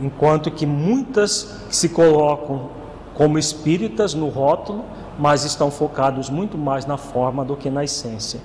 Enquanto 0.00 0.48
que 0.48 0.64
muitas 0.64 1.56
se 1.70 1.88
colocam 1.88 2.70
como 3.14 3.36
espíritas 3.36 4.14
no 4.14 4.28
rótulo, 4.28 4.84
mas 5.18 5.44
estão 5.44 5.72
focados 5.72 6.30
muito 6.30 6.56
mais 6.56 6.86
na 6.86 6.96
forma 6.96 7.44
do 7.44 7.56
que 7.56 7.68
na 7.68 7.82
essência. 7.82 8.40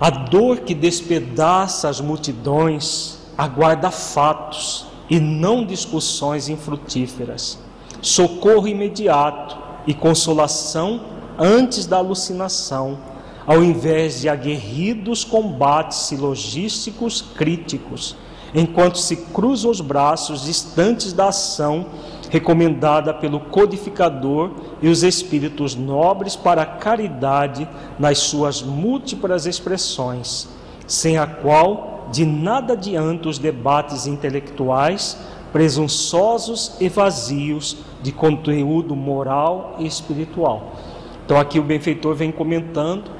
A 0.00 0.08
dor 0.08 0.60
que 0.60 0.74
despedaça 0.74 1.86
as 1.86 2.00
multidões 2.00 3.18
aguarda 3.36 3.90
fatos 3.90 4.86
e 5.10 5.20
não 5.20 5.62
discussões 5.62 6.48
infrutíferas, 6.48 7.58
socorro 8.00 8.66
imediato 8.66 9.58
e 9.86 9.92
consolação 9.92 11.02
antes 11.38 11.84
da 11.84 11.98
alucinação, 11.98 12.98
ao 13.46 13.62
invés 13.62 14.22
de 14.22 14.28
aguerridos 14.30 15.22
combates 15.22 15.98
silogísticos 15.98 17.20
críticos, 17.36 18.16
enquanto 18.54 18.96
se 18.96 19.16
cruzam 19.16 19.70
os 19.70 19.82
braços 19.82 20.44
distantes 20.44 21.12
da 21.12 21.28
ação 21.28 21.84
recomendada 22.30 23.12
pelo 23.12 23.40
codificador 23.40 24.52
e 24.80 24.88
os 24.88 25.02
espíritos 25.02 25.74
nobres 25.74 26.36
para 26.36 26.62
a 26.62 26.66
caridade 26.66 27.68
nas 27.98 28.18
suas 28.18 28.62
múltiplas 28.62 29.46
expressões, 29.46 30.48
sem 30.86 31.18
a 31.18 31.26
qual 31.26 32.08
de 32.10 32.24
nada 32.24 32.72
adianta 32.72 33.28
os 33.28 33.38
debates 33.38 34.06
intelectuais 34.06 35.18
presunçosos 35.52 36.76
e 36.80 36.88
vazios 36.88 37.78
de 38.02 38.12
conteúdo 38.12 38.94
moral 38.94 39.76
e 39.78 39.86
espiritual. 39.86 40.76
Então 41.24 41.38
aqui 41.38 41.58
o 41.58 41.62
benfeitor 41.62 42.14
vem 42.14 42.30
comentando 42.30 43.10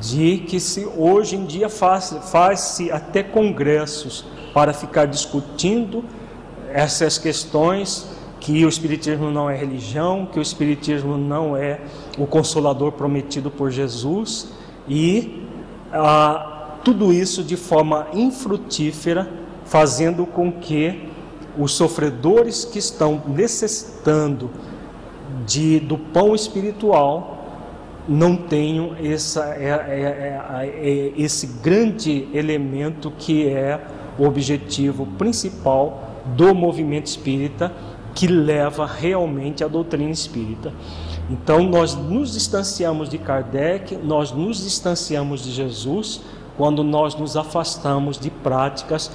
de 0.00 0.38
que 0.38 0.60
se 0.60 0.86
hoje 0.96 1.36
em 1.36 1.44
dia 1.44 1.68
faz-se 1.68 2.20
faz 2.30 2.78
até 2.92 3.22
congressos 3.22 4.24
para 4.52 4.72
ficar 4.72 5.06
discutindo 5.06 6.04
essas 6.72 7.18
questões 7.18 8.19
que 8.40 8.64
o 8.64 8.68
Espiritismo 8.68 9.30
não 9.30 9.48
é 9.48 9.56
religião, 9.56 10.26
que 10.26 10.38
o 10.38 10.42
Espiritismo 10.42 11.18
não 11.18 11.56
é 11.56 11.80
o 12.18 12.26
consolador 12.26 12.92
prometido 12.92 13.50
por 13.50 13.70
Jesus 13.70 14.50
e 14.88 15.46
ah, 15.92 16.78
tudo 16.82 17.12
isso 17.12 17.44
de 17.44 17.56
forma 17.56 18.08
infrutífera, 18.14 19.30
fazendo 19.64 20.24
com 20.24 20.50
que 20.50 21.08
os 21.58 21.72
sofredores 21.72 22.64
que 22.64 22.78
estão 22.78 23.22
necessitando 23.26 24.50
de, 25.46 25.78
do 25.80 25.98
pão 25.98 26.34
espiritual 26.34 27.36
não 28.08 28.34
tenham 28.36 28.96
essa, 29.02 29.54
é, 29.54 29.68
é, 29.68 30.62
é, 30.62 30.66
é 30.66 31.12
esse 31.16 31.46
grande 31.62 32.28
elemento 32.32 33.12
que 33.16 33.46
é 33.46 33.80
o 34.18 34.24
objetivo 34.24 35.06
principal 35.18 36.10
do 36.36 36.54
movimento 36.54 37.06
espírita 37.06 37.72
que 38.14 38.26
leva 38.26 38.86
realmente 38.86 39.62
à 39.62 39.68
doutrina 39.68 40.10
espírita. 40.10 40.72
Então, 41.28 41.62
nós 41.62 41.94
nos 41.94 42.32
distanciamos 42.32 43.08
de 43.08 43.18
Kardec, 43.18 43.96
nós 43.96 44.32
nos 44.32 44.62
distanciamos 44.62 45.44
de 45.44 45.52
Jesus 45.52 46.20
quando 46.56 46.82
nós 46.82 47.14
nos 47.14 47.36
afastamos 47.36 48.18
de 48.18 48.30
práticas 48.30 49.10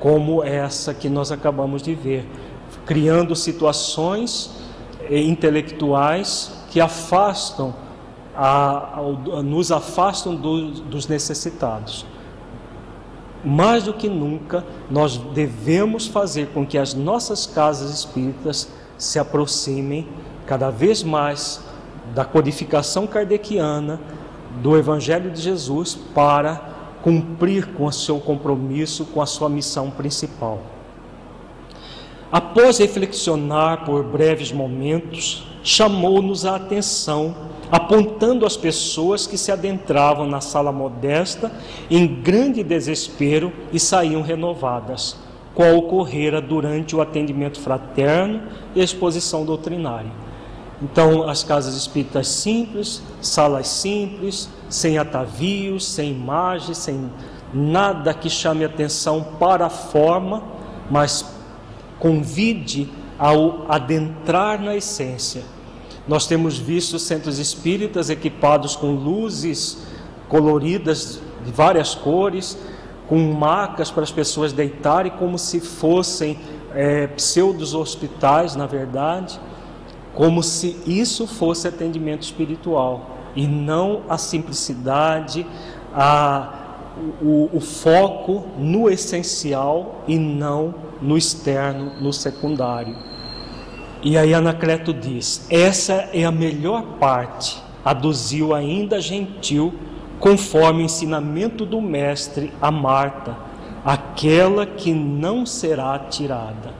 como 0.00 0.42
essa 0.42 0.92
que 0.92 1.08
nós 1.08 1.30
acabamos 1.30 1.82
de 1.82 1.94
ver, 1.94 2.28
criando 2.84 3.36
situações 3.36 4.50
eh, 5.08 5.20
intelectuais 5.20 6.64
que 6.70 6.80
afastam, 6.80 7.74
a, 8.34 8.98
a, 8.98 9.42
nos 9.42 9.70
afastam 9.70 10.34
do, 10.34 10.70
dos 10.70 11.06
necessitados 11.06 12.04
mais 13.44 13.84
do 13.84 13.92
que 13.92 14.08
nunca, 14.08 14.64
nós 14.90 15.16
devemos 15.16 16.06
fazer 16.06 16.48
com 16.48 16.66
que 16.66 16.78
as 16.78 16.94
nossas 16.94 17.46
casas 17.46 17.90
espíritas 17.90 18.68
se 18.96 19.18
aproximem 19.18 20.08
cada 20.46 20.70
vez 20.70 21.02
mais 21.02 21.60
da 22.14 22.24
codificação 22.24 23.06
kardeciana, 23.06 24.00
do 24.62 24.76
Evangelho 24.76 25.30
de 25.30 25.40
Jesus, 25.40 25.94
para 26.14 26.72
cumprir 27.02 27.68
com 27.74 27.86
o 27.86 27.92
seu 27.92 28.20
compromisso, 28.20 29.06
com 29.06 29.20
a 29.20 29.26
sua 29.26 29.48
missão 29.48 29.90
principal. 29.90 30.60
Após 32.30 32.78
reflexionar 32.78 33.84
por 33.84 34.04
breves 34.04 34.52
momentos, 34.52 35.46
chamou-nos 35.62 36.46
a 36.46 36.56
atenção 36.56 37.34
apontando 37.72 38.44
as 38.44 38.54
pessoas 38.54 39.26
que 39.26 39.38
se 39.38 39.50
adentravam 39.50 40.26
na 40.26 40.42
sala 40.42 40.70
modesta 40.70 41.50
em 41.90 42.06
grande 42.06 42.62
desespero 42.62 43.50
e 43.72 43.80
saíam 43.80 44.20
renovadas, 44.20 45.16
qual 45.54 45.78
ocorrera 45.78 46.38
durante 46.38 46.94
o 46.94 47.00
atendimento 47.00 47.58
fraterno 47.58 48.42
e 48.74 48.80
a 48.82 48.84
exposição 48.84 49.46
doutrinária. 49.46 50.10
Então, 50.82 51.26
as 51.26 51.42
casas 51.42 51.74
espíritas 51.74 52.28
simples, 52.28 53.02
salas 53.22 53.68
simples, 53.68 54.50
sem 54.68 54.98
atavios, 54.98 55.86
sem 55.86 56.10
imagens, 56.10 56.76
sem 56.76 57.10
nada 57.54 58.12
que 58.12 58.28
chame 58.28 58.66
atenção 58.66 59.24
para 59.40 59.66
a 59.66 59.70
forma, 59.70 60.42
mas 60.90 61.24
convide 61.98 62.86
ao 63.18 63.64
adentrar 63.66 64.60
na 64.60 64.76
essência 64.76 65.42
nós 66.06 66.26
temos 66.26 66.58
visto 66.58 66.98
centros 66.98 67.38
espíritas 67.38 68.10
equipados 68.10 68.74
com 68.74 68.92
luzes 68.92 69.78
coloridas 70.28 71.20
de 71.44 71.52
várias 71.52 71.94
cores, 71.94 72.56
com 73.08 73.18
macas 73.18 73.90
para 73.90 74.02
as 74.02 74.10
pessoas 74.10 74.52
deitarem, 74.52 75.12
como 75.12 75.38
se 75.38 75.60
fossem 75.60 76.38
é, 76.74 77.06
pseudos 77.08 77.74
hospitais, 77.74 78.56
na 78.56 78.66
verdade, 78.66 79.38
como 80.14 80.42
se 80.42 80.76
isso 80.86 81.26
fosse 81.26 81.68
atendimento 81.68 82.22
espiritual 82.22 83.18
e 83.34 83.46
não 83.46 84.02
a 84.08 84.18
simplicidade, 84.18 85.46
a, 85.94 86.54
o, 87.20 87.50
o 87.52 87.60
foco 87.60 88.46
no 88.58 88.90
essencial 88.90 90.02
e 90.06 90.18
não 90.18 90.74
no 91.00 91.16
externo, 91.16 91.92
no 92.00 92.12
secundário. 92.12 92.96
E 94.02 94.18
aí 94.18 94.34
Anacleto 94.34 94.92
diz: 94.92 95.46
essa 95.48 96.08
é 96.12 96.24
a 96.24 96.32
melhor 96.32 96.82
parte, 96.98 97.62
aduziu 97.84 98.54
ainda 98.54 99.00
gentil, 99.00 99.72
conforme 100.18 100.82
o 100.82 100.84
ensinamento 100.84 101.64
do 101.64 101.80
Mestre 101.80 102.52
a 102.60 102.70
Marta, 102.70 103.36
aquela 103.84 104.66
que 104.66 104.92
não 104.92 105.46
será 105.46 105.98
tirada. 105.98 106.74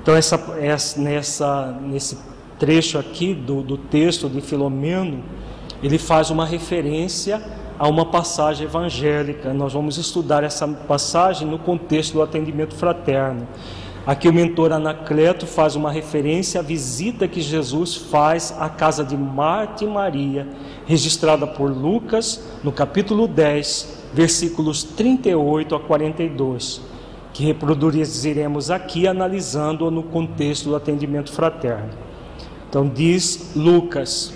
Então, 0.00 0.14
essa, 0.14 0.36
essa, 0.60 1.00
nessa, 1.00 1.78
nesse 1.82 2.16
trecho 2.58 2.96
aqui 2.96 3.34
do, 3.34 3.60
do 3.62 3.76
texto 3.76 4.28
de 4.28 4.40
Filomeno, 4.40 5.24
ele 5.82 5.98
faz 5.98 6.30
uma 6.30 6.46
referência 6.46 7.42
a 7.78 7.88
uma 7.88 8.06
passagem 8.06 8.66
evangélica. 8.66 9.52
Nós 9.52 9.72
vamos 9.72 9.98
estudar 9.98 10.44
essa 10.44 10.66
passagem 10.66 11.48
no 11.48 11.58
contexto 11.58 12.14
do 12.14 12.22
atendimento 12.22 12.74
fraterno. 12.74 13.46
Aqui 14.06 14.28
o 14.28 14.32
mentor 14.32 14.70
Anacleto 14.70 15.48
faz 15.48 15.74
uma 15.74 15.90
referência 15.90 16.60
à 16.60 16.62
visita 16.62 17.26
que 17.26 17.40
Jesus 17.40 17.96
faz 17.96 18.54
à 18.56 18.68
casa 18.68 19.02
de 19.02 19.16
Marta 19.16 19.82
e 19.82 19.88
Maria, 19.88 20.46
registrada 20.86 21.44
por 21.44 21.68
Lucas 21.68 22.40
no 22.62 22.70
capítulo 22.70 23.26
10, 23.26 24.04
versículos 24.14 24.84
38 24.84 25.74
a 25.74 25.80
42, 25.80 26.82
que 27.32 27.42
reproduziremos 27.42 28.70
aqui 28.70 29.08
analisando 29.08 29.90
no 29.90 30.04
contexto 30.04 30.68
do 30.68 30.76
atendimento 30.76 31.32
fraterno. 31.32 31.90
Então 32.68 32.88
diz 32.88 33.54
Lucas, 33.56 34.32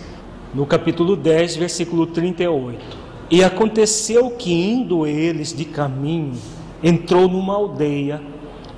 no 0.53 0.67
capítulo 0.67 1.15
10, 1.15 1.55
versículo 1.55 2.09
38: 2.09 2.99
E 3.31 3.45
aconteceu 3.45 4.33
que 4.33 4.53
indo 4.53 5.07
eles 5.07 5.55
de 5.55 5.65
caminho, 5.65 6.35
entrou 6.83 7.29
numa 7.29 7.55
aldeia 7.55 8.21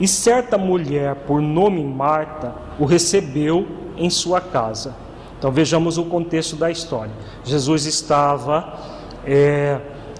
e 0.02 0.08
certa 0.08 0.58
mulher, 0.58 1.14
por 1.28 1.40
nome 1.40 1.80
Marta, 1.84 2.52
o 2.76 2.84
recebeu 2.84 3.68
em 3.96 4.10
sua 4.10 4.40
casa. 4.40 4.96
Então 5.38 5.52
vejamos 5.52 5.96
o 5.96 6.06
contexto 6.06 6.56
da 6.56 6.72
história. 6.72 7.12
Jesus 7.44 7.86
estava 7.86 8.80
é, 9.24 9.78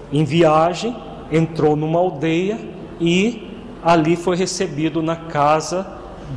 em 0.09 0.23
viagem, 0.23 0.95
entrou 1.29 1.75
numa 1.75 1.99
aldeia 1.99 2.57
e 2.97 3.51
ali 3.83 4.15
foi 4.15 4.37
recebido 4.37 5.01
na 5.01 5.17
casa 5.17 5.85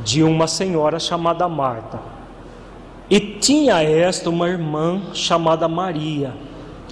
de 0.03 0.21
uma 0.23 0.45
senhora 0.45 0.99
chamada 0.99 1.47
Marta. 1.47 2.01
E 3.09 3.17
tinha 3.17 3.81
esta 3.81 4.29
uma 4.29 4.49
irmã 4.49 5.03
chamada 5.13 5.69
Maria, 5.69 6.33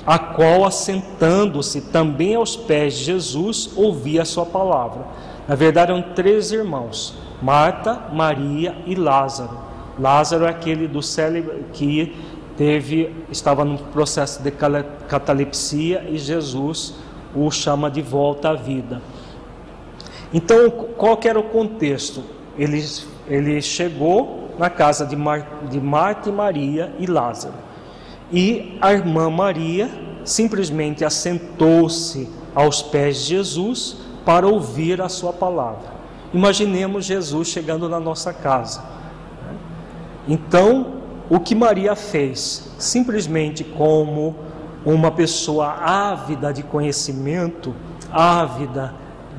a 0.07 0.17
qual, 0.17 0.63
assentando-se 0.63 1.81
também 1.81 2.35
aos 2.35 2.55
pés 2.55 2.97
de 2.97 3.03
Jesus, 3.03 3.71
ouvia 3.75 4.21
a 4.21 4.25
sua 4.25 4.45
palavra. 4.45 5.05
Na 5.47 5.55
verdade, 5.55 5.91
eram 5.91 6.01
três 6.01 6.51
irmãos: 6.51 7.15
Marta, 7.41 8.09
Maria 8.11 8.75
e 8.85 8.95
Lázaro. 8.95 9.57
Lázaro 9.99 10.45
é 10.45 10.49
aquele 10.49 10.87
do 10.87 11.01
célebre 11.01 11.65
que 11.71 12.15
teve, 12.57 13.13
estava 13.29 13.63
no 13.63 13.77
processo 13.77 14.41
de 14.41 14.51
catalepsia 14.51 16.05
e 16.09 16.17
Jesus 16.17 16.95
o 17.33 17.49
chama 17.51 17.89
de 17.89 18.01
volta 18.01 18.49
à 18.49 18.53
vida. 18.53 19.01
Então, 20.33 20.69
qual 20.69 21.19
era 21.23 21.39
o 21.39 21.43
contexto? 21.43 22.23
Ele, 22.57 22.83
ele 23.27 23.61
chegou 23.61 24.49
na 24.57 24.69
casa 24.69 25.05
de, 25.05 25.15
Mar, 25.15 25.47
de 25.69 25.79
Marta 25.79 26.29
e 26.29 26.31
Maria 26.31 26.93
e 26.99 27.05
Lázaro. 27.05 27.53
E 28.31 28.77
a 28.81 28.93
irmã 28.93 29.29
Maria 29.29 29.89
simplesmente 30.23 31.05
assentou-se 31.05 32.29
aos 32.53 32.81
pés 32.81 33.17
de 33.17 33.35
Jesus 33.35 34.04
para 34.25 34.47
ouvir 34.47 35.01
a 35.01 35.07
sua 35.07 35.31
palavra. 35.31 35.93
Imaginemos 36.33 37.05
Jesus 37.05 37.47
chegando 37.47 37.87
na 37.87 37.99
nossa 37.99 38.33
casa. 38.33 38.83
Então, 40.27 40.95
o 41.29 41.39
que 41.39 41.55
Maria 41.55 41.95
fez, 41.95 42.71
simplesmente 42.77 43.63
como 43.63 44.35
uma 44.85 45.11
pessoa 45.11 45.67
ávida 45.67 46.51
de 46.51 46.63
conhecimento, 46.63 47.73
ávida 48.11 48.93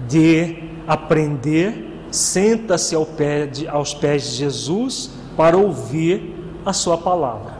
de 0.08 0.64
aprender, 0.86 2.06
senta-se 2.10 2.94
ao 2.94 3.04
pé 3.04 3.46
de, 3.46 3.68
aos 3.68 3.94
pés 3.94 4.22
de 4.22 4.36
Jesus 4.36 5.10
para 5.36 5.56
ouvir 5.56 6.34
a 6.64 6.72
sua 6.72 6.96
palavra. 6.96 7.54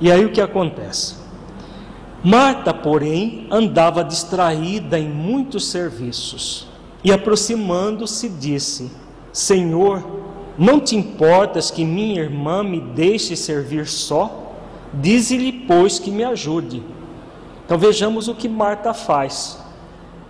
E 0.00 0.10
aí 0.10 0.24
o 0.24 0.30
que 0.30 0.40
acontece? 0.40 1.17
Marta, 2.22 2.74
porém, 2.74 3.46
andava 3.50 4.02
distraída 4.02 4.98
em 4.98 5.08
muitos 5.08 5.66
serviços 5.68 6.66
e, 7.04 7.12
aproximando-se, 7.12 8.28
disse: 8.28 8.90
Senhor, 9.32 10.04
não 10.58 10.80
te 10.80 10.96
importas 10.96 11.70
que 11.70 11.84
minha 11.84 12.20
irmã 12.20 12.64
me 12.64 12.80
deixe 12.80 13.36
servir 13.36 13.86
só? 13.86 14.52
Dize-lhe, 14.92 15.52
pois, 15.52 16.00
que 16.00 16.10
me 16.10 16.24
ajude. 16.24 16.82
Então 17.64 17.78
vejamos 17.78 18.26
o 18.26 18.34
que 18.34 18.48
Marta 18.48 18.92
faz. 18.92 19.58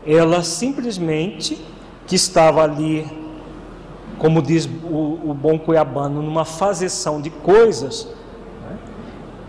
Ela 0.06 0.42
simplesmente, 0.42 1.58
que 2.06 2.16
estava 2.16 2.62
ali, 2.62 3.06
como 4.18 4.42
diz 4.42 4.66
o, 4.66 5.30
o 5.30 5.34
bom 5.34 5.58
cuiabano, 5.58 6.20
numa 6.20 6.44
fazeção 6.44 7.22
de 7.22 7.30
coisas, 7.30 8.08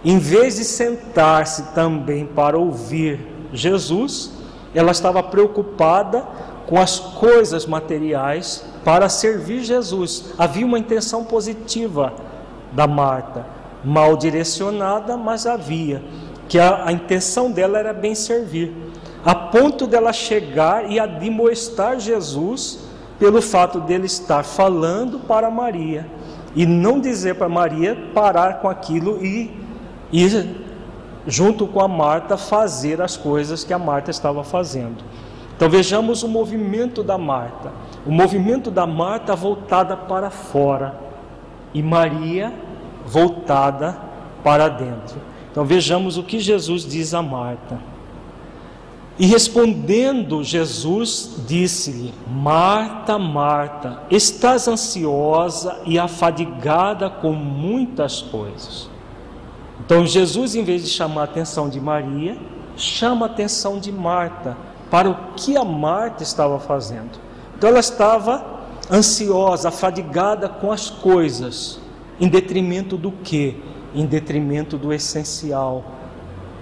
em 0.04 0.18
vez 0.18 0.56
de 0.56 0.64
sentar-se 0.64 1.74
também 1.74 2.26
para 2.26 2.58
ouvir 2.58 3.20
Jesus, 3.52 4.32
ela 4.74 4.91
estava 4.91 5.22
preocupada 5.22 6.26
com 6.68 6.80
as 6.80 7.00
coisas 7.00 7.66
materiais 7.66 8.64
para 8.86 9.10
servir 9.10 9.64
Jesus. 9.64 10.34
Havia 10.38 10.66
uma 10.66 10.80
intenção 10.80 11.24
positiva 11.24 12.14
da 12.72 12.88
Marta, 12.88 13.45
mal 13.84 14.16
direcionada, 14.16 15.18
mas 15.18 15.45
havia, 15.45 16.04
que 16.47 16.60
a, 16.60 16.86
a 16.86 16.91
intenção 16.91 17.52
dela 17.52 17.80
era 17.80 17.91
bem 17.91 18.14
servir, 18.14 18.74
a 19.26 19.36
ponto 19.36 19.86
dela 19.86 20.14
chegar 20.14 20.89
e 20.89 21.00
admoestar 21.00 22.00
Jesus 22.00 22.80
pelo 23.18 23.41
fato 23.41 23.82
dele 23.82 24.06
estar 24.06 24.43
falando 24.43 25.20
para 25.20 25.52
Maria 25.52 26.08
e 26.56 26.66
não 26.66 27.00
dizer 27.00 27.36
para 27.36 27.50
Maria 27.50 27.97
parar 28.14 28.60
com 28.62 28.70
aquilo 28.70 29.24
e 29.24 29.52
e, 30.12 30.28
junto 31.28 31.68
com 31.68 31.82
a 31.82 31.88
Marta, 31.88 32.38
fazer 32.38 33.01
as 33.01 33.16
coisas 33.16 33.64
que 33.64 33.74
a 33.74 33.80
Marta 33.80 34.12
estava 34.12 34.43
fazendo. 34.43 35.03
Então 35.55 35.70
vejamos 35.70 36.24
o 36.24 36.28
movimento 36.28 37.03
da 37.03 37.18
Marta. 37.18 37.72
O 38.05 38.12
movimento 38.12 38.72
da 38.72 38.88
Marta 38.88 39.36
voltada 39.36 39.97
para 39.97 40.30
fora 40.30 40.97
e 41.74 41.84
Maria 41.84 42.53
voltada 43.05 43.99
para 44.43 44.70
dentro. 44.70 45.18
Então 45.51 45.66
vejamos 45.66 46.18
o 46.18 46.24
que 46.24 46.39
Jesus 46.39 46.86
diz 46.86 47.14
a 47.14 47.22
Marta. 47.22 47.78
E 49.20 49.26
respondendo, 49.26 50.41
Jesus 50.45 51.41
disse-lhe: 51.45 52.14
Marta, 52.26 53.20
Marta, 53.20 54.03
estás 54.10 54.66
ansiosa 54.66 55.82
e 55.86 55.99
afadigada 55.99 57.10
com 57.10 57.34
muitas 57.34 58.22
coisas. 58.22 58.89
Então 59.86 60.05
Jesus, 60.05 60.55
em 60.55 60.63
vez 60.63 60.84
de 60.84 60.89
chamar 60.89 61.21
a 61.21 61.23
atenção 61.25 61.69
de 61.69 61.80
Maria, 61.80 62.38
chama 62.75 63.25
a 63.25 63.30
atenção 63.30 63.80
de 63.80 63.91
Marta 63.91 64.57
para 64.89 65.09
o 65.09 65.15
que 65.36 65.57
a 65.57 65.63
Marta 65.63 66.23
estava 66.23 66.59
fazendo. 66.59 67.19
Então 67.57 67.69
ela 67.69 67.80
estava 67.80 68.59
ansiosa, 68.91 69.69
afadigada 69.69 70.49
com 70.49 70.71
as 70.71 70.89
coisas, 70.89 71.80
em 72.19 72.27
detrimento 72.27 72.97
do 72.97 73.11
que? 73.11 73.61
Em 73.93 74.05
detrimento 74.05 74.77
do 74.77 74.93
essencial. 74.93 75.84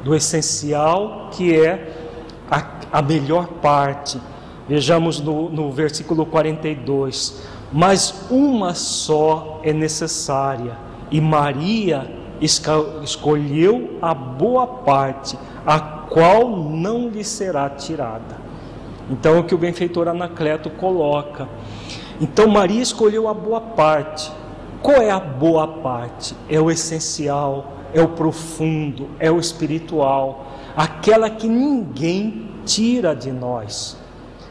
Do 0.03 0.15
essencial 0.15 1.29
que 1.31 1.55
é 1.55 2.07
a, 2.49 2.65
a 2.91 3.01
melhor 3.01 3.47
parte. 3.47 4.19
Vejamos 4.67 5.19
no, 5.19 5.49
no 5.49 5.71
versículo 5.71 6.25
42. 6.25 7.41
Mas 7.71 8.25
uma 8.29 8.73
só 8.73 9.59
é 9.63 9.73
necessária, 9.73 10.77
e 11.11 11.19
Maria 11.19 12.16
escolheu 12.41 13.97
a 14.01 14.13
boa 14.13 14.67
parte, 14.67 15.37
a 15.65 15.79
qual 15.79 16.49
não 16.49 17.09
lhe 17.09 17.23
será 17.23 17.69
tirada. 17.69 18.37
Então, 19.09 19.35
é 19.35 19.39
o 19.39 19.43
que 19.43 19.55
o 19.55 19.57
benfeitor 19.57 20.07
Anacleto 20.07 20.69
coloca. 20.69 21.47
Então, 22.19 22.47
Maria 22.47 22.81
escolheu 22.81 23.27
a 23.27 23.33
boa 23.33 23.61
parte. 23.61 24.31
Qual 24.81 24.97
é 24.97 25.09
a 25.09 25.19
boa 25.19 25.67
parte? 25.67 26.35
É 26.49 26.59
o 26.59 26.69
essencial, 26.69 27.73
é 27.93 28.01
o 28.01 28.09
profundo, 28.09 29.09
é 29.19 29.31
o 29.31 29.39
espiritual, 29.39 30.47
aquela 30.75 31.29
que 31.29 31.47
ninguém 31.47 32.49
tira 32.65 33.15
de 33.15 33.31
nós. 33.31 33.97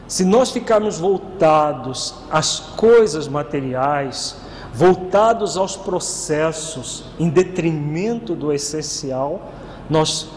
Se 0.07 0.23
nós 0.23 0.51
ficarmos 0.51 0.99
voltados 0.99 2.15
às 2.31 2.59
coisas 2.59 3.27
materiais, 3.27 4.37
voltados 4.77 5.57
aos 5.57 5.75
processos 5.75 7.05
em 7.17 7.29
detrimento 7.29 8.35
do 8.35 8.53
essencial, 8.53 9.51
nós 9.89 10.29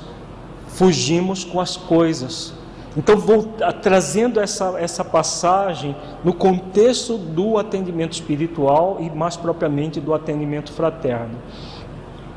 fugimos 0.68 1.44
com 1.44 1.60
as 1.60 1.76
coisas. 1.76 2.54
Então, 2.96 3.18
vou, 3.18 3.52
trazendo 3.82 4.40
essa, 4.40 4.80
essa 4.80 5.04
passagem 5.04 5.94
no 6.24 6.32
contexto 6.32 7.18
do 7.18 7.58
atendimento 7.58 8.14
espiritual 8.14 8.96
e 8.98 9.10
mais 9.10 9.36
propriamente 9.36 10.00
do 10.00 10.14
atendimento 10.14 10.72
fraterno. 10.72 11.36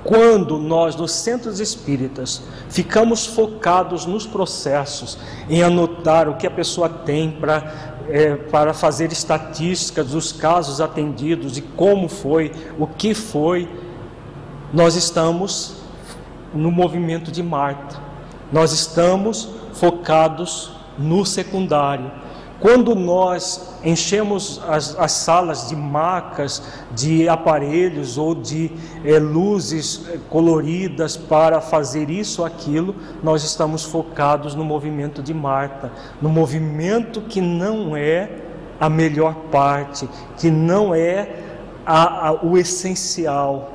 Quando 0.03 0.57
nós, 0.57 0.97
nos 0.97 1.13
centros 1.13 1.61
espíritas, 1.61 2.43
ficamos 2.69 3.25
focados 3.25 4.05
nos 4.05 4.27
processos, 4.27 5.17
em 5.49 5.63
anotar 5.63 6.27
o 6.27 6.35
que 6.35 6.45
a 6.45 6.51
pessoa 6.51 6.89
tem 6.89 7.31
para 7.31 7.92
é, 8.09 8.35
para 8.35 8.73
fazer 8.73 9.11
estatísticas 9.11 10.11
dos 10.11 10.31
casos 10.31 10.81
atendidos 10.81 11.57
e 11.57 11.61
como 11.61 12.07
foi, 12.07 12.51
o 12.77 12.87
que 12.87 13.13
foi, 13.13 13.69
nós 14.73 14.95
estamos 14.95 15.75
no 16.53 16.71
movimento 16.71 17.31
de 17.31 17.41
Marta, 17.41 17.99
nós 18.51 18.71
estamos 18.71 19.49
focados 19.73 20.71
no 20.97 21.25
secundário. 21.25 22.11
Quando 22.63 22.95
nós 22.95 23.73
enchemos 23.83 24.61
as, 24.65 24.97
as 24.97 25.11
salas 25.11 25.67
de 25.67 25.75
macas, 25.75 26.63
de 26.95 27.27
aparelhos 27.27 28.17
ou 28.17 28.33
de 28.33 28.71
é, 29.03 29.19
luzes 29.19 30.05
eh, 30.07 30.17
coloridas 30.29 31.17
para 31.17 31.59
fazer 31.59 32.09
isso 32.09 32.41
aquilo, 32.41 32.95
nós 33.21 33.43
estamos 33.43 33.83
focados 33.83 34.55
no 34.55 34.63
movimento 34.63 35.21
de 35.21 35.33
Marta, 35.33 35.91
no 36.21 36.29
movimento 36.29 37.19
que 37.23 37.41
não 37.41 37.97
é 37.97 38.31
a 38.79 38.87
melhor 38.89 39.35
parte, 39.51 40.07
que 40.37 40.49
não 40.49 40.95
é 40.95 41.35
a, 41.85 42.29
a, 42.29 42.45
o 42.45 42.57
essencial. 42.57 43.73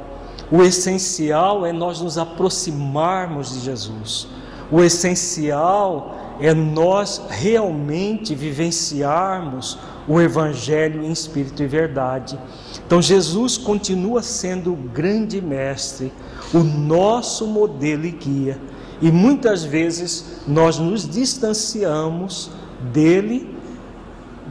O 0.50 0.62
essencial 0.62 1.66
é 1.66 1.74
nós 1.74 2.00
nos 2.00 2.16
aproximarmos 2.16 3.52
de 3.52 3.60
Jesus. 3.60 4.28
O 4.72 4.80
essencial 4.80 6.27
é 6.40 6.54
nós 6.54 7.22
realmente 7.28 8.34
vivenciarmos 8.34 9.78
o 10.06 10.20
Evangelho 10.20 11.04
em 11.04 11.12
espírito 11.12 11.62
e 11.62 11.66
verdade. 11.66 12.38
Então, 12.86 13.02
Jesus 13.02 13.58
continua 13.58 14.22
sendo 14.22 14.72
o 14.72 14.76
grande 14.76 15.40
mestre, 15.40 16.12
o 16.54 16.60
nosso 16.60 17.46
modelo 17.46 18.06
e 18.06 18.10
guia. 18.10 18.58
E 19.00 19.10
muitas 19.12 19.62
vezes 19.62 20.42
nós 20.46 20.78
nos 20.78 21.08
distanciamos 21.08 22.50
dele, 22.92 23.54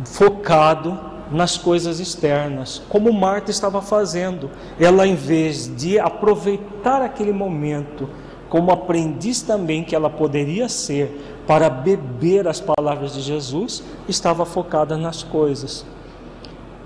focado 0.06 1.00
nas 1.32 1.58
coisas 1.58 2.00
externas, 2.00 2.82
como 2.88 3.12
Marta 3.12 3.52
estava 3.52 3.82
fazendo. 3.82 4.50
Ela, 4.80 5.08
em 5.08 5.16
vez 5.16 5.70
de 5.76 6.00
aproveitar 6.00 7.02
aquele 7.02 7.34
momento, 7.34 8.08
como 8.50 8.72
aprendiz 8.72 9.42
também 9.42 9.84
que 9.84 9.96
ela 9.96 10.10
poderia 10.10 10.70
ser, 10.70 11.37
para 11.48 11.70
beber 11.70 12.45
as 12.45 12.60
palavras 12.60 13.14
de 13.14 13.22
Jesus, 13.22 13.82
estava 14.08 14.45
focada 14.45 14.98
nas 14.98 15.24
coisas. 15.24 15.86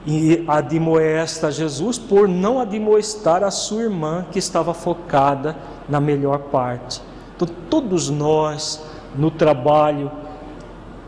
E 0.05 0.45
admoesta 0.47 1.51
Jesus 1.51 1.97
por 1.97 2.27
não 2.27 2.59
admoestar 2.59 3.43
a 3.43 3.49
sua 3.49 3.83
irmã, 3.83 4.25
que 4.31 4.37
estava 4.37 4.73
focada 4.73 5.57
na 5.89 5.99
melhor 5.99 6.37
parte. 6.51 7.01
Então, 7.35 7.47
todos 7.69 8.09
nós, 8.09 8.83
no 9.15 9.31
trabalho 9.31 10.11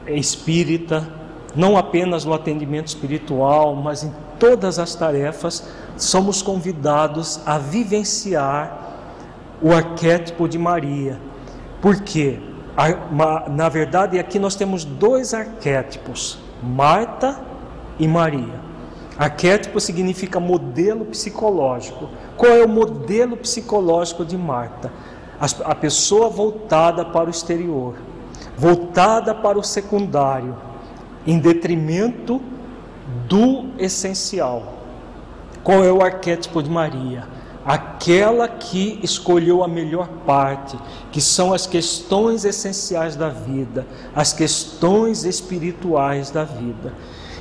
espírita, 0.08 1.08
não 1.56 1.78
apenas 1.78 2.26
no 2.26 2.34
atendimento 2.34 2.88
espiritual, 2.88 3.76
mas 3.76 4.04
em 4.04 4.12
todas 4.40 4.80
as 4.80 4.96
tarefas, 4.96 5.68
somos 5.96 6.42
convidados 6.42 7.40
a 7.46 7.60
vivenciar 7.60 8.80
o 9.62 9.72
arquétipo 9.72 10.48
de 10.48 10.58
Maria. 10.58 11.20
Por 11.80 12.02
quê? 12.02 12.40
Na 13.52 13.70
verdade, 13.70 14.18
aqui 14.18 14.40
nós 14.40 14.56
temos 14.56 14.84
dois 14.84 15.34
arquétipos 15.34 16.40
Marta 16.62 17.40
e 18.00 18.08
Maria. 18.08 18.62
Arquétipo 19.18 19.80
significa 19.80 20.40
modelo 20.40 21.06
psicológico. 21.06 22.10
Qual 22.36 22.52
é 22.52 22.64
o 22.64 22.70
modelo 22.70 23.38
psicológico 23.38 24.26
de 24.26 24.36
Marta? 24.36 24.92
A 25.66 25.76
pessoa 25.76 26.30
voltada 26.30 27.04
para 27.06 27.28
o 27.28 27.30
exterior, 27.30 27.96
voltada 28.58 29.36
para 29.36 29.60
o 29.60 29.64
secundário, 29.64 30.56
em 31.28 31.38
detrimento 31.38 32.42
do 33.28 33.66
essencial. 33.78 34.74
Qual 35.64 35.84
é 35.84 35.92
o 35.92 36.02
arquétipo 36.02 36.64
de 36.64 36.70
Maria? 36.70 37.28
Aquela 37.66 38.48
que 38.48 39.00
escolheu 39.02 39.64
a 39.64 39.68
melhor 39.68 40.08
parte, 40.26 40.78
que 41.12 41.22
são 41.22 41.54
as 41.54 41.66
questões 41.66 42.44
essenciais 42.44 43.16
da 43.16 43.30
vida, 43.30 43.88
as 44.14 44.34
questões 44.34 45.24
espirituais 45.24 46.30
da 46.30 46.44
vida. 46.44 46.94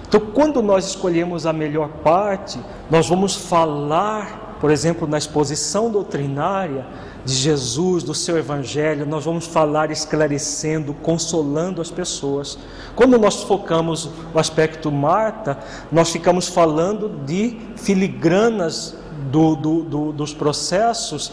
Então, 0.07 0.21
quando 0.21 0.63
nós 0.63 0.87
escolhemos 0.87 1.47
a 1.47 1.53
melhor 1.53 1.89
parte, 2.05 2.61
nós 2.91 3.09
vamos 3.09 3.35
falar, 3.35 4.59
por 4.61 4.71
exemplo, 4.71 5.09
na 5.09 5.19
exposição 5.19 5.91
doutrinária, 5.91 6.87
de 7.25 7.35
Jesus, 7.35 8.03
do 8.03 8.15
seu 8.15 8.37
Evangelho, 8.37 9.07
nós 9.07 9.25
vamos 9.25 9.47
falar 9.47 9.91
esclarecendo, 9.91 10.93
consolando 10.93 11.81
as 11.81 11.91
pessoas. 11.91 12.59
Quando 12.97 13.19
nós 13.19 13.43
focamos 13.45 14.11
o 14.35 14.39
aspecto 14.39 14.91
Marta, 14.91 15.59
nós 15.91 16.11
ficamos 16.11 16.49
falando 16.49 17.09
de 17.25 17.57
filigranas 17.77 18.97
do, 19.31 19.57
do, 19.57 19.83
do, 19.83 20.13
dos 20.13 20.35
processos 20.35 21.33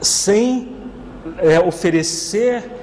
sem 0.00 0.76
é, 1.38 1.60
oferecer 1.60 2.82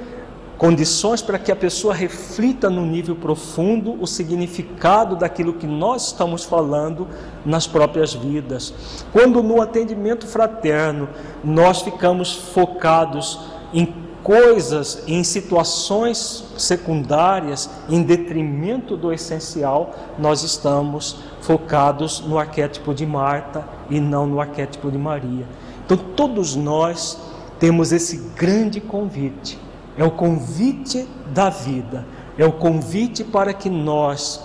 condições 0.57 1.21
para 1.21 1.39
que 1.39 1.53
a 1.53 1.55
pessoa 1.55 1.93
reflita 1.93 2.69
no 2.69 2.85
nível 2.85 3.15
profundo 3.15 3.97
o 4.01 4.05
significado 4.05 5.15
daquilo 5.15 5.53
que 5.53 5.65
nós 5.65 6.07
estamos 6.07 6.43
falando 6.43 7.07
nas 7.45 7.65
próprias 7.65 8.13
vidas. 8.13 8.73
Quando 9.13 9.41
no 9.41 9.61
atendimento 9.61 10.27
fraterno 10.27 11.07
nós 11.41 11.81
ficamos 11.81 12.35
focados 12.35 13.39
em 13.73 13.85
coisas, 14.21 15.03
em 15.07 15.23
situações 15.23 16.43
secundárias, 16.57 17.69
em 17.89 18.03
detrimento 18.03 18.97
do 18.97 19.13
essencial, 19.13 19.95
nós 20.17 20.43
estamos 20.43 21.19
focados 21.41 22.19
no 22.19 22.37
arquétipo 22.37 22.93
de 22.93 23.05
Marta 23.05 23.78
e 23.89 23.99
não 23.99 24.27
no 24.27 24.39
arquétipo 24.39 24.91
de 24.91 24.97
Maria. 24.97 25.45
Então 25.85 25.97
todos 25.97 26.55
nós 26.55 27.19
temos 27.59 27.91
esse 27.91 28.17
grande 28.35 28.79
convite 28.79 29.59
é 29.99 30.03
o 30.05 30.11
convite 30.11 31.05
da 31.33 31.49
vida, 31.49 32.05
é 32.37 32.45
o 32.45 32.53
convite 32.53 33.21
para 33.21 33.53
que 33.53 33.69
nós 33.69 34.41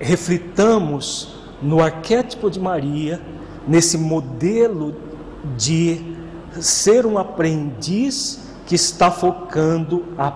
reflitamos 0.00 1.36
no 1.62 1.80
arquétipo 1.80 2.50
de 2.50 2.58
Maria, 2.58 3.22
nesse 3.66 3.96
modelo 3.96 4.96
de 5.56 6.16
ser 6.60 7.06
um 7.06 7.16
aprendiz 7.16 8.40
que 8.66 8.74
está 8.74 9.08
focando 9.08 10.04
a, 10.18 10.32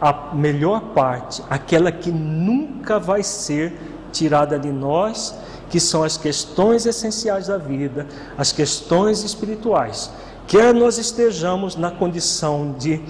a 0.00 0.34
melhor 0.34 0.80
parte, 0.92 1.40
aquela 1.48 1.92
que 1.92 2.10
nunca 2.10 2.98
vai 2.98 3.22
ser 3.22 3.72
tirada 4.10 4.58
de 4.58 4.72
nós, 4.72 5.38
que 5.68 5.78
são 5.80 6.02
as 6.02 6.16
questões 6.16 6.86
essenciais 6.86 7.48
da 7.48 7.58
vida, 7.58 8.06
as 8.36 8.52
questões 8.52 9.22
espirituais. 9.22 10.10
Quer 10.46 10.72
nós 10.72 10.98
estejamos 10.98 11.76
na 11.76 11.90
condição 11.90 12.74
de 12.78 13.02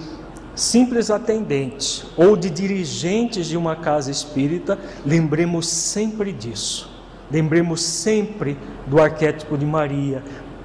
simples 0.55 1.09
atendentes 1.09 2.05
ou 2.17 2.35
de 2.35 2.49
dirigentes 2.49 3.47
de 3.47 3.55
uma 3.55 3.75
casa 3.75 4.11
espírita, 4.11 4.77
lembremos 5.05 5.67
sempre 5.67 6.33
disso. 6.33 6.89
Lembremos 7.31 7.81
sempre 7.81 8.57
do 8.87 8.99
arquétipo 8.99 9.57
de 9.57 9.65
Maria 9.65 10.23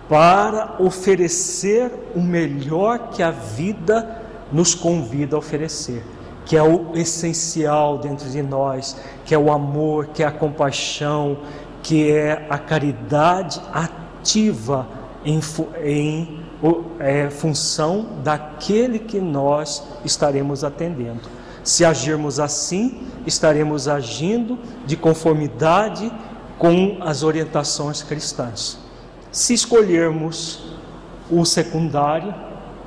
para 0.09 0.77
oferecer 0.79 1.91
o 2.15 2.21
melhor 2.21 3.11
que 3.11 3.23
a 3.23 3.31
vida 3.31 4.23
nos 4.53 4.75
convida 4.75 5.37
a 5.37 5.39
oferecer, 5.39 6.03
que 6.45 6.57
é 6.57 6.63
o 6.63 6.93
essencial 6.95 7.99
dentro 7.99 8.29
de 8.29 8.43
nós, 8.43 8.97
que 9.25 9.35
é 9.35 9.39
o 9.39 9.51
amor, 9.51 10.09
que 10.09 10.23
é 10.23 10.27
a 10.27 10.31
compaixão, 10.31 11.39
que 11.85 12.11
é 12.11 12.47
a 12.49 12.59
caridade 12.59 13.61
ativa 13.71 14.89
em, 15.23 15.39
em 15.85 16.41
é 16.99 17.29
função 17.29 18.07
daquele 18.25 18.99
que 18.99 19.21
nós 19.21 19.83
estaremos 20.03 20.65
atendendo. 20.65 21.21
Se 21.63 21.85
agirmos 21.85 22.41
assim, 22.41 23.03
estaremos 23.27 23.87
agindo 23.87 24.59
de 24.87 24.97
conformidade 24.97 26.11
com 26.59 26.97
as 27.01 27.23
orientações 27.23 28.03
cristãs. 28.03 28.79
Se 29.31 29.53
escolhermos 29.53 30.75
o 31.31 31.45
secundário, 31.45 32.35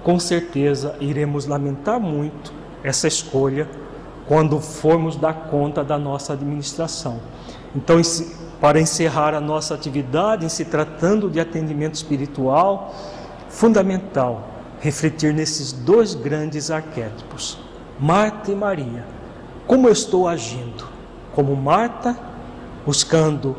com 0.03 0.19
certeza 0.19 0.95
iremos 0.99 1.45
lamentar 1.45 1.99
muito 1.99 2.51
essa 2.83 3.07
escolha 3.07 3.69
quando 4.27 4.59
formos 4.59 5.15
dar 5.15 5.49
conta 5.51 5.83
da 5.83 5.99
nossa 5.99 6.33
administração. 6.33 7.19
Então, 7.75 7.99
para 8.59 8.79
encerrar 8.79 9.33
a 9.33 9.41
nossa 9.41 9.73
atividade, 9.73 10.45
em 10.45 10.49
se 10.49 10.65
tratando 10.65 11.29
de 11.29 11.39
atendimento 11.39 11.95
espiritual, 11.95 12.93
fundamental 13.49 14.49
refletir 14.79 15.33
nesses 15.33 15.71
dois 15.71 16.13
grandes 16.13 16.69
arquétipos, 16.69 17.57
Marta 17.99 18.51
e 18.51 18.55
Maria. 18.55 19.05
Como 19.65 19.87
eu 19.87 19.91
estou 19.91 20.27
agindo? 20.27 20.87
Como 21.33 21.55
Marta, 21.55 22.17
buscando 22.85 23.57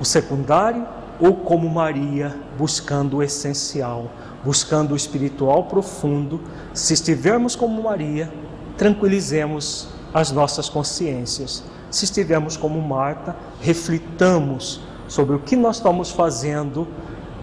o 0.00 0.04
secundário, 0.04 0.86
ou 1.20 1.34
como 1.36 1.68
Maria, 1.70 2.36
buscando 2.58 3.18
o 3.18 3.22
essencial, 3.22 4.10
buscando 4.44 4.92
o 4.92 4.96
espiritual 4.96 5.64
profundo? 5.64 6.40
Se 6.74 6.94
estivermos 6.94 7.54
como 7.54 7.82
Maria, 7.82 8.32
tranquilizemos 8.76 9.88
as 10.12 10.32
nossas 10.32 10.68
consciências. 10.68 11.62
Se 11.92 12.06
estivermos 12.06 12.56
como 12.56 12.80
Marta, 12.80 13.36
reflitamos 13.60 14.80
sobre 15.06 15.36
o 15.36 15.38
que 15.38 15.54
nós 15.54 15.76
estamos 15.76 16.10
fazendo 16.10 16.88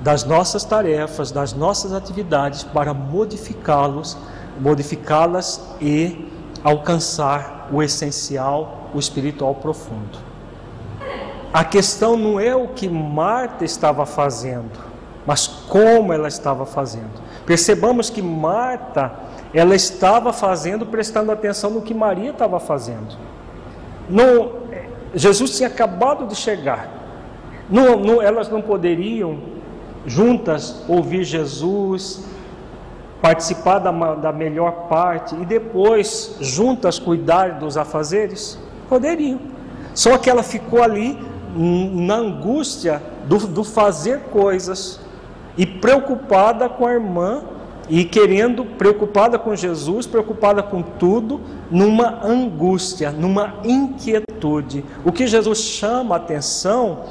das 0.02 0.24
nossas 0.24 0.64
tarefas, 0.64 1.32
das 1.32 1.54
nossas 1.54 1.94
atividades 1.94 2.64
para 2.64 2.92
modificá-los, 2.92 4.18
modificá-las 4.60 5.62
e 5.80 6.28
alcançar 6.64 7.70
o 7.72 7.84
essencial, 7.84 8.90
o 8.92 8.98
espiritual 8.98 9.54
profundo. 9.54 10.18
A 11.54 11.64
questão 11.64 12.18
não 12.18 12.40
é 12.40 12.56
o 12.56 12.70
que 12.70 12.90
Marta 12.90 13.64
estava 13.64 14.04
fazendo, 14.04 14.80
mas 15.28 15.46
como 15.46 16.12
ela 16.12 16.28
estava 16.28 16.66
fazendo. 16.66 17.22
Percebamos 17.46 18.10
que 18.10 18.22
Marta, 18.22 19.14
ela 19.54 19.76
estava 19.76 20.34
fazendo 20.34 20.88
prestando 20.88 21.32
atenção 21.32 21.70
no 21.70 21.84
que 21.84 21.94
Maria 21.94 22.32
estava 22.32 22.60
fazendo. 22.60 23.16
Não, 24.10 24.54
Jesus 25.14 25.56
tinha 25.58 25.70
acabado 25.70 26.28
de 26.28 26.36
chegar. 26.36 26.90
Não, 27.70 28.00
não, 28.00 28.22
elas 28.22 28.50
não 28.50 28.62
poderiam 28.62 29.40
juntas 30.06 30.84
ouvir 30.88 31.24
Jesus, 31.24 32.24
participar 33.22 33.80
da, 33.80 33.92
da 34.16 34.32
melhor 34.32 34.88
parte 34.88 35.36
e 35.36 35.46
depois 35.46 36.38
juntas 36.40 36.98
cuidar 36.98 37.60
dos 37.60 37.78
afazeres? 37.78 38.58
Poderiam. 38.88 39.40
Só 39.94 40.18
que 40.18 40.30
ela 40.30 40.44
ficou 40.44 40.82
ali 40.82 41.18
na 41.56 42.16
angústia 42.16 43.02
do, 43.26 43.38
do 43.38 43.64
fazer 43.64 44.20
coisas 44.32 45.00
e 45.58 45.66
preocupada 45.66 46.70
com 46.70 46.86
a 46.86 46.94
irmã 46.94 47.44
e 47.90 48.06
querendo, 48.06 48.64
preocupada 48.64 49.40
com 49.40 49.56
Jesus, 49.56 50.06
preocupada 50.06 50.62
com 50.62 50.82
tudo, 50.82 51.42
numa 51.72 52.24
angústia, 52.24 53.12
numa 53.12 53.56
inquietude. 53.64 54.86
O 55.04 55.12
que 55.12 55.26
Jesus 55.26 55.60
chama 55.60 56.16
a 56.16 56.18
atenção 56.18 57.04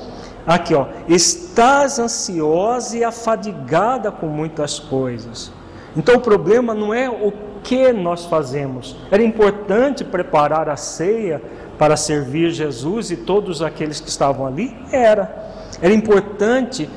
Aqui, 0.49 0.72
ó, 0.72 0.87
estás 1.07 1.99
ansiosa 1.99 2.97
e 2.97 3.05
afadigada 3.05 4.11
com 4.11 4.29
muitas 4.29 4.79
coisas. 4.79 5.53
Então 5.95 6.14
o 6.14 6.20
problema 6.20 6.72
não 6.72 6.95
é 6.95 7.07
o 7.07 7.31
que 7.62 7.93
nós 7.93 8.24
fazemos. 8.24 8.97
Era 9.11 9.22
importante 9.22 10.03
preparar 10.03 10.70
a 10.70 10.74
ceia 10.74 11.43
para 11.79 11.99
servir 11.99 12.51
Jesus 12.51 13.11
e 13.11 13.16
todos 13.16 13.61
aqueles 13.61 14.01
que 14.01 14.09
estavam 14.09 14.47
ali? 14.47 14.74
Era. 14.91 15.68
Era 15.83 15.93
importante 15.93 16.89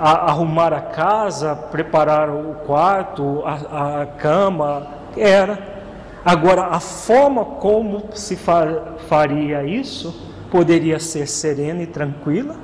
a, 0.00 0.30
arrumar 0.30 0.72
a 0.72 0.80
casa, 0.80 1.54
preparar 1.54 2.30
o 2.30 2.54
quarto, 2.66 3.42
a, 3.44 4.02
a 4.02 4.06
cama? 4.06 4.86
Era. 5.16 5.58
Agora, 6.24 6.66
a 6.66 6.80
forma 6.80 7.44
como 7.44 8.04
se 8.14 8.36
faria 9.08 9.64
isso 9.64 10.28
poderia 10.50 10.98
ser 10.98 11.26
serena 11.28 11.82
e 11.82 11.86
tranquila 11.86 12.56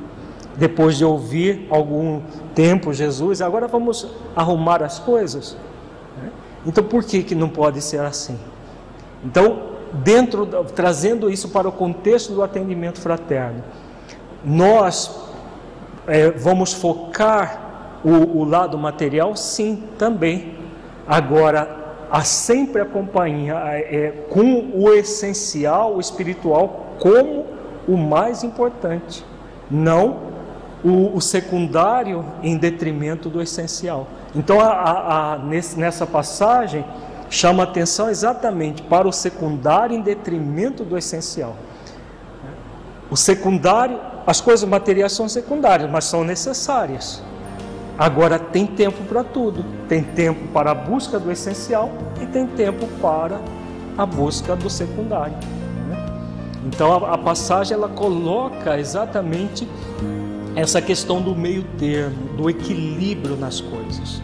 depois 0.57 0.97
de 0.97 1.05
ouvir 1.05 1.66
algum 1.70 2.22
tempo 2.55 2.93
Jesus, 2.93 3.43
agora 3.43 3.68
vamos 3.68 4.09
arrumar 4.34 4.82
as 4.82 4.99
coisas. 4.99 5.57
Então 6.64 6.82
por 6.82 7.05
que, 7.05 7.22
que 7.22 7.34
não 7.34 7.49
pode 7.49 7.80
ser 7.80 8.01
assim? 8.01 8.39
Então 9.22 9.76
dentro, 9.93 10.47
trazendo 10.74 11.30
isso 11.30 11.51
para 11.51 11.68
o 11.68 11.72
contexto 11.72 12.32
do 12.32 12.43
atendimento 12.43 13.01
fraterno, 13.01 13.62
nós 14.45 15.26
é, 16.07 16.31
vamos 16.31 16.73
focar 16.73 17.99
o, 18.05 18.41
o 18.41 18.45
lado 18.45 18.79
material, 18.79 19.35
sim, 19.37 19.83
também. 19.99 20.55
Agora, 21.07 21.85
a 22.11 22.23
sempre 22.23 22.81
acompanha 22.81 23.55
é, 23.55 24.13
com 24.31 24.71
o 24.75 24.93
essencial, 24.93 25.97
o 25.97 26.01
espiritual, 26.01 26.95
como 27.01 27.47
o 27.89 27.97
mais 27.97 28.45
importante, 28.45 29.25
não 29.71 30.19
o, 30.85 31.17
o 31.17 31.21
secundário 31.21 32.25
em 32.43 32.57
detrimento 32.57 33.29
do 33.29 33.43
essencial. 33.43 34.07
Então, 34.35 34.61
a, 34.61 34.69
a, 34.69 35.33
a, 35.35 35.39
nessa 35.39 36.07
passagem, 36.07 36.85
chama 37.29 37.65
atenção 37.65 38.09
exatamente 38.09 38.83
para 38.83 39.09
o 39.09 39.13
secundário 39.13 39.97
em 39.97 40.01
detrimento 40.01 40.85
do 40.85 40.97
essencial. 40.97 41.57
O 43.11 43.17
secundário, 43.17 43.99
as 44.27 44.41
coisas 44.41 44.69
materiais 44.69 45.13
são 45.13 45.29
secundárias, 45.29 45.91
mas 45.91 46.05
são 46.05 46.25
necessárias. 46.25 47.23
Agora 47.99 48.39
tem 48.39 48.67
tempo 48.67 49.03
para 49.05 49.25
tudo. 49.25 49.65
Tem 49.89 50.03
tempo 50.03 50.49
para 50.53 50.73
a 50.73 50.75
busca 50.75 51.19
do 51.19 51.31
essencial 51.31 51.91
e 52.21 52.27
tem 52.27 52.47
tempo 52.47 52.87
para 53.01 53.41
a 53.97 54.05
busca 54.05 54.55
do 54.55 54.69
secundário. 54.69 55.37
Né? 55.89 56.07
Então 56.67 56.93
a, 56.93 57.15
a 57.15 57.19
passagem 57.19 57.75
ela 57.75 57.89
coloca 57.89 58.79
exatamente 58.79 59.67
essa 60.55 60.83
questão 60.83 61.23
do 61.23 61.35
meio 61.35 61.63
termo, 61.79 62.37
do 62.37 62.51
equilíbrio 62.51 63.37
nas 63.37 63.61
coisas. 63.61 64.21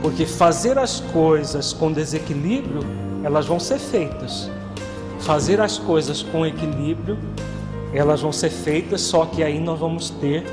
Porque 0.00 0.24
fazer 0.24 0.78
as 0.78 1.00
coisas 1.00 1.72
com 1.72 1.92
desequilíbrio, 1.92 2.80
elas 3.24 3.46
vão 3.46 3.58
ser 3.58 3.78
feitas. 3.78 4.50
Fazer 5.20 5.60
as 5.60 5.78
coisas 5.78 6.22
com 6.22 6.46
equilíbrio, 6.46 7.18
elas 7.92 8.20
vão 8.20 8.32
ser 8.32 8.50
feitas, 8.50 9.00
só 9.00 9.26
que 9.26 9.42
aí 9.42 9.58
nós 9.60 9.78
vamos 9.78 10.10
ter 10.10 10.44